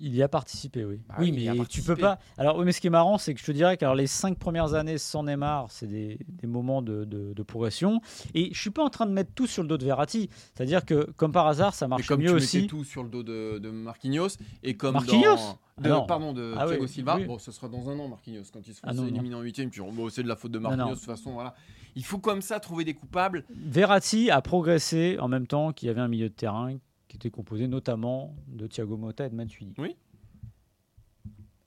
Il 0.00 0.14
y 0.14 0.22
a 0.24 0.28
participé, 0.28 0.84
oui. 0.84 1.00
Bah 1.08 1.14
oui, 1.20 1.30
mais 1.30 1.64
tu 1.66 1.80
peux 1.82 1.94
pas. 1.94 2.18
Alors, 2.36 2.58
oui, 2.58 2.64
mais 2.64 2.72
ce 2.72 2.80
qui 2.80 2.88
est 2.88 2.90
marrant, 2.90 3.16
c'est 3.16 3.32
que 3.32 3.38
je 3.40 3.44
te 3.46 3.52
dirais 3.52 3.76
que 3.76 3.84
alors, 3.84 3.94
les 3.94 4.08
cinq 4.08 4.38
premières 4.38 4.74
années 4.74 4.98
sans 4.98 5.22
Neymar, 5.22 5.70
c'est 5.70 5.86
des, 5.86 6.18
des 6.28 6.46
moments 6.48 6.82
de, 6.82 7.04
de- 7.04 7.32
de 7.32 7.42
progression. 7.44 8.00
Et 8.34 8.52
je 8.52 8.60
suis 8.60 8.70
pas 8.70 8.82
en 8.82 8.90
train 8.90 9.06
de 9.06 9.12
mettre 9.12 9.32
tout 9.34 9.46
sur 9.46 9.62
le 9.62 9.68
dos 9.68 9.78
de 9.78 9.84
Verratti. 9.84 10.28
C'est-à-dire 10.54 10.84
que, 10.84 11.04
comme 11.16 11.30
par 11.30 11.46
hasard, 11.46 11.74
ça 11.74 11.86
Et 11.86 11.88
marche 11.88 12.06
comme 12.08 12.20
mieux 12.20 12.30
tu 12.30 12.34
aussi. 12.34 12.66
tout 12.66 12.82
sur 12.82 13.04
le 13.04 13.08
dos 13.08 13.22
de, 13.22 13.58
de 13.58 13.70
Marquinhos 13.70 14.30
et 14.64 14.76
comme 14.76 14.94
Marquinhos 14.94 15.36
dans, 15.80 15.98
Ah 15.98 16.00
de- 16.02 16.06
pardon 16.08 16.32
de 16.32 16.54
Ah 16.56 16.66
Thiago 16.66 16.82
oui, 16.82 16.88
Silva, 16.88 17.16
oui. 17.16 17.24
bon, 17.26 17.38
ce 17.38 17.52
sera 17.52 17.68
dans 17.68 17.88
un 17.88 17.98
an 18.00 18.08
Marquinhos 18.08 18.42
quand 18.52 18.66
ils 18.66 18.74
seront 18.74 18.88
Ah 18.88 18.94
non, 18.94 19.02
non. 19.02 19.08
éliminés 19.08 19.34
en 19.36 19.42
huitième. 19.42 19.70
Puis 19.70 19.80
bon, 19.80 20.08
c'est 20.08 20.22
de 20.24 20.28
la 20.28 20.34
faute 20.36 20.50
de 20.50 20.58
Non, 20.58 20.70
Marquinhos 20.70 20.86
non. 20.86 20.90
de 20.92 20.96
toute 20.98 21.04
façon. 21.06 21.32
Voilà, 21.34 21.54
il 21.94 22.04
faut 22.04 22.18
comme 22.18 22.42
ça 22.42 22.58
trouver 22.58 22.84
des 22.84 22.94
coupables. 22.94 23.44
Verratti 23.50 24.30
a 24.30 24.42
progressé 24.42 25.18
en 25.20 25.28
même 25.28 25.46
temps 25.46 25.72
qu'il 25.72 25.86
y 25.86 25.90
avait 25.90 26.00
un 26.00 26.08
milieu 26.08 26.28
de 26.28 26.34
terrain 26.34 26.76
qui 27.14 27.28
était 27.28 27.30
composé 27.30 27.68
notamment 27.68 28.34
de 28.48 28.66
Thiago 28.66 28.96
Motta 28.96 29.26
et 29.26 29.30
de 29.30 29.36
Matuidi. 29.36 29.72
Oui. 29.78 29.94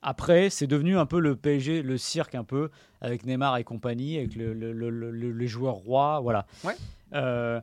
Après, 0.01 0.49
c'est 0.49 0.67
devenu 0.67 0.97
un 0.97 1.05
peu 1.05 1.19
le 1.21 1.35
PSG, 1.37 1.81
le 1.81 1.97
cirque 1.97 2.35
un 2.35 2.43
peu, 2.43 2.69
avec 3.01 3.25
Neymar 3.25 3.55
et 3.57 3.63
compagnie, 3.63 4.17
avec 4.17 4.35
le- 4.35 4.53
le- 4.53 4.73
le- 4.73 4.89
le- 4.89 5.11
le- 5.11 5.31
les 5.31 5.47
joueurs 5.47 5.75
rois, 5.75 6.19
voilà. 6.19 6.45
Ouais. 6.65 6.75
Euh, 7.13 7.61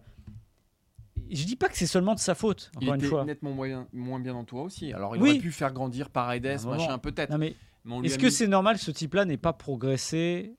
je 1.30 1.44
dis 1.44 1.56
pas 1.56 1.68
que 1.68 1.76
c'est 1.76 1.86
seulement 1.86 2.14
de 2.14 2.18
sa 2.20 2.34
faute, 2.34 2.70
Il 2.80 2.88
une 2.88 2.94
était 2.96 3.06
fois. 3.06 3.24
nettement 3.24 3.52
moins, 3.52 3.86
moins 3.92 4.18
bien 4.20 4.34
entouré 4.34 4.62
aussi. 4.62 4.92
Alors 4.94 5.14
il 5.14 5.22
Oui. 5.22 5.30
aurait 5.30 5.38
pu 5.40 5.52
faire 5.52 5.72
grandir 5.72 6.08
Paredes, 6.10 6.64
machin 6.66 6.98
peut-être. 6.98 7.36
Mais 7.36 7.54
Mais 7.84 8.06
est-ce 8.08 8.18
que 8.18 8.26
mis- 8.26 8.32
c'est 8.32 8.48
normal 8.48 8.78
ce 8.78 8.90
type-là 8.90 9.26
n'ait 9.26 9.36
pas 9.36 9.52
progressé 9.52 10.54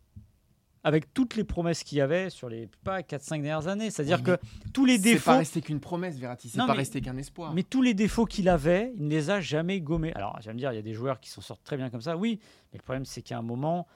avec 0.85 1.13
toutes 1.15 1.35
les 1.35 1.43
promesses 1.43 1.83
qu'il 1.83 1.97
y 1.97 2.01
avait 2.01 2.29
sur 2.29 2.47
les 2.47 2.69
pas 2.83 3.01
4-5 3.01 3.41
dernières 3.41 3.67
années 3.67 3.89
C'est-à-dire 3.89 4.19
Oui, 4.19 4.23
que 4.23 4.37
tous 4.71 4.85
les 4.85 4.97
C'est 4.97 5.01
défauts. 5.13 5.31
pas 5.31 5.37
resté 5.39 5.59
qu'une 5.61 5.79
promesse, 5.79 6.17
Verratti. 6.17 6.47
C'est 6.47 6.59
pas 6.59 6.67
mais- 6.67 6.73
resté 6.73 7.01
qu'un 7.01 7.17
espoir. 7.17 7.53
Mais 7.55 7.63
tous 7.63 7.81
les 7.81 7.95
défauts 7.95 8.25
qu'il 8.25 8.47
avait, 8.47 8.93
il 8.95 9.05
ne 9.05 9.09
les 9.09 9.31
a 9.31 9.41
jamais 9.41 9.81
gommés. 9.81 10.13
Alors, 10.13 10.37
tu 10.39 10.45
vas 10.47 10.53
me 10.53 10.59
dire, 10.59 10.71
il 10.71 10.75
y 10.75 10.79
a 10.79 10.83
des 10.83 10.93
joueurs 10.93 11.19
qui 11.19 11.31
s'en 11.31 11.41
sortent 11.41 11.63
très 11.63 11.75
bien 11.75 11.89
comme 11.89 12.01
ça, 12.01 12.15
oui. 12.15 12.39
Mais 12.71 12.77
le 12.77 12.83
problème, 12.83 13.03
c'est 13.03 13.23
qu'à 13.23 13.37
un 13.37 13.41
moment, 13.41 13.87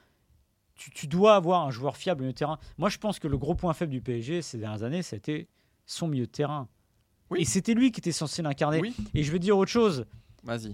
tu, 0.74 0.90
tu 0.90 1.06
dois 1.06 1.36
avoir 1.36 1.64
un 1.64 1.70
joueur 1.70 1.96
fiable 1.96 2.22
au 2.22 2.24
milieu 2.24 2.32
de 2.32 2.38
terrain. 2.38 2.58
Moi, 2.76 2.88
je 2.88 2.98
pense 2.98 3.20
que 3.20 3.28
le 3.28 3.38
gros 3.38 3.54
point 3.54 3.72
faible 3.72 3.92
du 3.92 4.00
PSG 4.00 4.42
ces 4.42 4.58
dernières 4.58 4.82
années, 4.82 5.02
c'était 5.02 5.46
son 5.86 6.08
milieu 6.08 6.26
de 6.26 6.30
terrain. 6.32 6.68
Oui. 7.30 7.42
Et 7.42 7.44
c'était 7.44 7.74
lui 7.74 7.92
qui 7.92 8.00
était 8.00 8.10
censé 8.10 8.42
l'incarner. 8.42 8.80
Oui. 8.80 8.96
Et 9.14 9.22
je 9.22 9.30
vais 9.30 9.38
dire 9.38 9.56
autre 9.56 9.70
chose. 9.70 10.06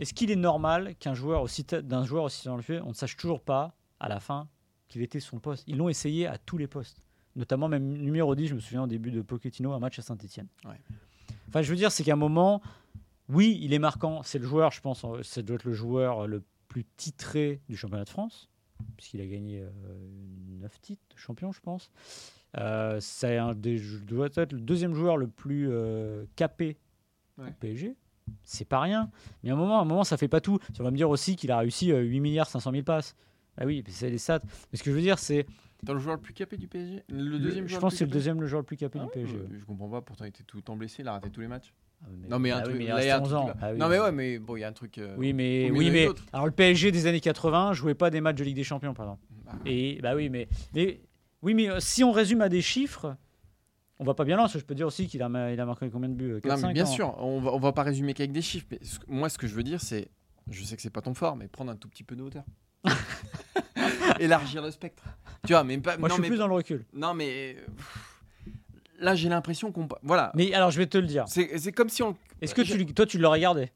Est-ce 0.00 0.14
qu'il 0.14 0.30
est 0.30 0.36
normal 0.36 0.94
qu'un 0.98 1.12
joueur 1.12 1.42
aussi 1.42 1.64
d'un 1.64 2.04
joueur 2.06 2.24
aussi 2.24 2.44
talentueux, 2.44 2.80
on 2.84 2.90
ne 2.90 2.94
sache 2.94 3.16
toujours 3.18 3.42
pas 3.42 3.74
à 4.00 4.08
la 4.08 4.18
fin 4.20 4.48
qu'il 4.88 5.02
était 5.02 5.20
son 5.20 5.38
poste 5.38 5.64
Ils 5.66 5.76
l'ont 5.76 5.88
essayé 5.88 6.26
à 6.26 6.38
tous 6.38 6.58
les 6.58 6.66
postes, 6.66 7.02
notamment 7.34 7.68
même 7.68 7.84
numéro 7.84 8.34
10. 8.34 8.48
Je 8.48 8.54
me 8.54 8.60
souviens 8.60 8.84
au 8.84 8.86
début 8.86 9.10
de 9.10 9.22
Pochettino, 9.22 9.72
un 9.72 9.78
match 9.78 9.98
à 9.98 10.02
Saint-Etienne. 10.02 10.48
Ouais. 10.64 10.80
Enfin, 11.48 11.62
je 11.62 11.70
veux 11.70 11.76
dire, 11.76 11.92
c'est 11.92 12.04
qu'à 12.04 12.12
un 12.14 12.16
moment, 12.16 12.60
oui, 13.28 13.58
il 13.62 13.72
est 13.72 13.78
marquant. 13.78 14.22
C'est 14.22 14.38
le 14.38 14.46
joueur, 14.46 14.70
je 14.72 14.80
pense, 14.80 15.04
euh, 15.04 15.22
ça 15.22 15.42
doit 15.42 15.56
être 15.56 15.64
le 15.64 15.72
joueur 15.72 16.26
le 16.26 16.42
plus 16.68 16.84
titré 16.96 17.60
du 17.68 17.76
championnat 17.76 18.04
de 18.04 18.08
France, 18.10 18.48
puisqu'il 18.96 19.20
a 19.20 19.26
gagné 19.26 19.64
9 20.60 20.80
titres 20.80 21.02
de 21.14 21.18
champion, 21.18 21.52
je 21.52 21.60
pense. 21.60 21.90
Euh, 22.58 22.98
c'est 23.00 23.36
un 23.36 23.54
des, 23.54 23.80
doit 24.02 24.28
être 24.36 24.52
le 24.52 24.60
deuxième 24.60 24.94
joueur 24.94 25.16
le 25.16 25.26
plus 25.28 25.68
euh, 25.70 26.24
capé 26.36 26.76
Ouais. 27.38 27.48
au 27.50 27.52
PSG. 27.60 27.94
C'est 28.44 28.64
pas 28.64 28.80
rien. 28.80 29.10
Mais 29.42 29.50
à 29.50 29.52
un 29.52 29.56
moment, 29.56 29.78
à 29.78 29.82
un 29.82 29.84
moment, 29.84 30.04
ça 30.04 30.16
fait 30.16 30.26
pas 30.28 30.40
tout. 30.40 30.58
Tu 30.74 30.82
vas 30.82 30.90
me 30.90 30.96
dire 30.96 31.10
aussi 31.10 31.36
qu'il 31.36 31.50
a 31.52 31.58
réussi 31.58 31.92
euh, 31.92 32.00
8 32.00 32.20
milliards 32.20 32.48
500 32.48 32.70
000 32.72 32.82
passes. 32.82 33.14
Ah 33.58 33.64
oui, 33.66 33.82
c'est 33.88 34.10
les 34.10 34.18
stats. 34.18 34.40
Mais 34.72 34.78
ce 34.78 34.82
que 34.82 34.90
je 34.90 34.96
veux 34.96 35.02
dire, 35.02 35.18
c'est. 35.18 35.46
T'as 35.84 35.92
le 35.92 35.98
joueur 35.98 36.16
le 36.16 36.22
plus 36.22 36.32
capé 36.32 36.56
du 36.56 36.68
PSG 36.68 37.02
Le 37.08 37.22
le- 37.22 37.38
deuxième 37.38 37.64
Je 37.66 37.70
joueur 37.70 37.80
pense 37.82 37.92
que 37.92 37.98
c'est 37.98 38.04
le 38.04 38.08
capé 38.08 38.18
deuxième 38.18 38.40
le 38.40 38.46
joueur 38.46 38.60
le 38.62 38.66
plus 38.66 38.76
capé 38.76 38.98
Ah 39.00 39.04
du 39.04 39.10
PSG. 39.10 39.36
ouais. 39.36 39.46
Je, 39.58 39.64
comprends 39.64 39.88
pas, 39.88 40.00
pourtant 40.00 40.24
il 40.24 40.28
était 40.28 40.42
tout 40.42 40.56
le 40.56 40.62
temps 40.62 40.74
blessé, 40.76 41.02
il 41.02 41.08
a 41.08 41.12
raté 41.12 41.30
tous 41.30 41.40
les 41.42 41.48
matchs. 41.48 41.72
Ah, 42.02 42.06
mais- 42.18 42.28
non 42.28 42.38
mais 42.38 42.50
un 42.50 42.58
oui, 42.58 42.64
truc, 42.64 42.76
mais 42.78 42.84
il 42.84 42.88
là, 42.88 43.02
il 43.02 43.06
y 43.06 43.10
a 43.10 43.16
un 43.16 43.18
reste 43.20 43.30
truc 43.30 43.38
11 43.38 43.44
qui 43.44 43.50
ans. 43.50 43.60
va- 43.60 43.72
oui. 43.72 43.78
Non 43.78 43.88
mais 43.88 43.98
ouais, 44.00 44.12
mais 44.12 44.38
bon, 44.38 44.56
il 44.56 44.60
y 44.60 44.64
a 44.64 44.68
un 44.68 44.72
truc. 44.72 44.98
euh, 44.98 45.14
Oui, 45.18 45.32
mais, 45.34 45.70
oui, 45.70 45.90
mais 45.90 46.08
alors 46.32 46.46
le 46.46 46.52
PSG 46.52 46.92
des 46.92 47.06
années 47.06 47.20
80 47.20 47.72
jouait 47.74 47.94
pas 47.94 48.10
des 48.10 48.20
matchs 48.22 48.36
de 48.38 48.44
Ligue 48.44 48.56
des 48.56 48.64
Champions, 48.64 48.94
par 48.94 49.04
exemple. 49.06 49.22
bah, 49.44 49.52
Et 49.66 49.98
bah 50.02 50.14
oui, 50.16 50.28
mais, 50.30 50.48
mais 50.74 51.00
oui, 51.42 51.54
mais 51.54 51.70
euh, 51.70 51.78
si 51.80 52.02
on 52.04 52.12
résume 52.12 52.40
à 52.40 52.48
des 52.48 52.62
chiffres, 52.62 53.14
on 53.98 54.04
va 54.04 54.14
pas 54.14 54.24
bien 54.24 54.36
loin. 54.36 54.44
Parce 54.44 54.54
que 54.54 54.58
je 54.60 54.64
peux 54.64 54.74
dire 54.74 54.86
aussi 54.86 55.06
qu'il 55.08 55.22
a, 55.22 55.52
il 55.52 55.60
a 55.60 55.66
marqué 55.66 55.88
combien 55.90 56.08
de 56.08 56.14
buts 56.14 56.32
euh, 56.32 56.40
4, 56.40 56.46
Non, 56.46 56.56
mais 56.56 56.60
5 56.68 56.72
bien 56.74 56.84
ans. 56.84 56.86
sûr, 56.86 57.14
on 57.18 57.40
va, 57.40 57.52
on 57.52 57.58
va 57.58 57.72
pas 57.72 57.82
résumer 57.82 58.12
qu'avec 58.14 58.32
des 58.32 58.42
chiffres. 58.42 58.66
Mais 58.70 58.78
ce- 58.82 58.98
moi, 59.08 59.28
ce 59.28 59.36
que 59.38 59.46
je 59.46 59.54
veux 59.54 59.62
dire, 59.62 59.80
c'est, 59.80 60.08
je 60.50 60.64
sais 60.64 60.74
que 60.76 60.82
c'est 60.82 60.90
pas 60.90 61.02
ton 61.02 61.14
fort, 61.14 61.36
mais 61.36 61.48
prendre 61.48 61.70
un 61.70 61.76
tout 61.76 61.88
petit 61.88 62.04
peu 62.04 62.16
de 62.16 62.22
hauteur, 62.22 62.44
élargir 64.20 64.62
le 64.62 64.70
spectre. 64.70 65.02
Tu 65.46 65.52
vois, 65.52 65.64
mais 65.64 65.78
pas. 65.78 65.96
Moi, 65.96 66.08
non, 66.08 66.14
je 66.16 66.20
suis 66.20 66.22
mais, 66.22 66.28
plus 66.28 66.38
dans 66.38 66.48
le 66.48 66.54
recul. 66.54 66.84
non, 66.92 67.14
mais 67.14 67.56
là, 68.98 69.14
j'ai 69.14 69.28
l'impression 69.28 69.70
qu'on, 69.72 69.88
voilà, 70.02 70.32
Mais 70.34 70.52
alors, 70.54 70.70
je 70.70 70.78
vais 70.78 70.86
te 70.86 70.98
le 70.98 71.06
dire. 71.06 71.24
c'est, 71.28 71.72
comme 71.72 71.88
si 71.88 72.02
on. 72.02 72.16
Est-ce 72.40 72.54
que 72.54 72.62
tu, 72.62 72.84
toi, 72.86 73.06
tu 73.06 73.18
l'aurais 73.18 73.40
gardé 73.40 73.70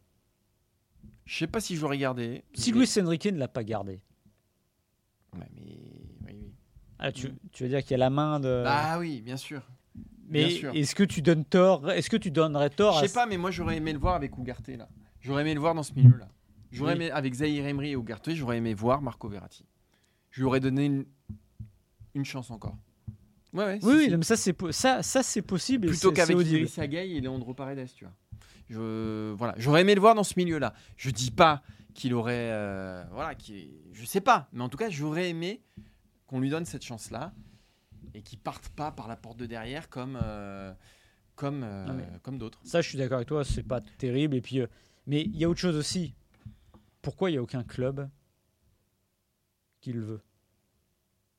Je 1.24 1.38
sais 1.38 1.46
pas 1.46 1.60
si 1.60 1.76
je 1.76 1.80
l'aurais 1.82 1.96
regardé. 1.96 2.42
Si 2.54 2.72
mais- 2.72 2.78
Luis 2.80 2.90
Enrique 3.00 3.26
ne 3.26 3.38
l'a 3.38 3.48
pas 3.48 3.64
gardé, 3.64 4.02
Ouais, 5.36 5.46
mais 5.54 5.62
oui, 5.62 6.34
oui. 6.42 6.52
ah, 6.98 7.12
tu, 7.12 7.32
tu 7.52 7.62
veux 7.62 7.68
dire 7.68 7.82
qu'il 7.82 7.92
y 7.92 7.94
a 7.94 7.98
la 7.98 8.10
main 8.10 8.40
de. 8.40 8.62
Bah 8.64 8.98
oui, 8.98 9.20
bien 9.22 9.36
sûr. 9.36 9.62
mais 10.28 10.52
est-ce 10.74 10.94
que 10.96 11.04
tu 11.04 11.22
donnes 11.22 11.44
tort 11.44 11.88
Est-ce 11.90 12.10
que 12.10 12.16
tu 12.16 12.30
donnerais 12.32 12.70
tort 12.70 12.98
Je 12.98 13.04
à 13.04 13.08
sais 13.08 13.14
pas, 13.14 13.26
mais 13.26 13.36
moi, 13.36 13.50
j'aurais 13.52 13.76
aimé 13.76 13.92
le 13.92 13.98
voir 14.00 14.16
avec 14.16 14.36
Ougarté 14.36 14.76
là. 14.76 14.88
J'aurais 15.20 15.42
aimé 15.42 15.54
le 15.54 15.60
voir 15.60 15.74
dans 15.74 15.82
ce 15.84 15.92
milieu-là. 15.94 16.28
J'aurais 16.72 16.92
Oui. 16.92 16.96
aimé 17.04 17.10
avec 17.10 17.34
Zahir 17.34 17.66
Emery 17.66 17.90
et 17.90 17.96
Ougarté, 17.96 18.34
j'aurais 18.34 18.58
aimé 18.58 18.74
voir 18.74 19.02
Marco 19.02 19.28
Verratti. 19.28 19.64
Je 20.30 20.40
lui 20.40 20.46
aurais 20.46 20.60
donné 20.60 20.86
une, 20.86 21.04
une 22.14 22.24
chance 22.24 22.50
encore. 22.50 22.76
Ouais, 23.52 23.64
ouais. 23.64 23.80
si, 23.80 23.86
Oui, 23.86 23.94
oui, 24.08 24.16
mais 24.16 24.22
ça 24.22 24.36
c'est 24.36 24.56
ça, 24.72 25.02
ça 25.02 25.22
c'est 25.24 25.42
possible. 25.42 25.88
plutôt 25.88 26.12
qu'avec 26.12 26.36
Gueye 26.36 27.16
et 27.16 27.20
Leandro 27.20 27.52
Paredes, 27.54 27.88
tu 27.94 28.04
vois. 28.04 28.14
Je, 28.68 29.32
voilà, 29.32 29.54
j'aurais 29.58 29.80
aimé 29.80 29.94
le 29.96 30.00
voir 30.00 30.14
dans 30.14 30.22
ce 30.22 30.34
milieu-là. 30.36 30.72
Je 30.96 31.10
dis 31.10 31.32
pas 31.32 31.62
qu'il 31.92 32.14
aurait, 32.14 32.50
euh, 32.52 33.04
voilà, 33.10 33.34
qu'il, 33.34 33.68
je 33.92 34.04
sais 34.04 34.20
pas, 34.20 34.48
mais 34.52 34.62
en 34.62 34.68
tout 34.68 34.78
cas, 34.78 34.88
j'aurais 34.90 35.28
aimé 35.30 35.60
qu'on 36.28 36.38
lui 36.38 36.50
donne 36.50 36.64
cette 36.64 36.84
chance-là 36.84 37.32
et 38.14 38.22
qu'il 38.22 38.38
parte 38.38 38.68
pas 38.68 38.92
par 38.92 39.08
la 39.08 39.16
porte 39.16 39.38
de 39.38 39.46
derrière 39.46 39.88
comme, 39.88 40.16
euh, 40.22 40.72
comme, 41.34 41.62
euh, 41.64 41.86
comme 42.22 42.38
d'autres. 42.38 42.60
Ça, 42.62 42.80
je 42.80 42.88
suis 42.88 42.98
d'accord 42.98 43.16
avec 43.16 43.26
toi, 43.28 43.44
c'est 43.44 43.64
pas 43.64 43.80
terrible. 43.98 44.36
Et 44.36 44.40
puis, 44.40 44.60
euh, 44.60 44.68
mais 45.08 45.22
il 45.22 45.36
y 45.36 45.44
a 45.44 45.48
autre 45.48 45.58
chose 45.60 45.74
aussi. 45.74 46.14
Pourquoi 47.02 47.30
il 47.30 47.34
n'y 47.34 47.38
a 47.38 47.42
aucun 47.42 47.64
club 47.64 48.08
qui 49.80 49.92
le 49.92 50.00
veut? 50.00 50.20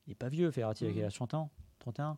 Il 0.08 0.12
n'est 0.12 0.15
pas 0.15 0.30
vieux, 0.30 0.50
Ferrati, 0.52 0.84
avec 0.86 0.95
Mhm. 0.95 1.02
il 1.04 1.06
a 1.06 1.12
30 1.12 1.34
ans, 1.34 1.52
31. 1.80 2.17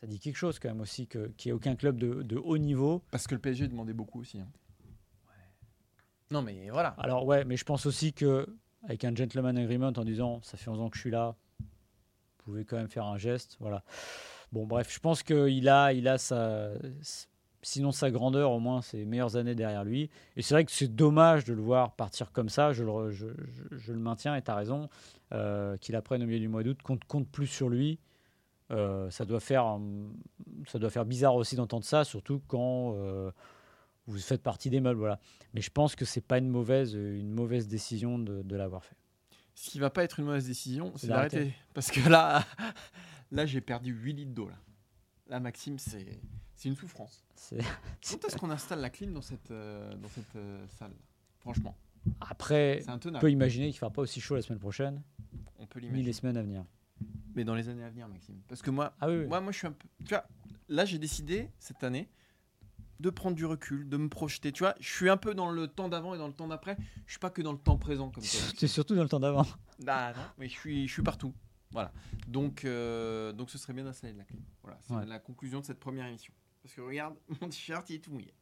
Ça 0.00 0.06
dit 0.06 0.18
quelque 0.18 0.36
chose 0.36 0.58
quand 0.58 0.68
même 0.68 0.80
aussi 0.80 1.06
que- 1.06 1.28
qu'il 1.36 1.48
n'y 1.48 1.50
ait 1.50 1.56
aucun 1.56 1.76
club 1.76 1.98
de, 1.98 2.22
de 2.22 2.36
haut 2.36 2.58
niveau. 2.58 3.02
Parce 3.10 3.26
que 3.26 3.34
le 3.34 3.40
PSG 3.40 3.68
demandait 3.68 3.92
beaucoup 3.92 4.20
aussi. 4.20 4.40
hein. 4.40 4.48
Non, 6.30 6.42
mais 6.42 6.70
voilà. 6.70 6.90
Alors 6.98 7.26
ouais, 7.26 7.44
mais 7.44 7.56
je 7.56 7.64
pense 7.64 7.86
aussi 7.86 8.12
que 8.12 8.46
avec 8.84 9.04
un 9.04 9.14
gentleman 9.14 9.56
agreement 9.58 9.92
en 9.96 10.04
disant 10.04 10.40
ça 10.42 10.56
fait 10.56 10.70
11 10.70 10.80
ans 10.80 10.88
que 10.88 10.96
je 10.96 11.00
suis 11.02 11.10
là, 11.10 11.34
vous 11.58 11.66
pouvez 12.44 12.64
quand 12.64 12.76
même 12.76 12.88
faire 12.88 13.04
un 13.06 13.18
geste, 13.18 13.56
voilà. 13.58 13.82
Bon 14.52 14.64
bref, 14.66 14.92
je 14.94 15.00
pense 15.00 15.22
qu'il 15.24 15.68
a, 15.68 15.92
il 15.92 16.06
a 16.08 16.18
sa, 16.18 16.70
sinon 17.62 17.92
sa 17.92 18.10
grandeur, 18.10 18.50
au 18.52 18.60
moins 18.60 18.80
ses 18.82 19.04
meilleures 19.04 19.36
années 19.36 19.54
derrière 19.54 19.84
lui. 19.84 20.08
Et 20.36 20.42
c'est 20.42 20.54
vrai 20.54 20.64
que 20.64 20.72
c'est 20.72 20.88
dommage 20.94 21.44
de 21.44 21.52
le 21.52 21.60
voir 21.62 21.92
partir 21.92 22.32
comme 22.32 22.48
ça. 22.48 22.72
Je 22.72 22.84
le, 22.84 22.90
re- 22.90 23.10
je, 23.10 23.26
je- 23.28 23.76
je 23.76 23.92
le 23.92 23.98
maintiens 23.98 24.34
et 24.36 24.42
tu 24.42 24.50
as 24.50 24.54
raison. 24.54 24.88
euh, 25.32 25.76
qu'il 25.76 25.94
apprenne 25.94 26.22
au 26.22 26.26
milieu 26.26 26.40
du 26.40 26.48
mois 26.48 26.62
d'août, 26.64 26.80
qu'on 26.82 26.94
ne 26.94 27.00
compte 27.06 27.28
plus 27.28 27.46
sur 27.46 27.68
lui. 27.68 27.98
Euh, 28.72 29.08
ça, 29.10 29.24
doit 29.24 29.38
faire, 29.40 29.64
hum, 29.66 30.12
ça 30.66 30.78
doit 30.78 30.90
faire 30.90 31.04
bizarre 31.04 31.34
aussi 31.36 31.54
d'entendre 31.56 31.84
ça, 31.84 32.02
surtout 32.04 32.40
quand 32.48 32.94
euh, 32.96 33.30
vous 34.06 34.18
faites 34.18 34.42
partie 34.42 34.70
des 34.70 34.80
meubles. 34.80 34.98
Voilà. 34.98 35.20
Mais 35.54 35.60
je 35.60 35.70
pense 35.70 35.94
que 35.96 36.04
c'est 36.04 36.20
pas 36.20 36.38
une 36.38 36.48
mauvaise, 36.48 36.94
une 36.94 37.30
mauvaise 37.30 37.68
décision 37.68 38.18
de, 38.18 38.42
de 38.42 38.56
l'avoir 38.56 38.84
fait. 38.84 38.96
Ce 39.54 39.70
qui 39.70 39.78
va 39.78 39.90
pas 39.90 40.02
être 40.04 40.18
une 40.20 40.26
mauvaise 40.26 40.46
décision, 40.46 40.92
c'est 40.96 41.06
d'arrêter. 41.08 41.54
Parce 41.74 41.90
que 41.90 42.08
là, 42.08 42.44
là 43.30 43.44
j'ai 43.46 43.60
perdu 43.60 43.92
8 43.92 44.12
litres 44.14 44.32
d'eau. 44.34 44.48
Là, 44.48 44.56
là 45.28 45.40
Maxime, 45.40 45.78
c'est 45.78 46.18
c'est 46.60 46.68
une 46.68 46.76
souffrance. 46.76 47.24
C'est- 47.34 47.56
Quand 48.10 48.24
est-ce 48.26 48.36
qu'on 48.36 48.50
installe 48.50 48.80
la 48.80 48.90
clim 48.90 49.14
dans 49.14 49.22
cette, 49.22 49.50
euh, 49.50 49.94
dans 49.96 50.08
cette 50.08 50.36
euh, 50.36 50.66
salle 50.78 50.92
Franchement, 51.38 51.74
Après, 52.20 52.82
on 52.86 52.98
peut 53.18 53.30
imaginer 53.30 53.66
qu'il 53.68 53.76
ne 53.76 53.78
fera 53.78 53.90
pas 53.90 54.02
aussi 54.02 54.20
chaud 54.20 54.34
la 54.34 54.42
semaine 54.42 54.58
prochaine, 54.58 55.02
On 55.58 55.66
peut 55.66 55.80
ni 55.80 55.86
l'imaginer. 55.86 56.06
les 56.06 56.12
semaines 56.12 56.36
à 56.36 56.42
venir. 56.42 56.64
Mais 57.34 57.44
dans 57.44 57.54
les 57.54 57.68
années 57.70 57.84
à 57.84 57.88
venir, 57.88 58.08
Maxime. 58.08 58.40
Parce 58.46 58.60
que 58.60 58.70
moi, 58.70 58.92
Ah 59.00 59.08
oui, 59.08 59.20
oui. 59.20 59.26
moi, 59.26 59.40
moi, 59.40 59.52
je 59.52 59.58
suis 59.58 59.66
un 59.66 59.72
peu. 59.72 59.88
Tu 60.00 60.08
vois, 60.10 60.26
là, 60.68 60.84
j'ai 60.84 60.98
décidé 60.98 61.48
cette 61.58 61.82
année 61.82 62.10
de 62.98 63.08
prendre 63.08 63.34
du 63.36 63.46
recul, 63.46 63.88
de 63.88 63.96
me 63.96 64.10
projeter. 64.10 64.52
Tu 64.52 64.62
vois, 64.62 64.74
je 64.80 64.88
suis 64.92 65.08
un 65.08 65.16
peu 65.16 65.34
dans 65.34 65.50
le 65.50 65.66
temps 65.66 65.88
d'avant 65.88 66.14
et 66.14 66.18
dans 66.18 66.26
le 66.26 66.34
temps 66.34 66.48
d'après. 66.48 66.76
Je 67.06 67.12
suis 67.12 67.20
pas 67.20 67.30
que 67.30 67.40
dans 67.40 67.52
le 67.52 67.58
temps 67.58 67.78
présent 67.78 68.10
comme 68.10 68.22
toi. 68.22 68.40
C'est 68.58 68.68
surtout 68.68 68.94
dans 68.94 69.02
le 69.04 69.08
temps 69.08 69.20
d'avant. 69.20 69.46
Ah 69.86 70.12
non, 70.14 70.22
mais 70.36 70.48
je 70.48 70.52
suis, 70.52 70.86
je 70.86 70.92
suis 70.92 71.02
partout. 71.02 71.32
Voilà. 71.70 71.92
Donc, 72.28 72.64
euh, 72.66 73.32
donc 73.32 73.48
ce 73.48 73.56
serait 73.56 73.72
bien 73.72 73.84
d'installer 73.84 74.12
de 74.12 74.18
la 74.18 74.24
clim. 74.24 74.42
Voilà, 74.62 74.78
c'est 74.82 74.92
Ouais. 74.92 75.06
la 75.06 75.18
conclusion 75.20 75.60
de 75.60 75.64
cette 75.64 75.78
première 75.80 76.04
émission. 76.06 76.34
Parce 76.62 76.74
que 76.74 76.80
regarde, 76.80 77.14
mon 77.40 77.48
t-shirt, 77.48 77.88
il 77.90 77.96
est 77.96 77.98
tout 77.98 78.12
mouillé. 78.12 78.34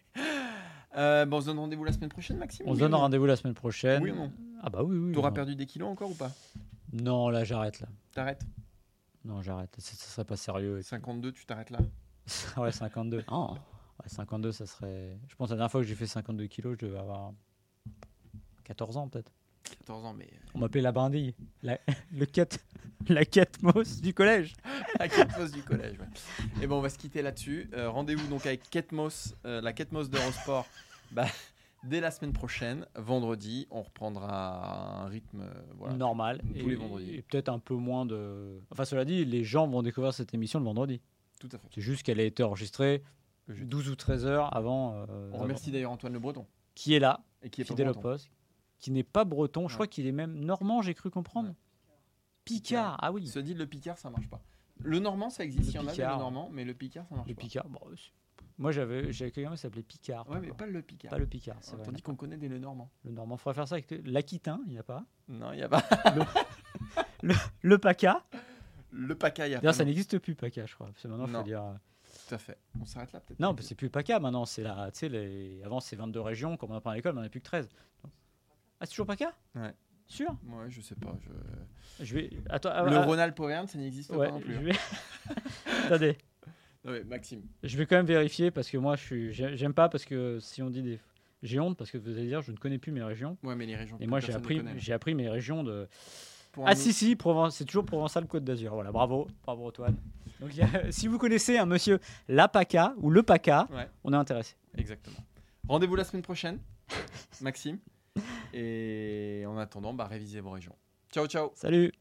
Euh, 0.96 1.26
bon, 1.26 1.36
on 1.36 1.40
se 1.40 1.46
donne 1.46 1.58
rendez-vous 1.58 1.84
la 1.84 1.92
semaine 1.92 2.08
prochaine, 2.08 2.38
Maxime 2.38 2.66
On 2.68 2.74
se 2.74 2.80
donne 2.80 2.94
rendez-vous 2.94 3.26
la 3.26 3.36
semaine 3.36 3.54
prochaine. 3.54 4.02
Oui 4.02 4.10
ou 4.10 4.16
non 4.16 4.32
Ah 4.62 4.70
bah 4.70 4.82
oui, 4.82 4.96
oui. 4.96 5.12
T'auras 5.12 5.30
perdu 5.32 5.54
des 5.54 5.66
kilos 5.66 5.88
encore 5.88 6.10
ou 6.10 6.14
pas? 6.14 6.32
Non, 6.92 7.28
là 7.28 7.44
j'arrête 7.44 7.80
là. 7.80 7.88
T'arrêtes? 8.12 8.42
Non, 9.24 9.42
j'arrête. 9.42 9.74
Ça, 9.78 9.94
ça 9.94 10.06
serait 10.08 10.24
pas 10.24 10.36
sérieux. 10.36 10.80
52, 10.80 11.32
tu 11.32 11.44
t'arrêtes 11.44 11.70
là 11.70 11.80
ouais, 12.56 12.72
52. 12.72 13.24
Oh. 13.30 13.50
Ouais, 14.00 14.08
52, 14.08 14.52
ça 14.52 14.66
serait. 14.66 15.18
Je 15.28 15.36
pense 15.36 15.48
que 15.48 15.52
la 15.52 15.56
dernière 15.56 15.70
fois 15.70 15.80
que 15.80 15.86
j'ai 15.86 15.94
fait 15.94 16.06
52 16.06 16.46
kilos, 16.46 16.76
je 16.80 16.86
devais 16.86 16.98
avoir 16.98 17.32
14 18.64 18.96
ans 18.96 19.08
peut-être. 19.08 19.32
14 19.68 20.04
ans, 20.04 20.14
mais 20.14 20.28
On 20.54 20.58
m'appelait 20.58 20.80
la 20.82 20.92
brindille. 20.92 21.34
La, 21.62 21.78
le 22.12 22.26
cat, 22.26 22.46
la 23.08 23.24
Catmos 23.24 24.00
du 24.00 24.12
collège. 24.14 24.54
la 24.98 25.08
Ketmos 25.08 25.50
du 25.52 25.62
collège. 25.62 25.98
ouais. 25.98 26.06
Et 26.62 26.66
bon, 26.66 26.78
on 26.78 26.80
va 26.80 26.88
se 26.90 26.98
quitter 26.98 27.22
là-dessus. 27.22 27.70
Euh, 27.74 27.88
Rendez-vous 27.90 28.26
donc 28.28 28.46
avec 28.46 28.68
Ketmos, 28.70 29.34
euh, 29.44 29.60
la 29.60 29.72
Ketmos 29.72 30.08
d'Eurosport, 30.10 30.66
bah, 31.12 31.26
dès 31.84 32.00
la 32.00 32.10
semaine 32.10 32.32
prochaine, 32.32 32.86
vendredi. 32.96 33.66
On 33.70 33.82
reprendra 33.82 35.04
un 35.04 35.06
rythme. 35.08 35.42
euh, 35.42 35.62
voilà. 35.76 35.94
Normal. 35.94 36.42
Tous 36.54 36.66
et, 36.66 36.70
les 36.70 36.74
vendredis. 36.76 37.14
Et 37.16 37.22
peut-être 37.22 37.48
un 37.48 37.58
peu 37.58 37.74
moins 37.74 38.04
de. 38.06 38.60
Enfin, 38.70 38.84
cela 38.84 39.04
dit, 39.04 39.24
les 39.24 39.44
gens 39.44 39.66
vont 39.66 39.82
découvrir 39.82 40.12
cette 40.12 40.34
émission 40.34 40.58
le 40.58 40.64
vendredi. 40.64 41.00
Tout 41.40 41.48
à 41.52 41.58
fait. 41.58 41.68
C'est 41.74 41.80
juste 41.80 42.02
qu'elle 42.02 42.18
a 42.18 42.24
été 42.24 42.42
enregistrée 42.42 43.02
Le 43.46 43.54
jeudi. 43.54 43.70
12 43.70 43.88
ou 43.90 43.96
13 43.96 44.26
heures 44.26 44.56
avant. 44.56 44.94
euh, 45.08 45.30
On 45.32 45.38
remercie 45.38 45.70
d'ailleurs 45.70 45.92
Antoine 45.92 46.12
Le 46.12 46.18
Breton, 46.18 46.44
Qui 46.74 46.94
est 46.94 46.98
là, 46.98 47.20
et 47.42 47.48
qui 47.48 47.60
est 47.60 47.64
fidèle 47.64 47.88
au 47.90 47.94
poste, 47.94 48.28
qui 48.78 48.90
n'est 48.90 49.02
pas 49.04 49.24
breton. 49.24 49.62
Je 49.68 49.72
Ouais. 49.72 49.76
crois 49.76 49.86
qu'il 49.86 50.06
est 50.06 50.12
même 50.12 50.38
normand, 50.44 50.82
j'ai 50.82 50.94
cru 50.94 51.10
comprendre. 51.10 51.48
Ouais. 51.50 51.54
Picard, 52.44 52.96
ah 53.00 53.12
oui. 53.12 53.26
Se 53.26 53.38
dit 53.38 53.54
le 53.54 53.66
Picard, 53.66 53.98
ça 53.98 54.10
marche 54.10 54.28
pas. 54.28 54.40
Le 54.80 55.00
Normand, 55.00 55.28
ça 55.28 55.42
existe, 55.44 55.64
Le 55.66 55.70
il 55.72 55.74
y 55.74 55.78
en 55.78 55.82
a 55.82 55.86
des, 55.86 55.92
Picard. 55.92 56.16
le 56.16 56.22
Normand, 56.22 56.50
mais 56.52 56.64
le 56.64 56.72
Picard, 56.72 57.04
ça 57.08 57.16
marche 57.16 57.28
Le 57.28 57.34
pas. 57.34 57.40
Picard. 57.42 57.68
Bon, 57.68 57.80
c'est- 57.96 58.12
moi, 58.58 58.70
j'avais 58.72 59.10
quelqu'un 59.12 59.50
qui 59.52 59.58
s'appelait 59.58 59.82
Picard. 59.82 60.28
Ouais, 60.30 60.40
mais 60.40 60.48
pas 60.52 60.66
le 60.66 60.80
Picard. 60.82 61.10
Pas 61.10 61.18
le 61.18 61.26
Picard, 61.26 61.56
c'est 61.60 61.74
vrai. 61.76 61.84
Tandis 61.84 62.00
qu'on 62.02 62.14
connaît 62.14 62.36
des 62.36 62.48
le 62.48 62.58
Normand. 62.60 62.88
Le 63.04 63.10
normand, 63.10 63.36
faudrait 63.36 63.54
faire 63.54 63.68
ça 63.68 63.74
avec 63.74 63.90
le- 63.90 63.98
l'Aquitain, 64.10 64.60
il 64.66 64.72
n'y 64.72 64.78
a 64.78 64.82
pas. 64.84 65.04
Non, 65.28 65.52
il 65.52 65.56
n'y 65.56 65.62
a 65.62 65.68
pas. 65.68 65.82
Le 67.62 67.78
PACA. 67.78 68.24
Le 68.92 69.14
PACA, 69.14 69.48
il 69.48 69.52
y 69.52 69.54
a 69.54 69.60
pas. 69.60 69.72
ça 69.72 69.84
n'existe 69.84 70.18
plus, 70.18 70.34
PACA, 70.34 70.66
je 70.66 70.74
crois. 70.74 70.86
Parce 70.86 71.02
que 71.02 71.08
maintenant, 71.08 71.26
il 71.26 71.32
faut 71.34 71.42
dire. 71.42 71.62
euh, 71.64 71.72
Tout 72.28 72.34
à 72.34 72.38
fait. 72.38 72.58
On 72.80 72.84
s'arrête 72.86 73.12
là 73.12 73.20
peut-être 73.20 73.40
Non, 73.40 73.52
mais 73.54 73.62
c'est 73.62 73.74
plus 73.74 73.90
PACA 73.90 74.18
maintenant. 74.20 74.44
C'est 74.46 74.62
la, 74.62 74.90
les... 75.02 75.60
Avant, 75.64 75.80
c'est 75.80 75.96
22 75.96 76.20
régions, 76.20 76.56
comme 76.56 76.70
on 76.70 76.74
apprend 76.76 76.90
à 76.90 76.94
l'école, 76.94 77.12
on 77.16 77.20
n'en 77.20 77.26
a 77.26 77.28
plus 77.28 77.40
que 77.40 77.44
13. 77.46 77.68
Ah, 78.80 78.86
c'est 78.86 78.90
toujours 78.90 79.06
PACA 79.06 79.32
Ouais. 79.54 79.72
Sûr 80.06 80.30
Ouais, 80.46 80.66
je 80.70 80.80
sais 80.80 80.94
pas. 80.94 81.14
je- 81.20 82.04
Je 82.04 82.14
vais. 82.14 82.30
Attends, 82.48 82.70
ah, 82.72 82.84
le 82.84 82.96
ah, 82.96 83.04
Rhône-Alpes 83.04 83.38
Auvergne, 83.40 83.66
ça 83.66 83.78
n'existe 83.78 84.10
ouais, 84.10 84.26
pas 84.28 84.32
non 84.32 84.40
plus. 84.40 84.54
je 84.54 84.58
hein. 84.58 84.62
vais. 84.62 84.72
Attendez, 85.86 86.16
Non, 86.84 86.92
mais 86.92 87.04
Maxime. 87.04 87.42
je 87.62 87.76
vais 87.76 87.86
quand 87.86 87.96
même 87.96 88.06
vérifier 88.06 88.50
parce 88.50 88.70
que 88.70 88.78
moi, 88.78 88.96
je 88.96 89.02
suis. 89.04 89.32
j'ai- 89.32 89.56
J'aime 89.56 89.74
pas 89.74 89.88
parce 89.88 90.04
que 90.04 90.38
si 90.40 90.62
on 90.62 90.70
dit 90.70 90.82
des. 90.82 90.98
J'ai 91.42 91.60
honte 91.60 91.76
parce 91.76 91.90
que 91.90 91.98
vous 91.98 92.10
allez 92.10 92.26
dire, 92.26 92.40
je 92.42 92.50
ne 92.52 92.56
connais 92.56 92.78
plus 92.78 92.90
mes 92.90 93.02
régions. 93.02 93.36
Ouais, 93.44 93.54
mais 93.54 93.66
les 93.66 93.76
régions. 93.76 93.96
Et 94.00 94.06
moi, 94.08 94.18
j'ai 94.18 94.32
appris, 94.32 94.60
j'ai 94.76 94.92
appris 94.92 95.14
mes 95.14 95.28
régions 95.28 95.62
de. 95.62 95.88
Pour 96.52 96.66
Ah 96.66 96.74
si 96.74 96.92
si, 96.94 97.14
Provence, 97.14 97.56
c'est 97.56 97.64
toujours 97.66 97.84
Provençal 97.84 98.26
Côte 98.26 98.42
d'Azur. 98.44 98.72
Voilà, 98.74 98.90
bravo, 98.90 99.28
bravo 99.44 99.68
Antoine. 99.68 99.96
Donc 100.40 100.50
a- 100.58 100.90
si 100.90 101.06
vous 101.06 101.18
connaissez 101.18 101.58
un 101.58 101.66
monsieur 101.66 102.00
La 102.28 102.48
PACA 102.48 102.94
ou 102.96 103.10
le 103.10 103.22
PACA, 103.22 103.68
Ouais, 103.70 103.86
on 104.04 104.12
est 104.12 104.16
intéressé. 104.16 104.56
exactement. 104.76 105.18
Rendez-vous 105.68 105.94
la 105.96 106.04
semaine 106.04 106.22
prochaine, 106.22 106.58
Maxime. 107.42 107.78
Et 108.52 109.44
en 109.46 109.56
attendant, 109.58 109.94
bah, 109.94 110.06
révisez 110.06 110.40
vos 110.40 110.50
régions. 110.50 110.76
Ciao, 111.12 111.26
ciao. 111.26 111.52
Salut. 111.54 111.92